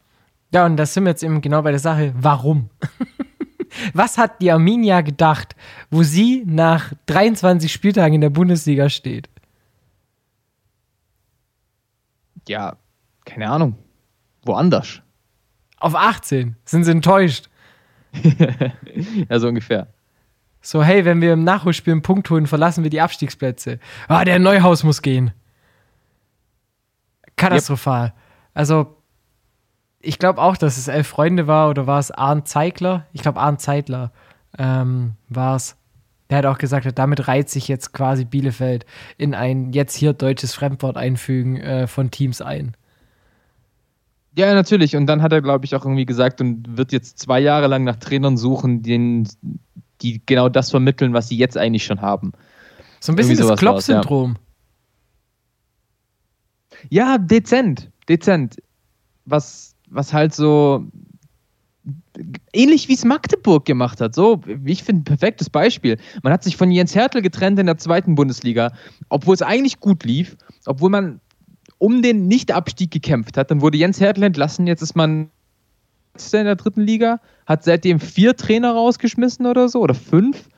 Ja, 0.52 0.66
und 0.66 0.76
das 0.76 0.94
sind 0.94 1.04
wir 1.04 1.10
jetzt 1.10 1.22
eben 1.22 1.40
genau 1.40 1.62
bei 1.62 1.70
der 1.70 1.78
Sache. 1.78 2.12
Warum? 2.18 2.70
Was 3.94 4.18
hat 4.18 4.40
die 4.42 4.50
Arminia 4.50 5.00
gedacht, 5.02 5.54
wo 5.90 6.02
sie 6.02 6.42
nach 6.46 6.92
23 7.06 7.70
Spieltagen 7.70 8.14
in 8.14 8.20
der 8.20 8.30
Bundesliga 8.30 8.88
steht? 8.88 9.28
Ja, 12.50 12.78
keine 13.26 13.48
Ahnung, 13.48 13.76
woanders. 14.42 15.02
Auf 15.78 15.94
18 15.94 16.56
sind 16.64 16.82
sie 16.82 16.90
enttäuscht. 16.90 17.48
ja, 19.28 19.38
so 19.38 19.46
ungefähr. 19.46 19.86
So, 20.60 20.82
hey, 20.82 21.04
wenn 21.04 21.20
wir 21.20 21.34
im 21.34 21.44
Nachholspiel 21.44 21.92
einen 21.92 22.02
Punkt 22.02 22.28
holen, 22.28 22.48
verlassen 22.48 22.82
wir 22.82 22.90
die 22.90 23.00
Abstiegsplätze. 23.00 23.78
Ah, 24.08 24.24
der 24.24 24.40
Neuhaus 24.40 24.82
muss 24.82 25.00
gehen. 25.00 25.30
Katastrophal. 27.36 28.06
Yep. 28.06 28.14
Also, 28.52 28.96
ich 30.00 30.18
glaube 30.18 30.42
auch, 30.42 30.56
dass 30.56 30.76
es 30.76 30.88
Elf 30.88 31.06
Freunde 31.06 31.46
war 31.46 31.70
oder 31.70 31.86
war 31.86 32.00
es 32.00 32.10
Arndt 32.10 32.48
Zeigler? 32.48 33.06
Ich 33.12 33.22
glaube, 33.22 33.38
Arndt 33.38 33.60
Zeitler 33.60 34.10
ähm, 34.58 35.14
war 35.28 35.54
es. 35.54 35.76
Der 36.30 36.38
hat 36.38 36.46
auch 36.46 36.58
gesagt, 36.58 36.86
damit 36.96 37.26
reiht 37.26 37.50
sich 37.50 37.66
jetzt 37.66 37.92
quasi 37.92 38.24
Bielefeld 38.24 38.86
in 39.18 39.34
ein 39.34 39.72
jetzt 39.72 39.96
hier 39.96 40.12
deutsches 40.12 40.54
Fremdwort 40.54 40.96
einfügen 40.96 41.56
äh, 41.56 41.86
von 41.88 42.10
Teams 42.12 42.40
ein. 42.40 42.76
Ja, 44.36 44.54
natürlich. 44.54 44.94
Und 44.94 45.06
dann 45.06 45.22
hat 45.22 45.32
er, 45.32 45.42
glaube 45.42 45.64
ich, 45.64 45.74
auch 45.74 45.84
irgendwie 45.84 46.06
gesagt 46.06 46.40
und 46.40 46.76
wird 46.76 46.92
jetzt 46.92 47.18
zwei 47.18 47.40
Jahre 47.40 47.66
lang 47.66 47.82
nach 47.82 47.96
Trainern 47.96 48.36
suchen, 48.36 48.82
denen, 48.82 49.28
die 50.02 50.22
genau 50.24 50.48
das 50.48 50.70
vermitteln, 50.70 51.12
was 51.12 51.28
sie 51.28 51.36
jetzt 51.36 51.58
eigentlich 51.58 51.84
schon 51.84 52.00
haben. 52.00 52.32
So 53.00 53.12
ein 53.12 53.16
bisschen 53.16 53.36
das 53.36 53.58
Klopp-Syndrom. 53.58 54.36
Ja. 56.90 57.14
ja, 57.14 57.18
dezent. 57.18 57.90
Dezent. 58.08 58.62
Was, 59.24 59.74
was 59.88 60.12
halt 60.12 60.32
so 60.32 60.84
ähnlich 62.52 62.88
wie 62.88 62.94
es 62.94 63.04
Magdeburg 63.04 63.64
gemacht 63.64 64.00
hat. 64.00 64.14
So, 64.14 64.40
ich 64.64 64.82
finde, 64.82 65.02
ein 65.02 65.04
perfektes 65.04 65.50
Beispiel. 65.50 65.98
Man 66.22 66.32
hat 66.32 66.44
sich 66.44 66.56
von 66.56 66.70
Jens 66.70 66.94
Hertel 66.94 67.22
getrennt 67.22 67.58
in 67.58 67.66
der 67.66 67.78
zweiten 67.78 68.14
Bundesliga, 68.14 68.72
obwohl 69.08 69.34
es 69.34 69.42
eigentlich 69.42 69.80
gut 69.80 70.04
lief, 70.04 70.36
obwohl 70.66 70.90
man 70.90 71.20
um 71.78 72.02
den 72.02 72.28
Nicht-Abstieg 72.28 72.90
gekämpft 72.90 73.36
hat. 73.36 73.50
Dann 73.50 73.60
wurde 73.60 73.78
Jens 73.78 74.00
Hertel 74.00 74.24
entlassen. 74.24 74.66
Jetzt 74.66 74.82
ist 74.82 74.94
man 74.96 75.30
in 76.32 76.44
der 76.44 76.56
dritten 76.56 76.82
Liga, 76.82 77.20
hat 77.46 77.64
seitdem 77.64 78.00
vier 78.00 78.36
Trainer 78.36 78.72
rausgeschmissen 78.72 79.46
oder 79.46 79.68
so 79.68 79.80
oder 79.80 79.94
fünf. 79.94 80.48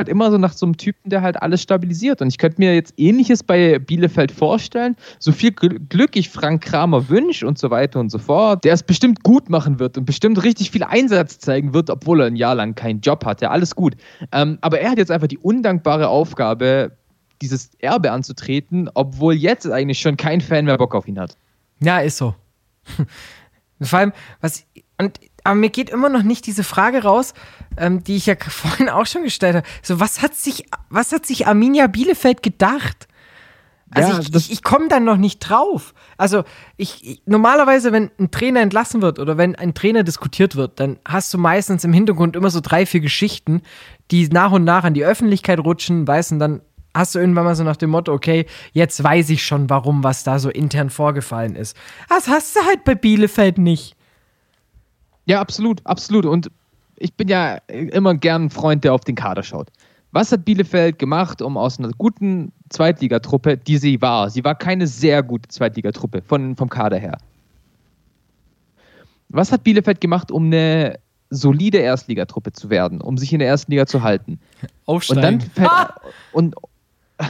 Halt 0.00 0.08
immer 0.08 0.30
so 0.30 0.38
nach 0.38 0.54
so 0.54 0.64
einem 0.64 0.78
Typen, 0.78 1.10
der 1.10 1.20
halt 1.20 1.42
alles 1.42 1.60
stabilisiert. 1.60 2.22
Und 2.22 2.28
ich 2.28 2.38
könnte 2.38 2.58
mir 2.58 2.74
jetzt 2.74 2.94
Ähnliches 2.96 3.42
bei 3.42 3.78
Bielefeld 3.78 4.32
vorstellen. 4.32 4.96
So 5.18 5.30
viel 5.30 5.52
Glück 5.52 6.16
ich 6.16 6.30
Frank 6.30 6.62
Kramer 6.62 7.10
wünsche 7.10 7.46
und 7.46 7.58
so 7.58 7.70
weiter 7.70 8.00
und 8.00 8.10
so 8.10 8.18
fort, 8.18 8.64
der 8.64 8.72
es 8.72 8.82
bestimmt 8.82 9.22
gut 9.22 9.50
machen 9.50 9.78
wird 9.78 9.98
und 9.98 10.06
bestimmt 10.06 10.42
richtig 10.42 10.70
viel 10.70 10.84
Einsatz 10.84 11.38
zeigen 11.38 11.74
wird, 11.74 11.90
obwohl 11.90 12.20
er 12.22 12.28
ein 12.28 12.36
Jahr 12.36 12.54
lang 12.54 12.74
keinen 12.74 13.02
Job 13.02 13.26
hatte. 13.26 13.50
Alles 13.50 13.76
gut. 13.76 13.94
Ähm, 14.32 14.56
aber 14.62 14.80
er 14.80 14.90
hat 14.90 14.98
jetzt 14.98 15.10
einfach 15.10 15.28
die 15.28 15.38
undankbare 15.38 16.08
Aufgabe, 16.08 16.92
dieses 17.42 17.74
Erbe 17.78 18.10
anzutreten, 18.10 18.88
obwohl 18.94 19.34
jetzt 19.34 19.70
eigentlich 19.70 20.00
schon 20.00 20.16
kein 20.16 20.40
Fan 20.40 20.64
mehr 20.64 20.78
Bock 20.78 20.94
auf 20.94 21.06
ihn 21.06 21.18
hat. 21.18 21.36
Ja, 21.80 21.98
ist 21.98 22.16
so. 22.16 22.34
Vor 23.82 23.98
allem, 23.98 24.12
was. 24.40 24.64
Und, 24.98 25.18
aber 25.44 25.54
mir 25.54 25.70
geht 25.70 25.90
immer 25.90 26.08
noch 26.08 26.22
nicht 26.22 26.46
diese 26.46 26.64
Frage 26.64 27.02
raus, 27.02 27.34
ähm, 27.76 28.04
die 28.04 28.16
ich 28.16 28.26
ja 28.26 28.34
vorhin 28.48 28.88
auch 28.88 29.06
schon 29.06 29.24
gestellt 29.24 29.56
habe. 29.56 29.66
So, 29.82 30.00
was 30.00 30.22
hat 30.22 30.34
sich, 30.34 30.66
was 30.88 31.12
hat 31.12 31.26
sich 31.26 31.46
Arminia 31.46 31.86
Bielefeld 31.86 32.42
gedacht? 32.42 33.08
Also 33.92 34.12
ja, 34.12 34.18
ich, 34.20 34.34
ich, 34.34 34.52
ich 34.52 34.62
komme 34.62 34.86
dann 34.88 35.04
noch 35.04 35.16
nicht 35.16 35.40
drauf. 35.40 35.94
Also 36.16 36.44
ich, 36.76 37.04
ich, 37.04 37.22
normalerweise, 37.26 37.90
wenn 37.90 38.10
ein 38.20 38.30
Trainer 38.30 38.60
entlassen 38.60 39.02
wird 39.02 39.18
oder 39.18 39.36
wenn 39.36 39.56
ein 39.56 39.74
Trainer 39.74 40.04
diskutiert 40.04 40.54
wird, 40.54 40.78
dann 40.78 40.98
hast 41.04 41.34
du 41.34 41.38
meistens 41.38 41.82
im 41.82 41.92
Hintergrund 41.92 42.36
immer 42.36 42.50
so 42.50 42.60
drei, 42.60 42.86
vier 42.86 43.00
Geschichten, 43.00 43.62
die 44.12 44.28
nach 44.28 44.52
und 44.52 44.62
nach 44.62 44.84
an 44.84 44.94
die 44.94 45.04
Öffentlichkeit 45.04 45.58
rutschen, 45.58 46.06
weißt 46.06 46.32
und 46.32 46.38
dann 46.38 46.60
hast 46.94 47.14
du 47.14 47.18
irgendwann 47.18 47.44
mal 47.44 47.56
so 47.56 47.64
nach 47.64 47.76
dem 47.76 47.90
Motto, 47.90 48.12
okay, 48.12 48.46
jetzt 48.72 49.02
weiß 49.02 49.30
ich 49.30 49.44
schon, 49.44 49.70
warum, 49.70 50.04
was 50.04 50.22
da 50.24 50.38
so 50.38 50.50
intern 50.50 50.90
vorgefallen 50.90 51.56
ist. 51.56 51.76
Das 52.08 52.28
hast 52.28 52.54
du 52.56 52.60
halt 52.64 52.84
bei 52.84 52.94
Bielefeld 52.94 53.58
nicht. 53.58 53.96
Ja, 55.24 55.40
absolut, 55.40 55.84
absolut. 55.84 56.26
Und 56.26 56.50
ich 57.00 57.14
bin 57.14 57.28
ja 57.28 57.56
immer 57.68 58.14
gern 58.14 58.44
ein 58.44 58.50
Freund, 58.50 58.84
der 58.84 58.94
auf 58.94 59.00
den 59.00 59.16
Kader 59.16 59.42
schaut. 59.42 59.68
Was 60.12 60.30
hat 60.32 60.44
Bielefeld 60.44 60.98
gemacht, 60.98 61.40
um 61.40 61.56
aus 61.56 61.78
einer 61.78 61.90
guten 61.96 62.52
Zweitligatruppe, 62.68 63.56
die 63.56 63.78
sie 63.78 64.00
war, 64.00 64.28
sie 64.28 64.44
war 64.44 64.54
keine 64.54 64.86
sehr 64.86 65.22
gute 65.22 65.48
Zweitligatruppe 65.48 66.22
von, 66.22 66.56
vom 66.56 66.68
Kader 66.68 66.98
her. 66.98 67.18
Was 69.28 69.50
hat 69.50 69.64
Bielefeld 69.64 70.00
gemacht, 70.00 70.30
um 70.30 70.46
eine 70.46 70.98
solide 71.30 71.78
Erstligatruppe 71.78 72.52
zu 72.52 72.70
werden, 72.70 73.00
um 73.00 73.16
sich 73.16 73.32
in 73.32 73.38
der 73.38 73.48
ersten 73.48 73.70
Liga 73.70 73.86
zu 73.86 74.02
halten? 74.02 74.40
Aufsteigen. 74.86 75.18
Und 75.18 75.24
dann 75.24 75.40
fällt, 75.40 75.70
ah! 75.70 75.94
und, 76.32 76.54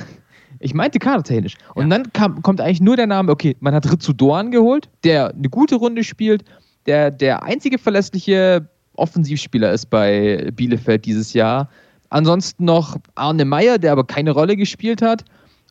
Ich 0.62 0.74
meinte 0.74 0.98
kadertechnisch. 0.98 1.56
Und 1.74 1.90
ja. 1.90 1.96
dann 1.96 2.12
kam, 2.12 2.42
kommt 2.42 2.60
eigentlich 2.60 2.82
nur 2.82 2.94
der 2.94 3.06
Name, 3.06 3.32
okay, 3.32 3.56
man 3.60 3.74
hat 3.74 3.90
Ritsu 3.90 4.12
Doan 4.12 4.50
geholt, 4.50 4.90
der 5.04 5.30
eine 5.34 5.48
gute 5.48 5.76
Runde 5.76 6.04
spielt, 6.04 6.44
der 6.84 7.10
der 7.10 7.42
einzige 7.42 7.78
verlässliche 7.78 8.68
Offensivspieler 9.01 9.72
ist 9.72 9.86
bei 9.86 10.51
Bielefeld 10.55 11.05
dieses 11.05 11.32
Jahr. 11.32 11.68
Ansonsten 12.11 12.64
noch 12.64 12.96
Arne 13.14 13.44
Meyer, 13.44 13.78
der 13.78 13.92
aber 13.92 14.05
keine 14.05 14.32
Rolle 14.32 14.57
gespielt 14.57 15.03
hat. 15.03 15.24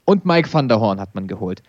Und 0.05 0.25
Mike 0.25 0.51
van 0.51 0.67
der 0.67 0.79
Horn 0.79 0.99
hat 0.99 1.13
man 1.15 1.27
geholt. 1.27 1.61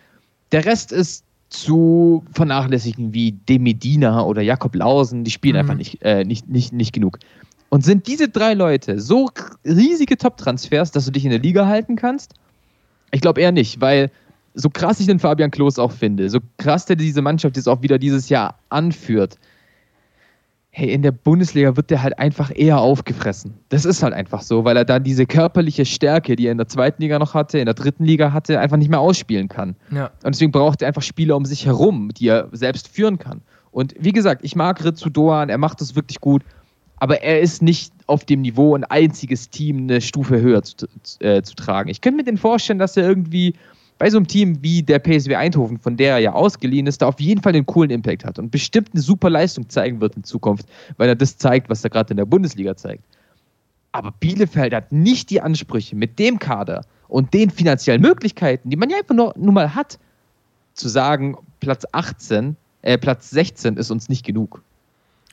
Der 0.51 0.65
Rest 0.65 0.91
ist 0.91 1.23
zu 1.49 2.23
vernachlässigen 2.33 3.13
wie 3.13 3.33
De 3.33 3.59
Medina 3.59 4.23
oder 4.23 4.41
Jakob 4.41 4.75
Lausen. 4.75 5.23
Die 5.23 5.31
spielen 5.31 5.55
mhm. 5.55 5.59
einfach 5.59 5.75
nicht, 5.75 6.01
äh, 6.01 6.23
nicht, 6.23 6.49
nicht, 6.49 6.73
nicht 6.73 6.93
genug. 6.93 7.19
Und 7.69 7.85
sind 7.85 8.07
diese 8.07 8.27
drei 8.27 8.53
Leute 8.53 8.99
so 8.99 9.29
riesige 9.63 10.17
Top-Transfers, 10.17 10.91
dass 10.91 11.05
du 11.05 11.11
dich 11.11 11.23
in 11.23 11.31
der 11.31 11.39
Liga 11.39 11.67
halten 11.67 11.95
kannst? 11.95 12.33
Ich 13.11 13.21
glaube 13.21 13.41
eher 13.41 13.51
nicht, 13.51 13.79
weil 13.79 14.11
so 14.53 14.69
krass 14.69 14.99
ich 14.99 15.07
den 15.07 15.19
Fabian 15.19 15.51
Klos 15.51 15.79
auch 15.79 15.91
finde, 15.91 16.29
so 16.29 16.39
krass 16.57 16.85
der 16.85 16.95
diese 16.95 17.21
Mannschaft 17.21 17.55
jetzt 17.55 17.69
auch 17.69 17.81
wieder 17.81 17.97
dieses 17.97 18.29
Jahr 18.29 18.57
anführt, 18.69 19.37
hey, 20.73 20.93
in 20.93 21.01
der 21.01 21.11
Bundesliga 21.11 21.75
wird 21.75 21.89
der 21.89 22.01
halt 22.01 22.17
einfach 22.17 22.49
eher 22.55 22.79
aufgefressen. 22.79 23.53
Das 23.69 23.83
ist 23.83 24.01
halt 24.03 24.13
einfach 24.13 24.41
so, 24.41 24.63
weil 24.63 24.77
er 24.77 24.85
dann 24.85 25.03
diese 25.03 25.25
körperliche 25.25 25.85
Stärke, 25.85 26.37
die 26.37 26.47
er 26.47 26.53
in 26.53 26.57
der 26.57 26.67
zweiten 26.67 27.01
Liga 27.01 27.19
noch 27.19 27.33
hatte, 27.33 27.59
in 27.59 27.65
der 27.65 27.73
dritten 27.73 28.05
Liga 28.05 28.31
hatte, 28.31 28.57
einfach 28.59 28.77
nicht 28.77 28.89
mehr 28.89 29.01
ausspielen 29.01 29.49
kann. 29.49 29.75
Ja. 29.91 30.05
Und 30.23 30.33
deswegen 30.33 30.53
braucht 30.53 30.81
er 30.81 30.87
einfach 30.87 31.01
Spieler 31.01 31.35
um 31.35 31.43
sich 31.43 31.65
herum, 31.65 32.09
die 32.15 32.29
er 32.29 32.47
selbst 32.53 32.87
führen 32.87 33.19
kann. 33.19 33.41
Und 33.71 33.93
wie 33.99 34.13
gesagt, 34.13 34.45
ich 34.45 34.55
mag 34.55 34.83
Ritsu 34.83 35.09
Doan, 35.09 35.49
er 35.49 35.57
macht 35.57 35.81
das 35.81 35.95
wirklich 35.95 36.21
gut, 36.21 36.43
aber 36.97 37.21
er 37.21 37.41
ist 37.41 37.61
nicht 37.61 37.91
auf 38.07 38.23
dem 38.23 38.41
Niveau, 38.41 38.75
ein 38.75 38.83
einziges 38.85 39.49
Team 39.49 39.77
eine 39.79 39.99
Stufe 39.99 40.39
höher 40.39 40.61
zu, 40.63 40.87
äh, 41.19 41.41
zu 41.41 41.55
tragen. 41.55 41.89
Ich 41.89 41.99
könnte 41.99 42.17
mir 42.17 42.23
den 42.23 42.37
vorstellen, 42.37 42.79
dass 42.79 42.95
er 42.95 43.07
irgendwie 43.07 43.55
bei 44.01 44.09
so 44.09 44.17
einem 44.17 44.25
Team 44.25 44.63
wie 44.63 44.81
der 44.81 44.97
PSW 44.97 45.35
Eindhoven, 45.35 45.77
von 45.77 45.95
der 45.95 46.13
er 46.13 46.17
ja 46.17 46.33
ausgeliehen 46.33 46.87
ist, 46.87 47.03
da 47.03 47.05
auf 47.05 47.19
jeden 47.19 47.43
Fall 47.43 47.53
einen 47.53 47.67
coolen 47.67 47.91
Impact 47.91 48.25
hat 48.25 48.39
und 48.39 48.49
bestimmt 48.49 48.89
eine 48.93 49.01
super 49.03 49.29
Leistung 49.29 49.69
zeigen 49.69 50.01
wird 50.01 50.15
in 50.15 50.23
Zukunft, 50.23 50.65
weil 50.97 51.07
er 51.07 51.15
das 51.15 51.37
zeigt, 51.37 51.69
was 51.69 51.83
er 51.83 51.91
gerade 51.91 52.09
in 52.09 52.17
der 52.17 52.25
Bundesliga 52.25 52.75
zeigt. 52.75 53.03
Aber 53.91 54.11
Bielefeld 54.19 54.73
hat 54.73 54.91
nicht 54.91 55.29
die 55.29 55.39
Ansprüche 55.39 55.95
mit 55.95 56.17
dem 56.17 56.39
Kader 56.39 56.83
und 57.09 57.35
den 57.35 57.51
finanziellen 57.51 58.01
Möglichkeiten, 58.01 58.71
die 58.71 58.75
man 58.75 58.89
ja 58.89 58.97
einfach 58.97 59.13
nur, 59.13 59.35
nur 59.37 59.53
mal 59.53 59.75
hat, 59.75 59.99
zu 60.73 60.89
sagen, 60.89 61.37
Platz 61.59 61.85
18, 61.91 62.55
äh, 62.81 62.97
Platz 62.97 63.29
16 63.29 63.77
ist 63.77 63.91
uns 63.91 64.09
nicht 64.09 64.25
genug. 64.25 64.63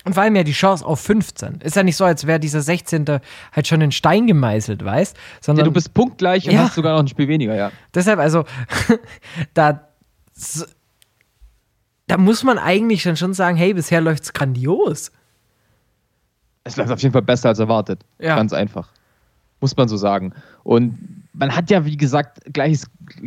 Und 0.08 0.14
vor 0.14 0.22
allem 0.22 0.36
ja 0.36 0.42
die 0.42 0.52
Chance 0.52 0.86
auf 0.86 1.00
15. 1.00 1.60
Ist 1.60 1.76
ja 1.76 1.82
nicht 1.82 1.96
so, 1.96 2.06
als 2.06 2.26
wäre 2.26 2.40
dieser 2.40 2.62
16. 2.62 3.20
halt 3.52 3.66
schon 3.66 3.82
in 3.82 3.92
Stein 3.92 4.26
gemeißelt, 4.26 4.82
weißt? 4.82 5.14
Sondern, 5.42 5.66
ja, 5.66 5.68
du 5.68 5.74
bist 5.74 5.92
punktgleich 5.92 6.48
und 6.48 6.54
ja. 6.54 6.60
hast 6.60 6.76
sogar 6.76 6.94
noch 6.94 7.00
ein 7.00 7.08
Spiel 7.08 7.28
weniger, 7.28 7.54
ja. 7.54 7.72
Deshalb, 7.92 8.18
also, 8.18 8.46
da, 9.52 9.86
da 12.06 12.16
muss 12.16 12.42
man 12.42 12.56
eigentlich 12.56 13.02
dann 13.02 13.18
schon 13.18 13.34
sagen, 13.34 13.58
hey, 13.58 13.74
bisher 13.74 14.00
läuft 14.00 14.22
es 14.22 14.32
grandios. 14.32 15.12
Es 16.64 16.78
läuft 16.78 16.90
auf 16.90 17.02
jeden 17.02 17.12
Fall 17.12 17.20
besser 17.20 17.50
als 17.50 17.58
erwartet. 17.58 18.00
Ja. 18.18 18.36
Ganz 18.36 18.54
einfach. 18.54 18.88
Muss 19.60 19.76
man 19.76 19.88
so 19.88 19.98
sagen. 19.98 20.32
Und 20.62 21.26
man 21.34 21.54
hat 21.54 21.68
ja, 21.68 21.84
wie 21.84 21.98
gesagt, 21.98 22.50
gleiches 22.50 22.86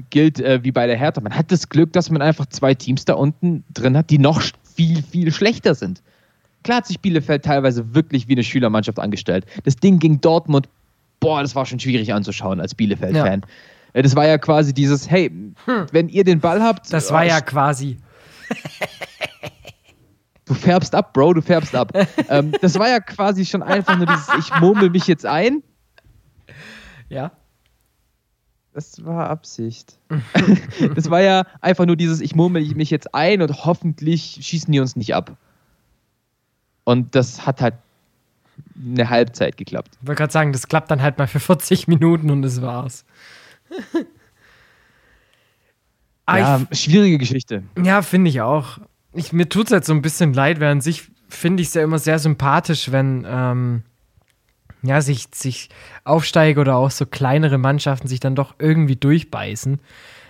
gilt 0.09 0.39
äh, 0.39 0.63
wie 0.63 0.71
bei 0.71 0.87
der 0.87 0.97
Hertha. 0.97 1.21
Man 1.21 1.35
hat 1.35 1.51
das 1.51 1.69
Glück, 1.69 1.93
dass 1.93 2.09
man 2.09 2.23
einfach 2.23 2.47
zwei 2.47 2.73
Teams 2.73 3.05
da 3.05 3.13
unten 3.13 3.65
drin 3.71 3.95
hat, 3.95 4.09
die 4.09 4.17
noch 4.17 4.41
viel, 4.63 5.03
viel 5.03 5.31
schlechter 5.31 5.75
sind. 5.75 6.01
Klar 6.63 6.77
hat 6.77 6.87
sich 6.87 6.99
Bielefeld 6.99 7.43
teilweise 7.43 7.93
wirklich 7.95 8.27
wie 8.27 8.33
eine 8.33 8.43
Schülermannschaft 8.43 8.99
angestellt. 8.99 9.45
Das 9.63 9.75
Ding 9.75 9.99
gegen 9.99 10.21
Dortmund, 10.21 10.69
boah, 11.19 11.41
das 11.41 11.55
war 11.55 11.65
schon 11.65 11.79
schwierig 11.79 12.13
anzuschauen 12.13 12.59
als 12.59 12.75
Bielefeld-Fan. 12.75 13.41
Ja. 13.41 13.47
Äh, 13.93 14.03
das 14.03 14.15
war 14.15 14.27
ja 14.27 14.37
quasi 14.37 14.73
dieses, 14.73 15.09
hey, 15.09 15.29
hm. 15.65 15.85
wenn 15.91 16.09
ihr 16.09 16.23
den 16.23 16.39
Ball 16.39 16.61
habt. 16.61 16.91
Das 16.93 17.11
war 17.11 17.23
oh, 17.23 17.27
ja 17.27 17.41
quasi. 17.41 17.97
Du 20.51 20.55
färbst 20.55 20.93
ab, 20.93 21.13
Bro, 21.13 21.35
du 21.35 21.41
färbst 21.41 21.73
ab. 21.73 21.93
ähm, 22.29 22.51
das 22.61 22.77
war 22.77 22.89
ja 22.89 22.99
quasi 22.99 23.45
schon 23.45 23.63
einfach 23.63 23.95
nur 23.95 24.05
dieses, 24.05 24.27
ich 24.37 24.59
murmel 24.59 24.89
mich 24.89 25.07
jetzt 25.07 25.25
ein. 25.25 25.63
Ja. 27.07 27.31
Das 28.73 29.05
war 29.05 29.29
Absicht. 29.29 29.97
das 30.95 31.09
war 31.09 31.21
ja 31.21 31.43
einfach 31.61 31.85
nur 31.85 31.95
dieses, 31.95 32.19
ich 32.19 32.35
murmel 32.35 32.65
mich 32.75 32.89
jetzt 32.89 33.15
ein 33.15 33.41
und 33.41 33.63
hoffentlich 33.63 34.39
schießen 34.41 34.69
die 34.73 34.81
uns 34.81 34.97
nicht 34.97 35.15
ab. 35.15 35.37
Und 36.83 37.15
das 37.15 37.45
hat 37.45 37.61
halt 37.61 37.75
eine 38.83 39.09
Halbzeit 39.09 39.57
geklappt. 39.57 39.97
Ich 40.01 40.07
wollte 40.07 40.19
gerade 40.19 40.33
sagen, 40.33 40.51
das 40.53 40.67
klappt 40.67 40.91
dann 40.91 41.01
halt 41.01 41.17
mal 41.17 41.27
für 41.27 41.39
40 41.39 41.87
Minuten 41.87 42.29
und 42.31 42.41
das 42.41 42.61
war's. 42.61 43.05
ja, 46.27 46.61
ich, 46.69 46.79
schwierige 46.79 47.17
Geschichte. 47.17 47.63
Ja, 47.81 48.01
finde 48.01 48.29
ich 48.29 48.41
auch. 48.41 48.79
Ich, 49.13 49.33
mir 49.33 49.49
tut 49.49 49.67
es 49.67 49.71
halt 49.71 49.85
so 49.85 49.93
ein 49.93 50.01
bisschen 50.01 50.33
leid, 50.33 50.59
während 50.59 50.83
sich 50.83 51.11
finde 51.29 51.61
ich 51.61 51.69
es 51.69 51.73
ja 51.73 51.83
immer 51.83 51.99
sehr 51.99 52.19
sympathisch, 52.19 52.91
wenn 52.91 53.25
ähm, 53.27 53.83
ja, 54.83 55.01
sich, 55.01 55.27
sich 55.33 55.69
Aufsteiger 56.03 56.61
oder 56.61 56.75
auch 56.75 56.91
so 56.91 57.05
kleinere 57.05 57.57
Mannschaften 57.57 58.07
sich 58.07 58.19
dann 58.19 58.35
doch 58.35 58.55
irgendwie 58.59 58.95
durchbeißen. 58.95 59.79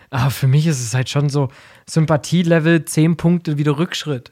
Aber 0.10 0.30
für 0.30 0.48
mich 0.48 0.68
ist 0.68 0.82
es 0.82 0.94
halt 0.94 1.10
schon 1.10 1.30
so 1.30 1.50
Sympathielevel 1.86 2.86
10 2.86 3.16
Punkte 3.16 3.58
wieder 3.58 3.78
Rückschritt. 3.78 4.32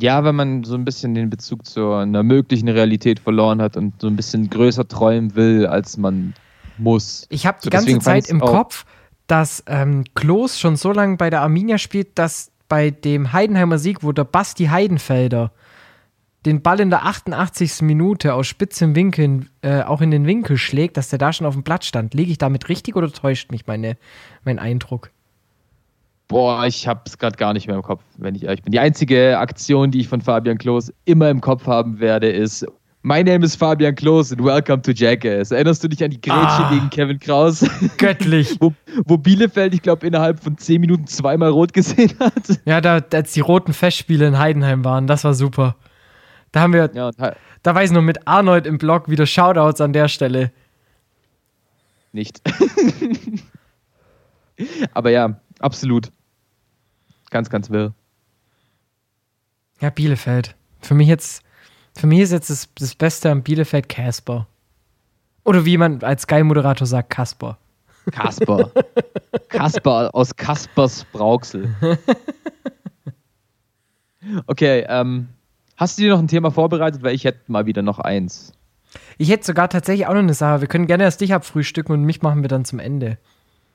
Ja, 0.00 0.24
wenn 0.24 0.36
man 0.36 0.64
so 0.64 0.74
ein 0.74 0.84
bisschen 0.84 1.14
den 1.14 1.30
Bezug 1.30 1.66
zu 1.66 1.92
einer 1.92 2.22
möglichen 2.22 2.68
Realität 2.68 3.20
verloren 3.20 3.60
hat 3.60 3.76
und 3.76 4.00
so 4.00 4.06
ein 4.06 4.16
bisschen 4.16 4.48
größer 4.48 4.86
träumen 4.86 5.34
will, 5.34 5.66
als 5.66 5.96
man 5.96 6.34
muss. 6.78 7.26
Ich 7.30 7.46
habe 7.46 7.58
die 7.62 7.66
so, 7.66 7.70
ganze 7.70 7.98
Zeit 7.98 8.28
im 8.28 8.40
Kopf, 8.40 8.84
dass 9.26 9.62
ähm, 9.66 10.04
Klos 10.14 10.58
schon 10.58 10.76
so 10.76 10.92
lange 10.92 11.16
bei 11.16 11.30
der 11.30 11.42
Arminia 11.42 11.78
spielt, 11.78 12.18
dass 12.18 12.50
bei 12.68 12.90
dem 12.90 13.32
Heidenheimer 13.32 13.78
Sieg, 13.78 14.02
wo 14.02 14.12
der 14.12 14.24
Basti 14.24 14.66
Heidenfelder 14.66 15.52
den 16.46 16.62
Ball 16.62 16.80
in 16.80 16.90
der 16.90 17.04
88. 17.04 17.82
Minute 17.82 18.34
aus 18.34 18.46
spitzem 18.46 18.94
Winkel 18.94 19.46
äh, 19.62 19.82
auch 19.82 20.00
in 20.00 20.10
den 20.10 20.26
Winkel 20.26 20.56
schlägt, 20.56 20.96
dass 20.96 21.08
der 21.08 21.18
da 21.18 21.32
schon 21.32 21.46
auf 21.46 21.54
dem 21.54 21.64
Platz 21.64 21.86
stand. 21.86 22.14
Liege 22.14 22.30
ich 22.30 22.38
damit 22.38 22.68
richtig 22.68 22.96
oder 22.96 23.10
täuscht 23.10 23.50
mich 23.50 23.66
meine, 23.66 23.96
mein 24.44 24.58
Eindruck? 24.58 25.10
Boah, 26.28 26.66
ich 26.66 26.86
hab's 26.86 27.16
gerade 27.16 27.36
gar 27.36 27.54
nicht 27.54 27.66
mehr 27.66 27.76
im 27.76 27.82
Kopf, 27.82 28.02
wenn 28.18 28.34
ich 28.34 28.44
ehrlich 28.44 28.62
bin. 28.62 28.70
Die 28.70 28.78
einzige 28.78 29.38
Aktion, 29.38 29.90
die 29.90 30.00
ich 30.00 30.08
von 30.08 30.20
Fabian 30.20 30.58
Klos 30.58 30.92
immer 31.06 31.30
im 31.30 31.40
Kopf 31.40 31.66
haben 31.66 32.00
werde, 32.00 32.28
ist 32.28 32.66
My 33.02 33.24
name 33.24 33.44
is 33.44 33.56
Fabian 33.56 33.94
Klos 33.94 34.32
and 34.32 34.44
welcome 34.44 34.82
to 34.82 34.90
Jackass. 34.90 35.50
Erinnerst 35.50 35.82
du 35.82 35.88
dich 35.88 36.04
an 36.04 36.10
die 36.10 36.20
Grätsche 36.20 36.36
ah, 36.36 36.70
gegen 36.70 36.90
Kevin 36.90 37.18
Kraus? 37.18 37.64
Göttlich. 37.96 38.56
wo, 38.60 38.74
wo, 39.06 39.16
Bielefeld, 39.16 39.72
ich 39.72 39.80
glaube, 39.80 40.06
innerhalb 40.06 40.40
von 40.40 40.58
zehn 40.58 40.80
Minuten 40.80 41.06
zweimal 41.06 41.48
rot 41.48 41.72
gesehen 41.72 42.12
hat. 42.20 42.60
Ja, 42.66 42.82
da, 42.82 43.00
als 43.12 43.32
die 43.32 43.40
roten 43.40 43.72
Festspiele 43.72 44.26
in 44.26 44.38
Heidenheim 44.38 44.84
waren, 44.84 45.06
das 45.06 45.24
war 45.24 45.32
super. 45.32 45.76
Da 46.52 46.60
haben 46.60 46.72
wir, 46.74 46.90
ja, 46.92 47.10
da 47.62 47.74
weiß 47.74 47.90
ich 47.90 47.94
noch 47.94 48.02
mit 48.02 48.26
Arnold 48.26 48.66
im 48.66 48.76
Blog 48.76 49.08
wieder 49.08 49.26
Shoutouts 49.26 49.80
an 49.80 49.92
der 49.94 50.08
Stelle. 50.08 50.50
Nicht. 52.12 52.42
Aber 54.92 55.10
ja, 55.10 55.40
absolut. 55.60 56.10
Ganz, 57.30 57.50
ganz 57.50 57.70
wirr. 57.70 57.92
Ja, 59.80 59.90
Bielefeld. 59.90 60.56
Für 60.80 60.94
mich 60.94 61.08
jetzt, 61.08 61.42
für 61.96 62.06
mich 62.06 62.20
ist 62.20 62.32
jetzt 62.32 62.50
das, 62.50 62.68
das 62.74 62.94
Beste 62.94 63.30
am 63.30 63.42
Bielefeld 63.42 63.88
Casper. 63.88 64.46
Oder 65.44 65.64
wie 65.64 65.76
man 65.76 66.02
als 66.02 66.22
Sky-Moderator 66.22 66.86
sagt, 66.86 67.10
Kasper. 67.10 67.58
Kasper. 68.10 68.70
Kasper 69.48 70.10
aus 70.12 70.34
Kaspers 70.34 71.04
Brauxel. 71.12 71.74
Okay, 74.46 74.84
ähm, 74.88 75.28
hast 75.76 75.98
du 75.98 76.02
dir 76.02 76.10
noch 76.10 76.18
ein 76.18 76.28
Thema 76.28 76.50
vorbereitet? 76.50 77.02
Weil 77.02 77.14
ich 77.14 77.24
hätte 77.24 77.40
mal 77.46 77.66
wieder 77.66 77.82
noch 77.82 77.98
eins. 77.98 78.52
Ich 79.16 79.30
hätte 79.30 79.44
sogar 79.44 79.68
tatsächlich 79.68 80.06
auch 80.06 80.12
noch 80.12 80.20
eine 80.20 80.34
Sache. 80.34 80.60
Wir 80.60 80.68
können 80.68 80.86
gerne 80.86 81.04
erst 81.04 81.20
dich 81.20 81.34
abfrühstücken 81.34 81.94
und 81.94 82.04
mich 82.04 82.22
machen 82.22 82.42
wir 82.42 82.48
dann 82.48 82.64
zum 82.64 82.78
Ende. 82.78 83.18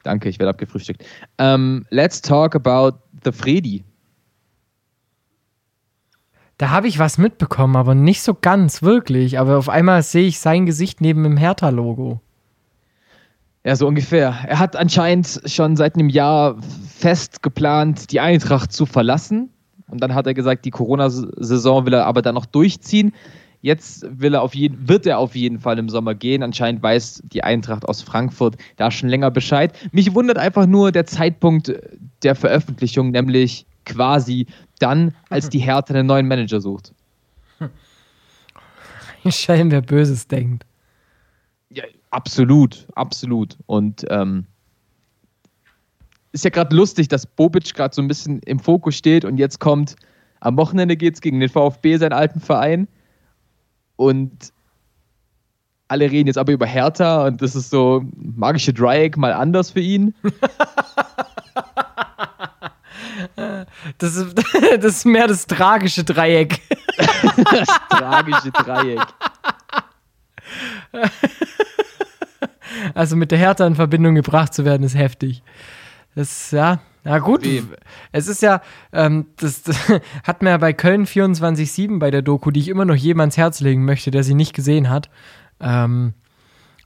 Danke, 0.03 0.29
ich 0.29 0.39
werde 0.39 0.49
abgefrühstückt. 0.51 1.03
Um, 1.39 1.85
let's 1.89 2.21
talk 2.21 2.55
about 2.55 2.99
the 3.23 3.31
Freddy. 3.31 3.83
Da 6.57 6.69
habe 6.69 6.87
ich 6.87 6.99
was 6.99 7.17
mitbekommen, 7.17 7.75
aber 7.75 7.95
nicht 7.95 8.21
so 8.21 8.33
ganz 8.33 8.83
wirklich. 8.83 9.39
Aber 9.39 9.57
auf 9.57 9.69
einmal 9.69 10.03
sehe 10.03 10.27
ich 10.27 10.39
sein 10.39 10.65
Gesicht 10.65 11.01
neben 11.01 11.23
dem 11.23 11.37
Hertha-Logo. 11.37 12.21
Ja, 13.65 13.75
so 13.75 13.87
ungefähr. 13.87 14.35
Er 14.47 14.59
hat 14.59 14.75
anscheinend 14.75 15.41
schon 15.45 15.77
seit 15.77 15.95
einem 15.95 16.09
Jahr 16.09 16.57
fest 16.87 17.41
geplant, 17.41 18.11
die 18.11 18.19
Eintracht 18.19 18.73
zu 18.73 18.85
verlassen. 18.85 19.49
Und 19.87 20.01
dann 20.01 20.13
hat 20.13 20.27
er 20.27 20.33
gesagt, 20.33 20.65
die 20.65 20.71
Corona-Saison 20.71 21.85
will 21.85 21.93
er 21.93 22.05
aber 22.05 22.21
dann 22.21 22.35
noch 22.35 22.45
durchziehen. 22.45 23.13
Jetzt 23.63 24.05
will 24.07 24.35
er 24.35 24.43
auf 24.43 24.53
jeden, 24.53 24.87
wird 24.87 25.07
er 25.07 25.17
auf 25.17 25.35
jeden 25.35 25.59
Fall 25.59 25.79
im 25.79 25.89
Sommer 25.89 26.13
gehen. 26.13 26.43
Anscheinend 26.43 26.83
weiß 26.83 27.23
die 27.33 27.43
Eintracht 27.43 27.85
aus 27.85 28.03
Frankfurt 28.03 28.57
da 28.75 28.91
schon 28.91 29.09
länger 29.09 29.31
Bescheid. 29.31 29.73
Mich 29.91 30.13
wundert 30.13 30.37
einfach 30.37 30.67
nur 30.67 30.91
der 30.91 31.07
Zeitpunkt 31.07 31.73
der 32.21 32.35
Veröffentlichung, 32.35 33.09
nämlich 33.09 33.65
quasi 33.85 34.45
dann, 34.79 35.15
als 35.29 35.49
die 35.49 35.59
Hertha 35.59 35.95
einen 35.95 36.07
neuen 36.07 36.27
Manager 36.27 36.61
sucht. 36.61 36.93
Schein, 39.29 39.71
wer 39.71 39.81
Böses 39.81 40.27
denkt. 40.27 40.65
Ja, 41.69 41.83
Absolut, 42.13 42.85
absolut. 42.93 43.57
Und 43.65 44.05
ähm, 44.11 44.45
ist 46.31 46.43
ja 46.43 46.51
gerade 46.51 46.75
lustig, 46.75 47.07
dass 47.07 47.25
Bobic 47.25 47.73
gerade 47.73 47.95
so 47.95 48.03
ein 48.03 48.07
bisschen 48.07 48.39
im 48.43 48.59
Fokus 48.59 48.95
steht 48.95 49.25
und 49.25 49.37
jetzt 49.37 49.59
kommt, 49.59 49.95
am 50.39 50.55
Wochenende 50.55 50.95
geht 50.95 51.15
es 51.15 51.21
gegen 51.21 51.39
den 51.39 51.49
VfB, 51.49 51.97
seinen 51.97 52.13
alten 52.13 52.39
Verein. 52.39 52.87
Und 54.03 54.51
alle 55.87 56.09
reden 56.09 56.27
jetzt 56.27 56.37
aber 56.37 56.51
über 56.51 56.65
Hertha 56.65 57.27
und 57.27 57.41
das 57.41 57.55
ist 57.55 57.69
so 57.69 58.03
magische 58.15 58.73
Dreieck 58.73 59.15
mal 59.17 59.33
anders 59.33 59.71
für 59.71 59.79
ihn. 59.79 60.13
Das 63.97 64.15
ist, 64.15 64.35
das 64.79 64.85
ist 64.85 65.05
mehr 65.05 65.27
das 65.27 65.45
tragische 65.45 66.03
Dreieck. 66.03 66.61
das 66.97 67.67
tragische 67.89 68.51
Dreieck. 68.51 69.01
Also 72.95 73.15
mit 73.15 73.31
der 73.31 73.37
Hertha 73.37 73.65
in 73.67 73.75
Verbindung 73.75 74.15
gebracht 74.15 74.53
zu 74.53 74.65
werden, 74.65 74.83
ist 74.83 74.95
heftig. 74.95 75.43
Das, 76.15 76.51
ja, 76.51 76.79
na 77.03 77.19
gut. 77.19 77.43
Wem? 77.43 77.69
Es 78.11 78.27
ist 78.27 78.41
ja, 78.41 78.61
ähm, 78.91 79.27
das, 79.37 79.63
das 79.63 79.77
hat 80.23 80.41
mir 80.41 80.51
ja 80.51 80.57
bei 80.57 80.73
Köln 80.73 81.05
24-7 81.05 81.99
bei 81.99 82.11
der 82.11 82.21
Doku, 82.21 82.51
die 82.51 82.61
ich 82.61 82.69
immer 82.69 82.85
noch 82.85 82.95
jedem 82.95 83.19
ans 83.19 83.37
Herz 83.37 83.59
legen 83.59 83.85
möchte, 83.85 84.11
der 84.11 84.23
sie 84.23 84.35
nicht 84.35 84.53
gesehen 84.53 84.89
hat. 84.89 85.09
Ähm, 85.59 86.13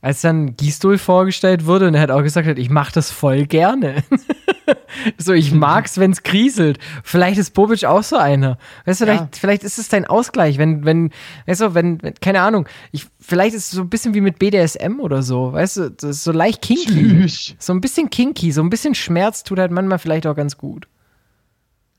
als 0.01 0.21
dann 0.21 0.55
Gisdol 0.55 0.97
vorgestellt 0.97 1.65
wurde 1.65 1.87
und 1.87 1.95
er 1.95 2.01
hat 2.01 2.11
auch 2.11 2.23
gesagt 2.23 2.47
hat, 2.47 2.57
ich 2.57 2.69
mache 2.69 2.93
das 2.93 3.11
voll 3.11 3.45
gerne. 3.45 4.03
so, 5.17 5.33
ich 5.33 5.51
mag's, 5.51 5.97
wenn's 5.97 6.23
kriselt. 6.23 6.79
Vielleicht 7.03 7.37
ist 7.39 7.53
Bobic 7.53 7.85
auch 7.85 8.03
so 8.03 8.17
einer. 8.17 8.57
Weißt 8.85 9.01
du, 9.01 9.05
Ja. 9.05 9.13
vielleicht, 9.15 9.37
vielleicht 9.37 9.63
ist 9.63 9.77
es 9.79 9.89
dein 9.89 10.05
Ausgleich, 10.05 10.57
wenn, 10.57 10.85
wenn, 10.85 11.11
weißt 11.45 11.61
du, 11.61 11.73
wenn, 11.73 12.01
wenn 12.01 12.13
keine 12.15 12.41
Ahnung, 12.41 12.67
ich, 12.91 13.05
vielleicht 13.19 13.55
ist 13.55 13.65
es 13.65 13.71
so 13.71 13.81
ein 13.81 13.89
bisschen 13.89 14.13
wie 14.13 14.21
mit 14.21 14.39
BDSM 14.39 14.99
oder 14.99 15.23
so, 15.23 15.53
weißt 15.53 15.77
du, 15.77 16.13
so 16.13 16.31
leicht 16.31 16.61
kinky. 16.61 16.85
Tschüss. 17.27 17.55
So 17.59 17.73
ein 17.73 17.81
bisschen 17.81 18.09
kinky, 18.09 18.51
so 18.51 18.61
ein 18.61 18.69
bisschen 18.69 18.95
Schmerz 18.95 19.43
tut 19.43 19.59
halt 19.59 19.71
manchmal 19.71 19.99
vielleicht 19.99 20.27
auch 20.27 20.35
ganz 20.35 20.57
gut. 20.57 20.87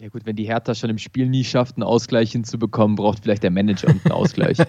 Ja 0.01 0.09
gut, 0.11 0.25
wenn 0.27 0.37
die 0.37 0.45
Hertha 0.45 0.77
schon 0.77 0.91
im 0.91 0.99
Spiel 0.99 1.29
nie 1.29 1.43
schafft, 1.43 1.75
einen 1.77 1.83
Ausgleich 1.83 2.31
hinzubekommen, 2.31 2.95
braucht 2.95 3.25
vielleicht 3.25 3.43
der 3.43 3.51
Manager 3.51 3.89
einen 3.89 4.13
Ausgleich. 4.13 4.59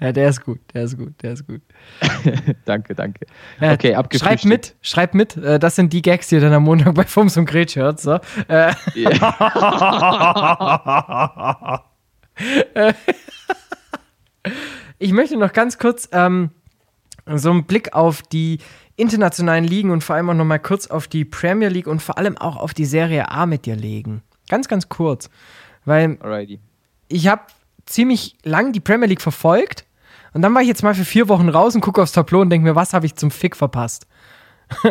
Ja, 0.00 0.12
der 0.12 0.30
ist 0.30 0.42
gut, 0.44 0.60
der 0.72 0.84
ist 0.84 0.96
gut, 0.96 1.12
der 1.22 1.34
ist 1.34 1.46
gut. 1.46 1.60
danke, 2.64 2.94
danke. 2.94 3.26
Ja, 3.60 3.72
Okay, 3.74 3.88
Schreib 3.88 3.98
abgefrühstückt. 3.98 4.44
mit, 4.46 4.76
schreib 4.80 5.12
mit. 5.14 5.36
Äh, 5.36 5.58
Das 5.58 5.76
sind 5.76 5.92
die 5.92 6.00
Gags, 6.00 6.28
die 6.28 6.36
ihr 6.36 6.40
dann 6.40 6.54
am 6.54 6.62
Montag 6.64 6.94
bei 6.94 7.04
Fums 7.04 7.36
und 7.36 7.44
Gretsch 7.44 7.76
hört. 7.76 8.00
So. 8.00 8.18
Äh, 8.48 8.72
ich 14.98 15.12
möchte 15.12 15.36
noch 15.36 15.52
ganz 15.52 15.78
kurz 15.78 16.08
ähm, 16.12 16.50
so 17.26 17.50
einen 17.50 17.66
Blick 17.66 17.92
auf 17.92 18.22
die 18.22 18.58
internationalen 18.98 19.64
Ligen 19.64 19.90
und 19.90 20.02
vor 20.02 20.16
allem 20.16 20.30
auch 20.30 20.34
noch 20.34 20.44
mal 20.44 20.58
kurz 20.58 20.86
auf 20.86 21.08
die 21.08 21.24
Premier 21.24 21.68
League 21.68 21.86
und 21.86 22.02
vor 22.02 22.18
allem 22.18 22.36
auch 22.36 22.56
auf 22.56 22.74
die 22.74 22.84
Serie 22.84 23.30
A 23.30 23.46
mit 23.46 23.66
dir 23.66 23.76
legen. 23.76 24.22
Ganz, 24.48 24.68
ganz 24.68 24.88
kurz. 24.88 25.30
Weil 25.84 26.18
Alrighty. 26.20 26.60
ich 27.08 27.28
habe 27.28 27.42
ziemlich 27.86 28.36
lang 28.42 28.72
die 28.72 28.80
Premier 28.80 29.06
League 29.06 29.22
verfolgt 29.22 29.86
und 30.34 30.42
dann 30.42 30.54
war 30.54 30.62
ich 30.62 30.68
jetzt 30.68 30.82
mal 30.82 30.94
für 30.94 31.04
vier 31.04 31.28
Wochen 31.28 31.48
raus 31.48 31.74
und 31.74 31.80
gucke 31.80 32.02
aufs 32.02 32.12
Tableau 32.12 32.40
und 32.40 32.50
denke 32.50 32.68
mir, 32.68 32.74
was 32.74 32.92
habe 32.92 33.06
ich 33.06 33.14
zum 33.14 33.30
Fick 33.30 33.56
verpasst? 33.56 34.06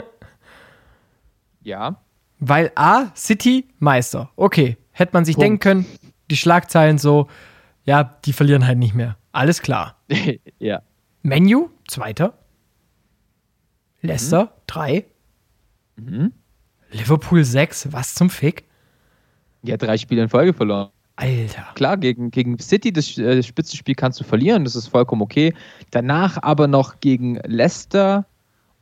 Ja. 1.67 1.97
Weil 2.39 2.71
A, 2.75 3.07
City, 3.13 3.67
Meister. 3.79 4.29
Okay, 4.37 4.77
hätte 4.91 5.11
man 5.13 5.25
sich 5.25 5.35
Punkt. 5.35 5.43
denken 5.43 5.59
können, 5.59 5.85
die 6.31 6.37
Schlagzeilen 6.37 6.97
so, 6.97 7.27
ja, 7.83 8.05
die 8.23 8.31
verlieren 8.31 8.65
halt 8.65 8.77
nicht 8.77 8.93
mehr. 8.93 9.17
Alles 9.33 9.61
klar. 9.61 9.97
ja. 10.59 10.81
Menu, 11.23 11.69
Zweiter. 11.89 12.37
Leicester, 14.01 14.53
drei. 14.67 15.05
Mhm. 15.95 16.31
Liverpool, 16.91 17.43
sechs. 17.43 17.91
Was 17.91 18.15
zum 18.15 18.29
Fick? 18.29 18.63
Ja, 19.63 19.77
drei 19.77 19.97
Spiele 19.97 20.23
in 20.23 20.29
Folge 20.29 20.53
verloren. 20.53 20.89
Alter. 21.17 21.65
Klar, 21.73 21.97
gegen, 21.97 22.29
gegen 22.29 22.59
City, 22.59 22.93
das, 22.93 23.17
äh, 23.17 23.37
das 23.37 23.47
Spitzenspiel 23.47 23.95
kannst 23.95 24.19
du 24.19 24.23
verlieren, 24.23 24.63
das 24.63 24.75
ist 24.75 24.87
vollkommen 24.87 25.23
okay. 25.23 25.53
Danach 25.89 26.37
aber 26.43 26.67
noch 26.67 26.99
gegen 26.99 27.39
Leicester 27.45 28.25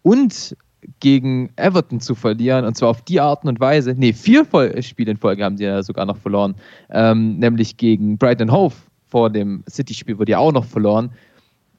und 0.02 0.56
gegen 1.00 1.50
Everton 1.56 2.00
zu 2.00 2.14
verlieren, 2.14 2.66
und 2.66 2.76
zwar 2.76 2.90
auf 2.90 3.02
die 3.02 3.20
Art 3.20 3.46
und 3.46 3.60
Weise. 3.60 3.96
Nee, 3.98 4.14
vier 4.14 4.46
Spiele 4.82 5.12
in 5.12 5.18
Folge 5.18 5.44
haben 5.44 5.58
sie 5.58 5.64
ja 5.64 5.82
sogar 5.82 6.06
noch 6.06 6.18
verloren. 6.18 6.56
Ähm, 6.92 7.40
nämlich 7.40 7.78
gegen 7.78 8.18
Brighton 8.18 8.52
Hove 8.52 8.76
vor 9.08 9.30
dem 9.30 9.64
City-Spiel 9.70 10.20
wurde 10.20 10.34
ja 10.34 10.38
auch 10.38 10.52
noch 10.52 10.66
verloren. 10.66 11.12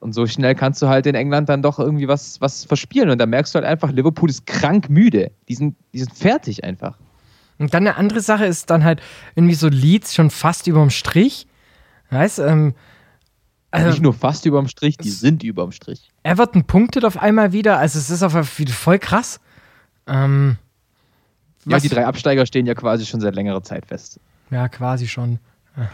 Und 0.00 0.12
so 0.12 0.26
schnell 0.26 0.54
kannst 0.54 0.82
du 0.82 0.88
halt 0.88 1.06
in 1.06 1.14
England 1.14 1.48
dann 1.48 1.62
doch 1.62 1.78
irgendwie 1.78 2.06
was, 2.08 2.40
was 2.40 2.64
verspielen. 2.64 3.10
Und 3.10 3.18
da 3.18 3.26
merkst 3.26 3.54
du 3.54 3.56
halt 3.56 3.66
einfach, 3.66 3.90
Liverpool 3.90 4.30
ist 4.30 4.46
krank 4.46 4.88
müde. 4.90 5.30
Die 5.48 5.54
sind, 5.54 5.76
die 5.92 5.98
sind 5.98 6.14
fertig 6.14 6.64
einfach. 6.64 6.98
Und 7.58 7.72
dann 7.72 7.86
eine 7.86 7.96
andere 7.96 8.20
Sache 8.20 8.44
ist 8.44 8.68
dann 8.70 8.84
halt 8.84 9.00
irgendwie 9.34 9.54
so 9.54 9.68
Leeds 9.68 10.14
schon 10.14 10.30
fast 10.30 10.66
überm 10.66 10.90
Strich. 10.90 11.46
Weißt 12.10 12.38
ähm, 12.40 12.74
also 13.70 13.90
Nicht 13.90 14.02
nur 14.02 14.14
fast 14.14 14.46
überm 14.46 14.68
Strich, 14.68 14.96
die 14.96 15.10
sind 15.10 15.42
überm 15.42 15.72
Strich. 15.72 16.10
Everton 16.22 16.64
punktet 16.64 17.04
auf 17.04 17.18
einmal 17.18 17.52
wieder. 17.52 17.78
Also 17.78 17.98
es 17.98 18.10
ist 18.10 18.22
auf 18.22 18.34
einmal 18.34 18.48
wieder 18.56 18.72
voll 18.72 18.98
krass. 18.98 19.40
Ähm, 20.06 20.56
Ja, 21.66 21.78
die 21.78 21.88
drei 21.88 22.06
Absteiger 22.06 22.46
stehen 22.46 22.66
ja 22.66 22.74
quasi 22.74 23.04
schon 23.06 23.20
seit 23.20 23.34
längerer 23.34 23.62
Zeit 23.62 23.86
fest. 23.86 24.20
Ja, 24.50 24.68
quasi 24.68 25.08
schon. 25.08 25.40
Ja. 25.76 25.90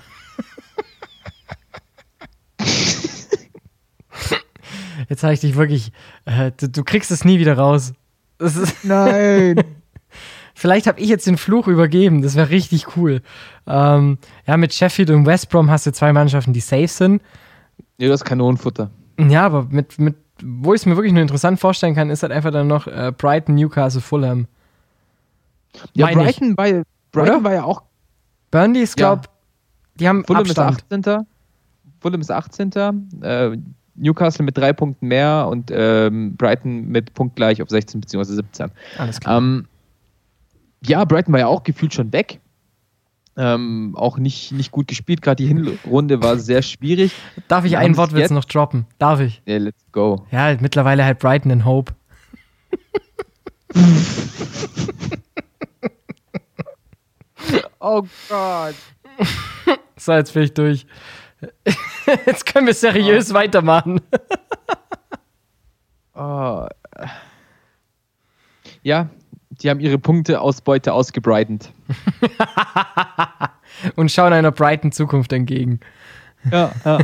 Jetzt 5.09 5.23
habe 5.23 5.35
ich 5.35 5.41
dich 5.41 5.57
wirklich. 5.57 5.93
Äh, 6.25 6.53
du, 6.57 6.69
du 6.69 6.85
kriegst 6.85 7.11
es 7.11 7.25
nie 7.25 7.39
wieder 7.39 7.57
raus. 7.57 7.93
Das 8.39 8.57
ist, 8.57 8.77
Nein. 8.85 9.63
vielleicht 10.55 10.87
habe 10.87 11.01
ich 11.01 11.09
jetzt 11.09 11.27
den 11.27 11.37
Fluch 11.37 11.69
übergeben. 11.69 12.23
Das 12.23 12.35
wäre 12.35 12.51
richtig 12.51 12.97
cool. 12.97 13.23
Ähm, 13.67 14.19
ja, 14.47 14.57
mit 14.57 14.73
Sheffield 14.75 15.11
und 15.11 15.27
West 15.27 15.49
Brom 15.51 15.71
hast 15.71 15.87
du 15.87 15.93
zwei 15.93 16.13
Mannschaften, 16.13 16.53
die 16.53 16.61
safe 16.61 16.89
sind. 16.89 17.23
Ja, 17.99 18.09
das 18.09 18.21
ist 18.23 18.25
Kanonenfutter. 18.25 18.91
Ja, 19.19 19.47
aber 19.47 19.65
mit, 19.65 19.99
mit 19.99 20.17
wo 20.45 20.75
ich 20.75 20.81
es 20.81 20.87
mir 20.87 20.97
wirklich 20.97 21.13
nur 21.13 21.23
interessant 21.23 21.61
vorstellen 21.61 21.95
kann, 21.95 22.11
ist 22.11 22.23
halt 22.23 22.33
einfach 22.33 22.51
dann 22.51 22.67
noch 22.67 22.87
äh, 22.89 23.13
Brighton, 23.17 23.55
Newcastle, 23.55 24.01
Fulham. 24.01 24.49
Ja, 25.95 26.07
Meine 26.07 26.29
ich. 26.29 26.37
Brighton, 26.39 26.57
war, 26.57 26.83
Brighton 27.13 27.35
Oder? 27.37 27.45
war 27.45 27.53
ja 27.55 27.65
auch. 27.65 27.83
Burnley 28.51 28.83
ist, 28.83 28.99
Ja. 28.99 29.15
glaub, 29.15 29.29
die 30.01 30.09
haben 30.09 30.25
Fulham 30.25 30.41
Abstand. 30.43 30.79
ist 30.81 31.09
18. 31.09 31.27
Fulham 32.01 32.21
ist 32.21 32.31
18. 32.31 32.71
Äh, 33.23 33.57
Newcastle 33.95 34.45
mit 34.45 34.57
drei 34.57 34.73
Punkten 34.73 35.07
mehr 35.09 35.47
und 35.51 35.71
ähm, 35.73 36.37
Brighton 36.37 36.87
mit 36.89 37.15
punktgleich 37.15 37.61
auf 37.63 37.69
16 37.69 38.01
bzw. 38.01 38.25
17. 38.25 38.71
Alles 38.99 39.21
klar. 39.21 39.39
Ähm, 39.39 39.67
ja, 40.85 41.05
Brighton 41.05 41.33
war 41.33 41.41
ja 41.41 41.47
auch 41.47 41.63
gefühlt 41.63 41.93
schon 41.95 42.13
weg. 42.13 42.41
Ähm, 43.37 43.95
auch 43.97 44.19
nicht, 44.19 44.53
nicht 44.53 44.73
gut 44.73 44.89
gespielt. 44.89 45.23
Gerade 45.23 45.37
die 45.43 45.47
Hinrunde 45.47 46.23
war 46.23 46.39
sehr 46.39 46.61
schwierig. 46.63 47.13
Darf 47.49 47.65
ich 47.65 47.77
einen 47.79 47.91
haben 47.93 47.97
Wortwitz 47.97 48.21
jetzt- 48.21 48.31
noch 48.33 48.45
droppen? 48.45 48.87
Darf 48.99 49.21
ich? 49.21 49.41
Ja, 49.47 49.57
let's 49.59 49.83
go. 49.93 50.27
Ja, 50.31 50.55
mittlerweile 50.61 51.05
halt 51.05 51.19
Brighton 51.19 51.51
and 51.53 51.65
Hope. 51.65 51.93
Oh 57.81 58.03
Gott. 58.29 58.75
So, 59.97 60.13
jetzt 60.15 60.35
bin 60.35 60.43
ich 60.43 60.53
durch. 60.55 60.85
Jetzt 62.27 62.47
können 62.47 62.67
wir 62.67 62.75
seriös 62.75 63.33
weitermachen. 63.33 64.01
Oh. 66.15 66.67
Ja, 68.85 69.09
die 69.51 69.71
haben 69.71 69.79
ihre 69.79 69.97
Punkteausbeute 69.97 70.93
ausgebreitet. 70.93 71.73
Und 73.95 74.11
schauen 74.11 74.33
einer 74.33 74.51
brighten 74.51 74.91
Zukunft 74.91 75.33
entgegen. 75.33 75.79
Ja, 76.51 76.73
ja. 76.85 76.99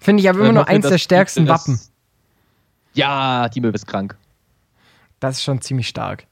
Finde 0.00 0.20
ich 0.20 0.28
aber 0.28 0.40
immer 0.40 0.52
noch 0.52 0.66
eins 0.66 0.88
der 0.88 0.98
stärksten 0.98 1.46
Wappen. 1.46 1.80
Ja, 2.94 3.48
die 3.48 3.60
Möwe 3.60 3.74
ist 3.74 3.86
krank. 3.86 4.16
Das 5.20 5.36
ist 5.36 5.44
schon 5.44 5.60
ziemlich 5.60 5.86
stark. 5.86 6.25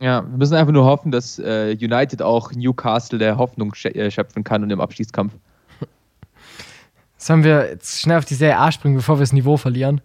Ja, 0.00 0.22
wir 0.22 0.36
müssen 0.36 0.54
einfach 0.54 0.72
nur 0.72 0.84
hoffen, 0.84 1.10
dass 1.10 1.38
äh, 1.38 1.76
United 1.80 2.20
auch 2.20 2.52
Newcastle 2.52 3.18
der 3.18 3.38
Hoffnung 3.38 3.72
äh, 3.84 4.10
schöpfen 4.10 4.44
kann 4.44 4.62
und 4.62 4.70
im 4.70 4.80
Abstiegskampf. 4.80 5.32
Sollen 7.16 7.44
wir 7.44 7.70
jetzt 7.70 8.00
schnell 8.00 8.18
auf 8.18 8.26
die 8.26 8.34
Serie 8.34 8.58
A 8.58 8.70
springen, 8.72 8.96
bevor 8.96 9.16
wir 9.16 9.20
das 9.20 9.32
Niveau 9.32 9.56
verlieren? 9.56 10.00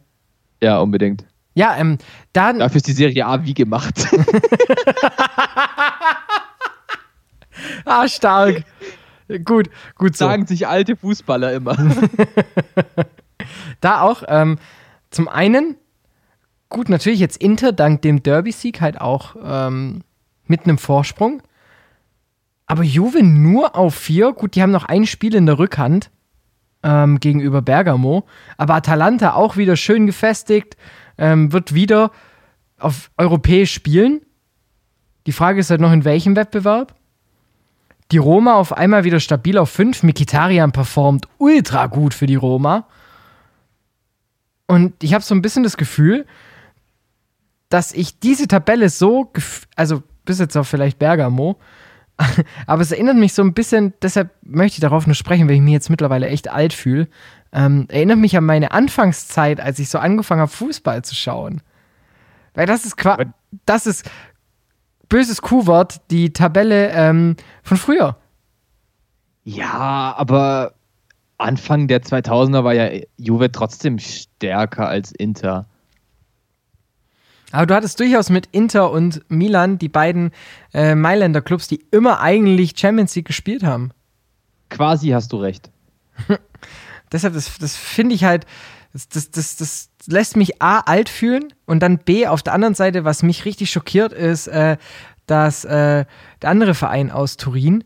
Ja, 0.61 0.79
unbedingt. 0.79 1.25
Ja, 1.53 1.75
ähm, 1.77 1.97
dann. 2.31 2.59
Dafür 2.59 2.77
ist 2.77 2.87
die 2.87 2.93
Serie 2.93 3.25
A 3.25 3.43
wie 3.43 3.53
gemacht. 3.53 4.07
Ah, 7.85 8.07
stark. 8.07 8.63
gut, 9.45 9.69
gut 9.95 10.15
so. 10.15 10.25
Sagen 10.25 10.45
sich 10.45 10.67
alte 10.67 10.95
Fußballer 10.95 11.53
immer. 11.53 11.77
Da 13.81 14.01
auch, 14.01 14.21
ähm, 14.27 14.59
zum 15.09 15.27
einen, 15.27 15.75
gut, 16.71 16.89
natürlich 16.89 17.19
jetzt 17.19 17.37
Inter 17.37 17.71
dank 17.71 18.01
dem 18.01 18.23
Derby-Sieg 18.23 18.81
halt 18.81 18.99
auch 18.99 19.35
ähm, 19.43 20.01
mit 20.47 20.63
einem 20.63 20.79
Vorsprung. 20.79 21.43
Aber 22.65 22.83
Juve 22.83 23.21
nur 23.21 23.75
auf 23.75 23.93
vier, 23.93 24.33
gut, 24.33 24.55
die 24.55 24.63
haben 24.63 24.71
noch 24.71 24.85
ein 24.85 25.05
Spiel 25.05 25.35
in 25.35 25.45
der 25.45 25.59
Rückhand. 25.59 26.09
ähm, 26.83 27.19
gegenüber 27.19 27.61
Bergamo. 27.61 28.25
Aber 28.57 28.75
Atalanta 28.75 29.33
auch 29.33 29.57
wieder 29.57 29.75
schön 29.75 30.05
gefestigt, 30.05 30.77
ähm, 31.17 31.53
wird 31.53 31.73
wieder 31.73 32.11
auf 32.79 33.11
europäisch 33.17 33.73
spielen. 33.73 34.21
Die 35.27 35.31
Frage 35.31 35.59
ist 35.59 35.69
halt 35.69 35.81
noch, 35.81 35.91
in 35.91 36.05
welchem 36.05 36.35
Wettbewerb? 36.35 36.95
Die 38.11 38.17
Roma 38.17 38.55
auf 38.55 38.73
einmal 38.73 39.03
wieder 39.03 39.19
stabil 39.19 39.57
auf 39.57 39.69
5. 39.69 40.03
Mikitarian 40.03 40.71
performt 40.71 41.27
ultra 41.37 41.87
gut 41.87 42.13
für 42.13 42.25
die 42.25 42.35
Roma. 42.35 42.87
Und 44.67 45.03
ich 45.03 45.13
habe 45.13 45.23
so 45.23 45.35
ein 45.35 45.41
bisschen 45.41 45.63
das 45.63 45.77
Gefühl, 45.77 46.25
dass 47.71 47.93
ich 47.93 48.19
diese 48.19 48.47
Tabelle 48.47 48.89
so, 48.89 49.31
also 49.75 50.03
bis 50.25 50.39
jetzt 50.39 50.55
auch 50.57 50.65
vielleicht 50.65 50.99
Bergamo, 50.99 51.57
aber 52.67 52.81
es 52.81 52.91
erinnert 52.91 53.15
mich 53.15 53.33
so 53.33 53.41
ein 53.41 53.53
bisschen, 53.53 53.93
deshalb 54.01 54.29
möchte 54.43 54.75
ich 54.75 54.81
darauf 54.81 55.07
nur 55.07 55.15
sprechen, 55.15 55.47
weil 55.47 55.55
ich 55.55 55.61
mich 55.61 55.73
jetzt 55.73 55.89
mittlerweile 55.89 56.27
echt 56.27 56.49
alt 56.49 56.73
fühle. 56.73 57.07
Ähm, 57.53 57.87
erinnert 57.89 58.19
mich 58.19 58.37
an 58.37 58.45
meine 58.45 58.71
Anfangszeit, 58.71 59.59
als 59.59 59.79
ich 59.79 59.89
so 59.89 59.97
angefangen 59.97 60.41
habe, 60.41 60.51
Fußball 60.51 61.03
zu 61.03 61.15
schauen. 61.15 61.61
Weil 62.53 62.65
das 62.65 62.85
ist 62.85 62.97
quasi, 62.97 63.25
das 63.65 63.87
ist 63.87 64.09
böses 65.09 65.41
Q-Wort, 65.41 66.01
die 66.11 66.33
Tabelle 66.33 66.91
ähm, 66.91 67.35
von 67.63 67.77
früher. 67.77 68.17
Ja, 69.43 70.13
aber 70.17 70.73
Anfang 71.37 71.87
der 71.87 72.03
2000er 72.03 72.63
war 72.63 72.73
ja 72.73 73.01
Juve 73.17 73.51
trotzdem 73.51 73.99
stärker 73.99 74.87
als 74.87 75.11
Inter. 75.11 75.65
Aber 77.51 77.65
du 77.65 77.75
hattest 77.75 77.99
durchaus 77.99 78.29
mit 78.29 78.47
Inter 78.51 78.91
und 78.91 79.21
Milan 79.29 79.77
die 79.77 79.89
beiden 79.89 80.31
äh, 80.73 80.95
Mailänder 80.95 81.41
Clubs, 81.41 81.67
die 81.67 81.83
immer 81.91 82.21
eigentlich 82.21 82.73
Champions 82.77 83.15
League 83.15 83.27
gespielt 83.27 83.63
haben. 83.63 83.91
Quasi 84.69 85.09
hast 85.09 85.33
du 85.33 85.37
recht. 85.37 85.69
Deshalb, 87.11 87.33
das, 87.33 87.57
das 87.57 87.75
finde 87.75 88.15
ich 88.15 88.23
halt, 88.23 88.45
das, 88.93 89.09
das, 89.09 89.31
das, 89.31 89.57
das 89.57 89.89
lässt 90.07 90.37
mich 90.37 90.61
A, 90.61 90.79
alt 90.79 91.09
fühlen 91.09 91.53
und 91.65 91.81
dann 91.81 91.97
B, 91.97 92.27
auf 92.27 92.41
der 92.41 92.53
anderen 92.53 92.75
Seite, 92.75 93.03
was 93.03 93.23
mich 93.23 93.45
richtig 93.45 93.71
schockiert, 93.71 94.13
ist, 94.13 94.47
äh, 94.47 94.77
dass 95.25 95.65
äh, 95.65 96.05
der 96.41 96.49
andere 96.49 96.73
Verein 96.73 97.11
aus 97.11 97.37
Turin 97.37 97.83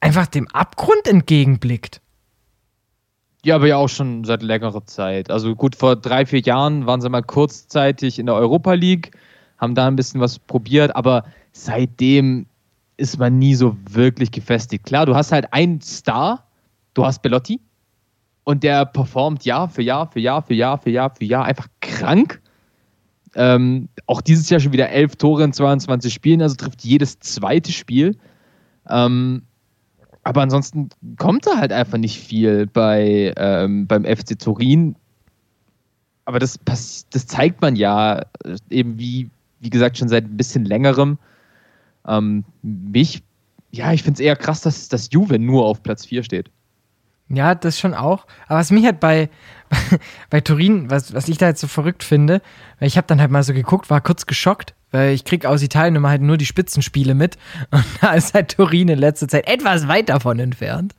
einfach 0.00 0.26
dem 0.26 0.48
Abgrund 0.48 1.06
entgegenblickt. 1.06 2.00
Ja, 3.46 3.54
aber 3.54 3.68
ja 3.68 3.76
auch 3.76 3.88
schon 3.88 4.24
seit 4.24 4.42
längerer 4.42 4.84
Zeit. 4.86 5.30
Also 5.30 5.54
gut, 5.54 5.76
vor 5.76 5.94
drei, 5.94 6.26
vier 6.26 6.40
Jahren 6.40 6.84
waren 6.84 7.00
sie 7.00 7.08
mal 7.08 7.22
kurzzeitig 7.22 8.18
in 8.18 8.26
der 8.26 8.34
Europa 8.34 8.72
League, 8.72 9.12
haben 9.58 9.76
da 9.76 9.86
ein 9.86 9.94
bisschen 9.94 10.20
was 10.20 10.40
probiert, 10.40 10.96
aber 10.96 11.22
seitdem 11.52 12.46
ist 12.96 13.20
man 13.20 13.38
nie 13.38 13.54
so 13.54 13.76
wirklich 13.88 14.32
gefestigt. 14.32 14.84
Klar, 14.84 15.06
du 15.06 15.14
hast 15.14 15.30
halt 15.30 15.52
einen 15.52 15.80
Star, 15.80 16.44
du 16.94 17.06
hast 17.06 17.22
Bellotti 17.22 17.60
und 18.42 18.64
der 18.64 18.84
performt 18.84 19.44
Jahr 19.44 19.68
für 19.68 19.82
Jahr 19.82 20.10
für 20.10 20.18
Jahr 20.18 20.42
für 20.42 20.54
Jahr 20.54 20.78
für 20.78 20.90
Jahr 20.90 21.14
für 21.14 21.24
Jahr 21.24 21.44
einfach 21.44 21.68
krank. 21.80 22.42
Ähm, 23.36 23.88
auch 24.06 24.22
dieses 24.22 24.50
Jahr 24.50 24.58
schon 24.58 24.72
wieder 24.72 24.88
elf 24.88 25.14
Tore 25.14 25.44
in 25.44 25.52
22 25.52 26.12
Spielen, 26.12 26.42
also 26.42 26.56
trifft 26.56 26.82
jedes 26.82 27.20
zweite 27.20 27.70
Spiel. 27.70 28.16
Ähm, 28.90 29.42
aber 30.26 30.42
ansonsten 30.42 30.88
kommt 31.18 31.46
da 31.46 31.56
halt 31.56 31.70
einfach 31.70 31.98
nicht 31.98 32.18
viel 32.18 32.66
bei, 32.66 33.32
ähm, 33.36 33.86
beim 33.86 34.04
FC 34.04 34.36
Turin. 34.36 34.96
Aber 36.24 36.40
das, 36.40 36.58
das 36.64 37.26
zeigt 37.28 37.60
man 37.60 37.76
ja 37.76 38.18
äh, 38.42 38.56
eben 38.68 38.98
wie, 38.98 39.30
wie 39.60 39.70
gesagt, 39.70 39.98
schon 39.98 40.08
seit 40.08 40.24
ein 40.24 40.36
bisschen 40.36 40.64
längerem. 40.64 41.18
Ähm, 42.08 42.44
mich, 42.62 43.22
ja, 43.70 43.92
ich 43.92 44.02
finde 44.02 44.14
es 44.14 44.20
eher 44.20 44.34
krass, 44.34 44.62
dass, 44.62 44.88
dass 44.88 45.12
Juve 45.12 45.38
nur 45.38 45.64
auf 45.64 45.84
Platz 45.84 46.04
4 46.04 46.24
steht. 46.24 46.50
Ja, 47.28 47.54
das 47.54 47.78
schon 47.78 47.94
auch. 47.94 48.26
Aber 48.48 48.58
was 48.58 48.72
mich 48.72 48.84
halt 48.84 48.98
bei, 48.98 49.30
bei 50.30 50.40
Turin, 50.40 50.90
was, 50.90 51.14
was 51.14 51.28
ich 51.28 51.38
da 51.38 51.46
jetzt 51.46 51.60
so 51.60 51.68
verrückt 51.68 52.02
finde, 52.02 52.42
weil 52.80 52.88
ich 52.88 52.96
habe 52.96 53.06
dann 53.06 53.20
halt 53.20 53.30
mal 53.30 53.44
so 53.44 53.54
geguckt, 53.54 53.90
war 53.90 54.00
kurz 54.00 54.26
geschockt, 54.26 54.74
weil 54.96 55.14
ich 55.14 55.24
krieg 55.24 55.46
aus 55.46 55.62
Italien 55.62 55.96
immer 55.96 56.08
halt 56.08 56.22
nur 56.22 56.36
die 56.36 56.46
Spitzenspiele 56.46 57.14
mit 57.14 57.36
und 57.70 57.84
da 58.00 58.14
ist 58.14 58.34
halt 58.34 58.56
Turin 58.56 58.88
in 58.88 58.98
letzter 58.98 59.28
Zeit 59.28 59.46
etwas 59.48 59.88
weit 59.88 60.08
davon 60.08 60.38
entfernt. 60.38 60.94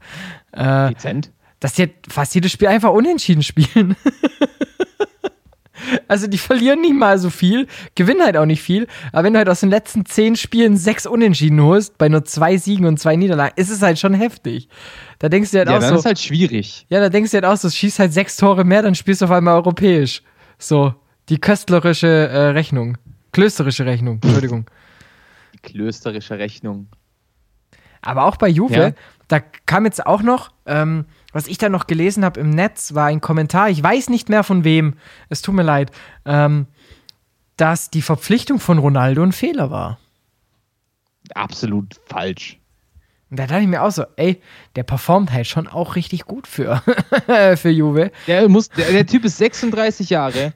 Äh, 0.51 0.89
Dezent. 0.89 1.31
Dass 1.59 1.73
die 1.73 1.83
halt 1.83 1.93
fast 2.07 2.35
jedes 2.35 2.51
Spiel 2.51 2.67
einfach 2.67 2.91
unentschieden 2.91 3.43
spielen. 3.43 3.95
Also 6.07 6.27
die 6.27 6.37
verlieren 6.37 6.81
nicht 6.81 6.95
mal 6.95 7.17
so 7.17 7.29
viel, 7.29 7.67
gewinnen 7.95 8.21
halt 8.21 8.35
auch 8.37 8.45
nicht 8.45 8.61
viel. 8.61 8.87
Aber 9.11 9.23
wenn 9.23 9.33
du 9.33 9.39
halt 9.39 9.49
aus 9.49 9.61
den 9.61 9.69
letzten 9.69 10.05
zehn 10.05 10.35
Spielen 10.35 10.75
sechs 10.75 11.05
Unentschieden 11.05 11.61
holst, 11.61 11.97
bei 11.97 12.09
nur 12.09 12.25
zwei 12.25 12.57
Siegen 12.57 12.85
und 12.85 12.99
zwei 12.99 13.15
Niederlagen, 13.15 13.53
ist 13.55 13.69
es 13.69 13.81
halt 13.81 13.99
schon 13.99 14.13
heftig. 14.13 14.69
Da 15.19 15.29
denkst 15.29 15.51
du 15.51 15.59
halt 15.59 15.69
ja, 15.69 15.77
auch 15.77 15.81
so. 15.81 15.95
ist 15.95 16.05
halt 16.05 16.19
schwierig. 16.19 16.85
Ja, 16.89 16.99
da 16.99 17.09
denkst 17.09 17.31
du 17.31 17.35
halt 17.35 17.45
auch 17.45 17.57
so, 17.57 17.69
schießt 17.69 17.99
halt 17.99 18.13
sechs 18.13 18.35
Tore 18.37 18.63
mehr, 18.63 18.81
dann 18.81 18.95
spielst 18.95 19.21
du 19.21 19.25
auf 19.25 19.31
einmal 19.31 19.55
europäisch. 19.55 20.23
So, 20.57 20.93
die 21.29 21.39
köstlerische 21.39 22.07
äh, 22.07 22.47
Rechnung. 22.49 22.97
Klösterische 23.37 23.85
Rechnung, 23.85 24.19
Entschuldigung. 24.23 24.65
Die 25.53 25.59
klösterische 25.59 26.39
Rechnung. 26.39 26.87
Aber 28.01 28.25
auch 28.25 28.37
bei 28.37 28.47
Juve, 28.47 28.73
Ja. 28.75 28.91
da 29.27 29.39
kam 29.39 29.85
jetzt 29.85 30.05
auch 30.07 30.23
noch, 30.23 30.51
ähm, 30.65 31.05
was 31.33 31.45
ich 31.47 31.59
da 31.59 31.69
noch 31.69 31.85
gelesen 31.85 32.25
habe 32.25 32.39
im 32.39 32.49
Netz, 32.49 32.95
war 32.95 33.05
ein 33.07 33.21
Kommentar, 33.21 33.69
ich 33.69 33.81
weiß 33.83 34.09
nicht 34.09 34.29
mehr 34.29 34.43
von 34.43 34.63
wem, 34.63 34.95
es 35.29 35.43
tut 35.43 35.53
mir 35.53 35.61
leid, 35.63 35.91
ähm, 36.25 36.65
dass 37.57 37.91
die 37.91 38.01
Verpflichtung 38.01 38.59
von 38.59 38.79
Ronaldo 38.79 39.21
ein 39.21 39.31
Fehler 39.33 39.69
war. 39.69 39.99
Absolut 41.35 41.95
falsch. 42.07 42.57
Und 43.29 43.37
da 43.37 43.45
dachte 43.45 43.61
ich 43.61 43.67
mir 43.67 43.83
auch 43.83 43.91
so, 43.91 44.05
ey, 44.15 44.41
der 44.75 44.83
performt 44.83 45.31
halt 45.31 45.45
schon 45.45 45.67
auch 45.67 45.95
richtig 45.95 46.25
gut 46.25 46.47
für, 46.47 46.81
für 47.57 47.69
Juve. 47.69 48.11
Der, 48.25 48.49
muss, 48.49 48.69
der, 48.69 48.89
der 48.91 49.05
Typ 49.05 49.25
ist 49.25 49.37
36 49.37 50.09
Jahre 50.09 50.53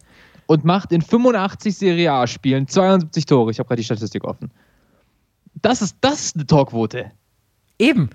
und 0.52 0.66
macht 0.66 0.92
in 0.92 1.02
85 1.02 1.78
Serie 1.78 2.12
A-Spielen 2.12 2.68
72 2.68 3.26
Tore. 3.26 3.52
Ich 3.52 3.60
habe 3.60 3.68
gerade 3.68 3.80
die 3.80 3.86
Statistik 3.86 4.26
offen. 4.26 4.52
Das 5.62 5.82
ist, 5.82 5.96
das 6.02 6.26
ist 6.26 6.36
eine 6.36 6.46
Torquote. 6.46 7.10
Eben. 7.80 8.10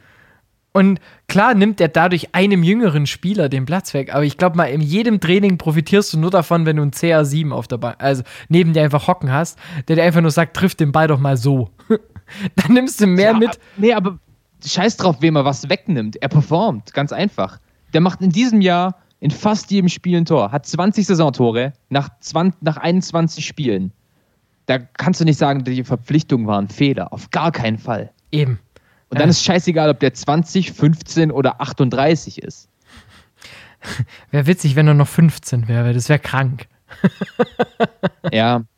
Und 0.74 1.00
klar 1.28 1.54
nimmt 1.54 1.80
er 1.80 1.88
dadurch 1.88 2.34
einem 2.34 2.62
jüngeren 2.62 3.06
Spieler 3.06 3.48
den 3.48 3.64
Platz 3.64 3.94
weg, 3.94 4.14
aber 4.14 4.24
ich 4.24 4.36
glaube 4.36 4.58
mal, 4.58 4.66
in 4.66 4.82
jedem 4.82 5.18
Training 5.18 5.56
profitierst 5.56 6.12
du 6.12 6.18
nur 6.18 6.30
davon, 6.30 6.66
wenn 6.66 6.76
du 6.76 6.82
einen 6.82 6.90
CR7 6.90 7.52
auf 7.52 7.68
der 7.68 7.78
Bank, 7.78 7.96
also 8.00 8.22
neben 8.50 8.74
dir 8.74 8.82
einfach 8.82 9.08
hocken 9.08 9.32
hast, 9.32 9.58
der 9.88 9.96
dir 9.96 10.02
einfach 10.02 10.20
nur 10.20 10.30
sagt, 10.30 10.54
triff 10.54 10.74
den 10.74 10.92
Ball 10.92 11.08
doch 11.08 11.18
mal 11.18 11.38
so. 11.38 11.70
Dann 12.56 12.74
nimmst 12.74 13.00
du 13.00 13.06
mehr 13.06 13.30
Ja, 13.30 13.38
mit. 13.38 13.58
Nee, 13.78 13.94
aber 13.94 14.18
scheiß 14.62 14.98
drauf, 14.98 15.16
wem 15.20 15.36
er 15.36 15.46
was 15.46 15.70
wegnimmt. 15.70 16.16
Er 16.16 16.28
performt, 16.28 16.92
ganz 16.92 17.12
einfach. 17.12 17.60
Der 17.94 18.02
macht 18.02 18.20
in 18.20 18.28
diesem 18.28 18.60
Jahr 18.60 18.98
in 19.26 19.32
fast 19.32 19.72
jedem 19.72 19.88
Spiel 19.88 20.18
ein 20.18 20.24
Tor. 20.24 20.52
Hat 20.52 20.66
20 20.66 21.04
Saisontore 21.04 21.72
nach, 21.88 22.10
20, 22.20 22.62
nach 22.62 22.76
21 22.76 23.44
Spielen. 23.44 23.90
Da 24.66 24.78
kannst 24.78 25.20
du 25.20 25.24
nicht 25.24 25.36
sagen, 25.36 25.64
die 25.64 25.82
Verpflichtung 25.82 26.46
war 26.46 26.60
ein 26.60 26.68
Fehler. 26.68 27.12
Auf 27.12 27.32
gar 27.32 27.50
keinen 27.50 27.76
Fall. 27.76 28.12
Eben. 28.30 28.60
Und 29.10 29.18
dann 29.18 29.26
Ja. 29.26 29.30
ist 29.30 29.42
scheißegal, 29.42 29.90
ob 29.90 29.98
der 29.98 30.14
20, 30.14 30.70
15 30.70 31.32
oder 31.32 31.60
38 31.60 32.40
ist. 32.40 32.68
Wäre 34.30 34.46
witzig, 34.46 34.76
wenn 34.76 34.86
er 34.86 34.94
noch 34.94 35.08
15 35.08 35.66
wäre, 35.66 35.92
das 35.92 36.08
wäre 36.08 36.20
krank. 36.20 36.68
Ja. 38.32 38.62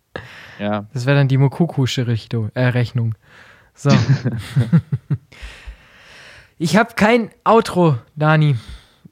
Ja. 0.59 0.87
Das 0.93 1.07
wäre 1.07 1.17
dann 1.17 1.29
die 1.29 1.37
Mokukusche 1.37 2.09
Richtung, 2.09 2.51
äh, 2.55 2.65
Rechnung. 2.65 3.15
So. 3.75 3.91
ich 6.59 6.77
habe 6.77 6.95
kein 6.95 7.31
Outro, 7.45 7.99
Dani. 8.17 8.57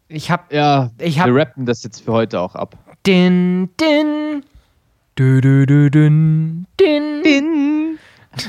Ich 0.09 0.31
habe 0.31 0.55
Ja, 0.55 0.91
Ich 0.99 1.19
hab- 1.19 1.27
wir 1.27 1.35
rappen 1.35 1.67
das 1.67 1.83
jetzt 1.83 2.01
für 2.05 2.13
heute 2.13 2.41
auch 2.41 2.55
ab. 2.55 2.77
din 3.07 3.69
din 3.81 4.45
dü, 5.19 5.41
dü, 5.41 5.67
dü, 5.67 5.91
dün, 5.91 6.67
din. 6.79 7.99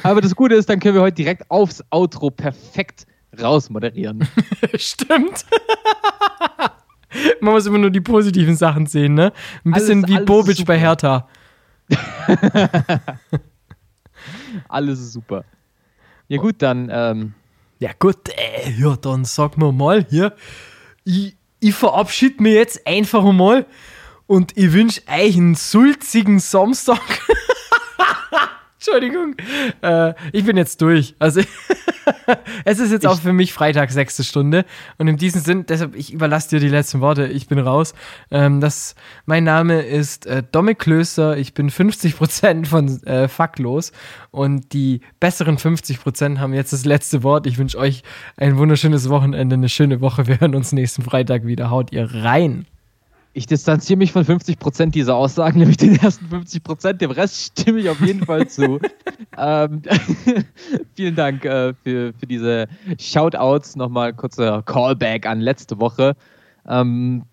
Aber 0.03 0.19
das 0.21 0.35
Gute 0.35 0.55
ist, 0.55 0.69
dann 0.69 0.79
können 0.79 0.95
wir 0.95 1.01
heute 1.01 1.15
direkt 1.15 1.49
aufs 1.49 1.83
Outro 1.91 2.29
perfekt 2.29 3.05
rausmoderieren. 3.41 4.27
Stimmt. 4.75 5.45
Man 7.39 7.53
muss 7.53 7.65
immer 7.65 7.77
nur 7.77 7.89
die 7.89 8.01
positiven 8.01 8.55
Sachen 8.55 8.85
sehen, 8.85 9.13
ne? 9.13 9.31
Ein 9.63 9.73
Alles- 9.73 9.87
bisschen 9.87 10.07
wie 10.07 10.15
alles 10.17 10.25
Bobic 10.25 10.65
bei 10.65 10.77
Hertha. 10.77 11.27
Alles 14.67 14.99
ist 14.99 15.13
super. 15.13 15.45
Ja 16.27 16.37
gut, 16.39 16.55
dann 16.61 16.89
ähm, 16.91 17.33
Ja 17.79 17.91
gut, 17.97 18.29
äh, 18.29 18.71
ja, 18.71 18.95
dann 18.97 19.23
sag 19.23 19.57
mir 19.57 19.71
mal 19.71 20.05
hier, 20.09 20.33
ich, 21.05 21.36
ich 21.59 21.73
verabschiede 21.73 22.41
mich 22.43 22.53
jetzt 22.53 22.85
einfach 22.85 23.23
mal 23.31 23.65
und 24.25 24.57
ich 24.57 24.73
wünsche 24.73 25.01
euch 25.07 25.37
einen 25.37 25.55
sulzigen 25.55 26.39
Samstag. 26.39 27.01
Entschuldigung, 28.87 29.35
äh, 29.81 30.13
ich 30.31 30.45
bin 30.45 30.55
jetzt 30.55 30.81
durch. 30.81 31.15
Also 31.19 31.41
es 32.65 32.79
ist 32.79 32.91
jetzt 32.91 33.03
ich, 33.03 33.09
auch 33.09 33.19
für 33.19 33.33
mich 33.33 33.51
Freitag, 33.51 33.91
sechste 33.91 34.23
Stunde. 34.23 34.65
Und 34.97 35.09
in 35.09 35.17
diesem 35.17 35.41
Sinn, 35.41 35.65
deshalb, 35.67 35.93
ich 35.95 36.13
überlasse 36.13 36.49
dir 36.49 36.59
die 36.61 36.69
letzten 36.69 37.01
Worte. 37.01 37.27
Ich 37.27 37.47
bin 37.47 37.59
raus. 37.59 37.93
Ähm, 38.31 38.61
das, 38.61 38.95
mein 39.25 39.43
Name 39.43 39.81
ist 39.81 40.25
äh, 40.25 40.41
Dominik 40.51 40.79
Klöster. 40.79 41.37
Ich 41.37 41.53
bin 41.53 41.69
50% 41.69 42.65
von 42.65 43.03
äh, 43.03 43.27
Facklos. 43.27 43.91
Und 44.31 44.71
die 44.71 45.01
besseren 45.19 45.57
50% 45.57 46.39
haben 46.39 46.53
jetzt 46.53 46.71
das 46.71 46.85
letzte 46.85 47.23
Wort. 47.23 47.45
Ich 47.45 47.57
wünsche 47.57 47.77
euch 47.77 48.03
ein 48.37 48.57
wunderschönes 48.57 49.09
Wochenende, 49.09 49.55
eine 49.55 49.69
schöne 49.69 49.99
Woche. 49.99 50.27
Wir 50.27 50.39
hören 50.39 50.55
uns 50.55 50.71
nächsten 50.71 51.01
Freitag 51.01 51.45
wieder. 51.45 51.69
Haut 51.69 51.91
ihr 51.91 52.09
rein. 52.13 52.65
Ich 53.37 53.45
distanziere 53.45 53.97
mich 53.97 54.13
von 54.13 54.25
50% 54.25 54.89
dieser 54.89 55.15
Aussagen, 55.15 55.59
nämlich 55.59 55.77
den 55.77 55.95
ersten 55.99 56.25
50%. 56.25 56.93
Dem 56.93 57.11
Rest 57.11 57.51
stimme 57.51 57.77
ich 57.77 57.87
auf 57.87 58.01
jeden 58.01 58.25
Fall 58.25 58.47
zu. 58.47 58.79
ähm, 59.37 59.83
vielen 60.95 61.13
Dank 61.13 61.45
äh, 61.45 61.75
für, 61.75 62.13
für 62.13 62.25
diese 62.25 62.67
Shoutouts. 62.99 63.75
Nochmal 63.75 64.15
kurzer 64.15 64.63
Callback 64.63 65.27
an 65.27 65.39
letzte 65.39 65.79
Woche. 65.79 66.15
Ähm, 66.67 67.25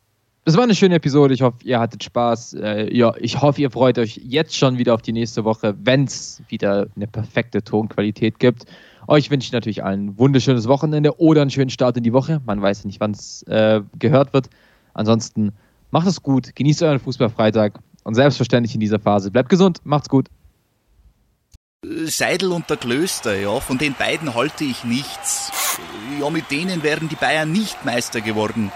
das 0.45 0.59
war 0.59 0.65
eine 0.65 0.75
schöne 0.75 0.97
Episode. 0.97 1.33
Ich 1.33 1.41
hoffe, 1.41 1.57
ihr 1.65 1.81
hattet 1.81 2.05
Spaß. 2.05 2.53
Äh, 2.53 2.95
ja, 2.95 3.15
ich 3.19 3.41
hoffe, 3.41 3.63
ihr 3.63 3.71
freut 3.71 3.99
euch 3.99 4.21
jetzt 4.23 4.55
schon 4.55 4.77
wieder 4.77 4.93
auf 4.93 5.01
die 5.01 5.13
nächste 5.13 5.45
Woche, 5.45 5.75
wenn 5.85 6.05
es 6.05 6.43
wieder 6.49 6.87
eine 6.97 7.07
perfekte 7.07 7.65
Tonqualität 7.65 8.39
gibt. 8.39 8.67
Euch 9.09 9.31
wünsche 9.31 9.47
ich 9.47 9.53
natürlich 9.53 9.83
allen 9.83 10.09
ein 10.09 10.19
wunderschönes 10.19 10.69
Wochenende 10.69 11.19
oder 11.19 11.41
einen 11.41 11.51
schönen 11.51 11.71
Start 11.71 11.97
in 11.97 12.03
die 12.03 12.13
Woche. 12.13 12.43
Man 12.45 12.61
weiß 12.61 12.85
nicht, 12.85 13.01
wann 13.01 13.13
es 13.13 13.43
äh, 13.45 13.81
gehört 13.99 14.35
wird. 14.35 14.51
Ansonsten 14.93 15.55
Macht 15.95 16.09
es 16.09 16.21
gut, 16.21 16.57
genießt 16.57 16.83
euren 16.83 16.99
Fußballfreitag 16.99 17.79
und 18.03 18.17
selbstverständlich 18.17 18.75
in 18.75 18.81
dieser 18.81 18.99
Phase. 18.99 19.31
Bleibt 19.31 19.49
gesund, 19.49 19.79
macht's 19.85 20.09
gut. 20.09 20.27
Seidel 22.07 22.51
und 22.51 22.69
der 22.69 22.79
Klöster, 22.79 23.39
ja, 23.39 23.61
von 23.61 23.79
den 23.79 23.95
beiden 23.95 24.35
halte 24.35 24.65
ich 24.65 24.83
nichts. 24.83 25.53
Ja, 26.21 26.31
mit 26.31 26.51
denen 26.51 26.83
wären 26.83 27.09
die 27.09 27.15
Bayern 27.15 27.53
nicht 27.53 27.85
Meister 27.85 28.21
geworden. 28.21 28.73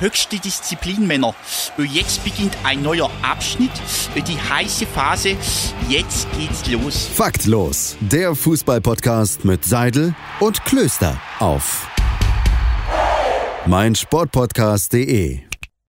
Höchste 0.00 0.40
Disziplin, 0.40 1.06
Männer. 1.06 1.32
Jetzt 1.78 2.24
beginnt 2.24 2.56
ein 2.64 2.82
neuer 2.82 3.08
Abschnitt, 3.22 3.70
die 4.16 4.36
heiße 4.36 4.86
Phase. 4.86 5.36
Jetzt 5.88 6.26
geht's 6.36 6.68
los. 6.68 7.06
Faktlos, 7.06 7.96
der 8.00 8.34
Fußballpodcast 8.34 9.44
mit 9.44 9.64
Seidel 9.64 10.16
und 10.40 10.64
Klöster 10.64 11.20
auf 11.38 11.86
meinsportpodcast.de 13.66 15.51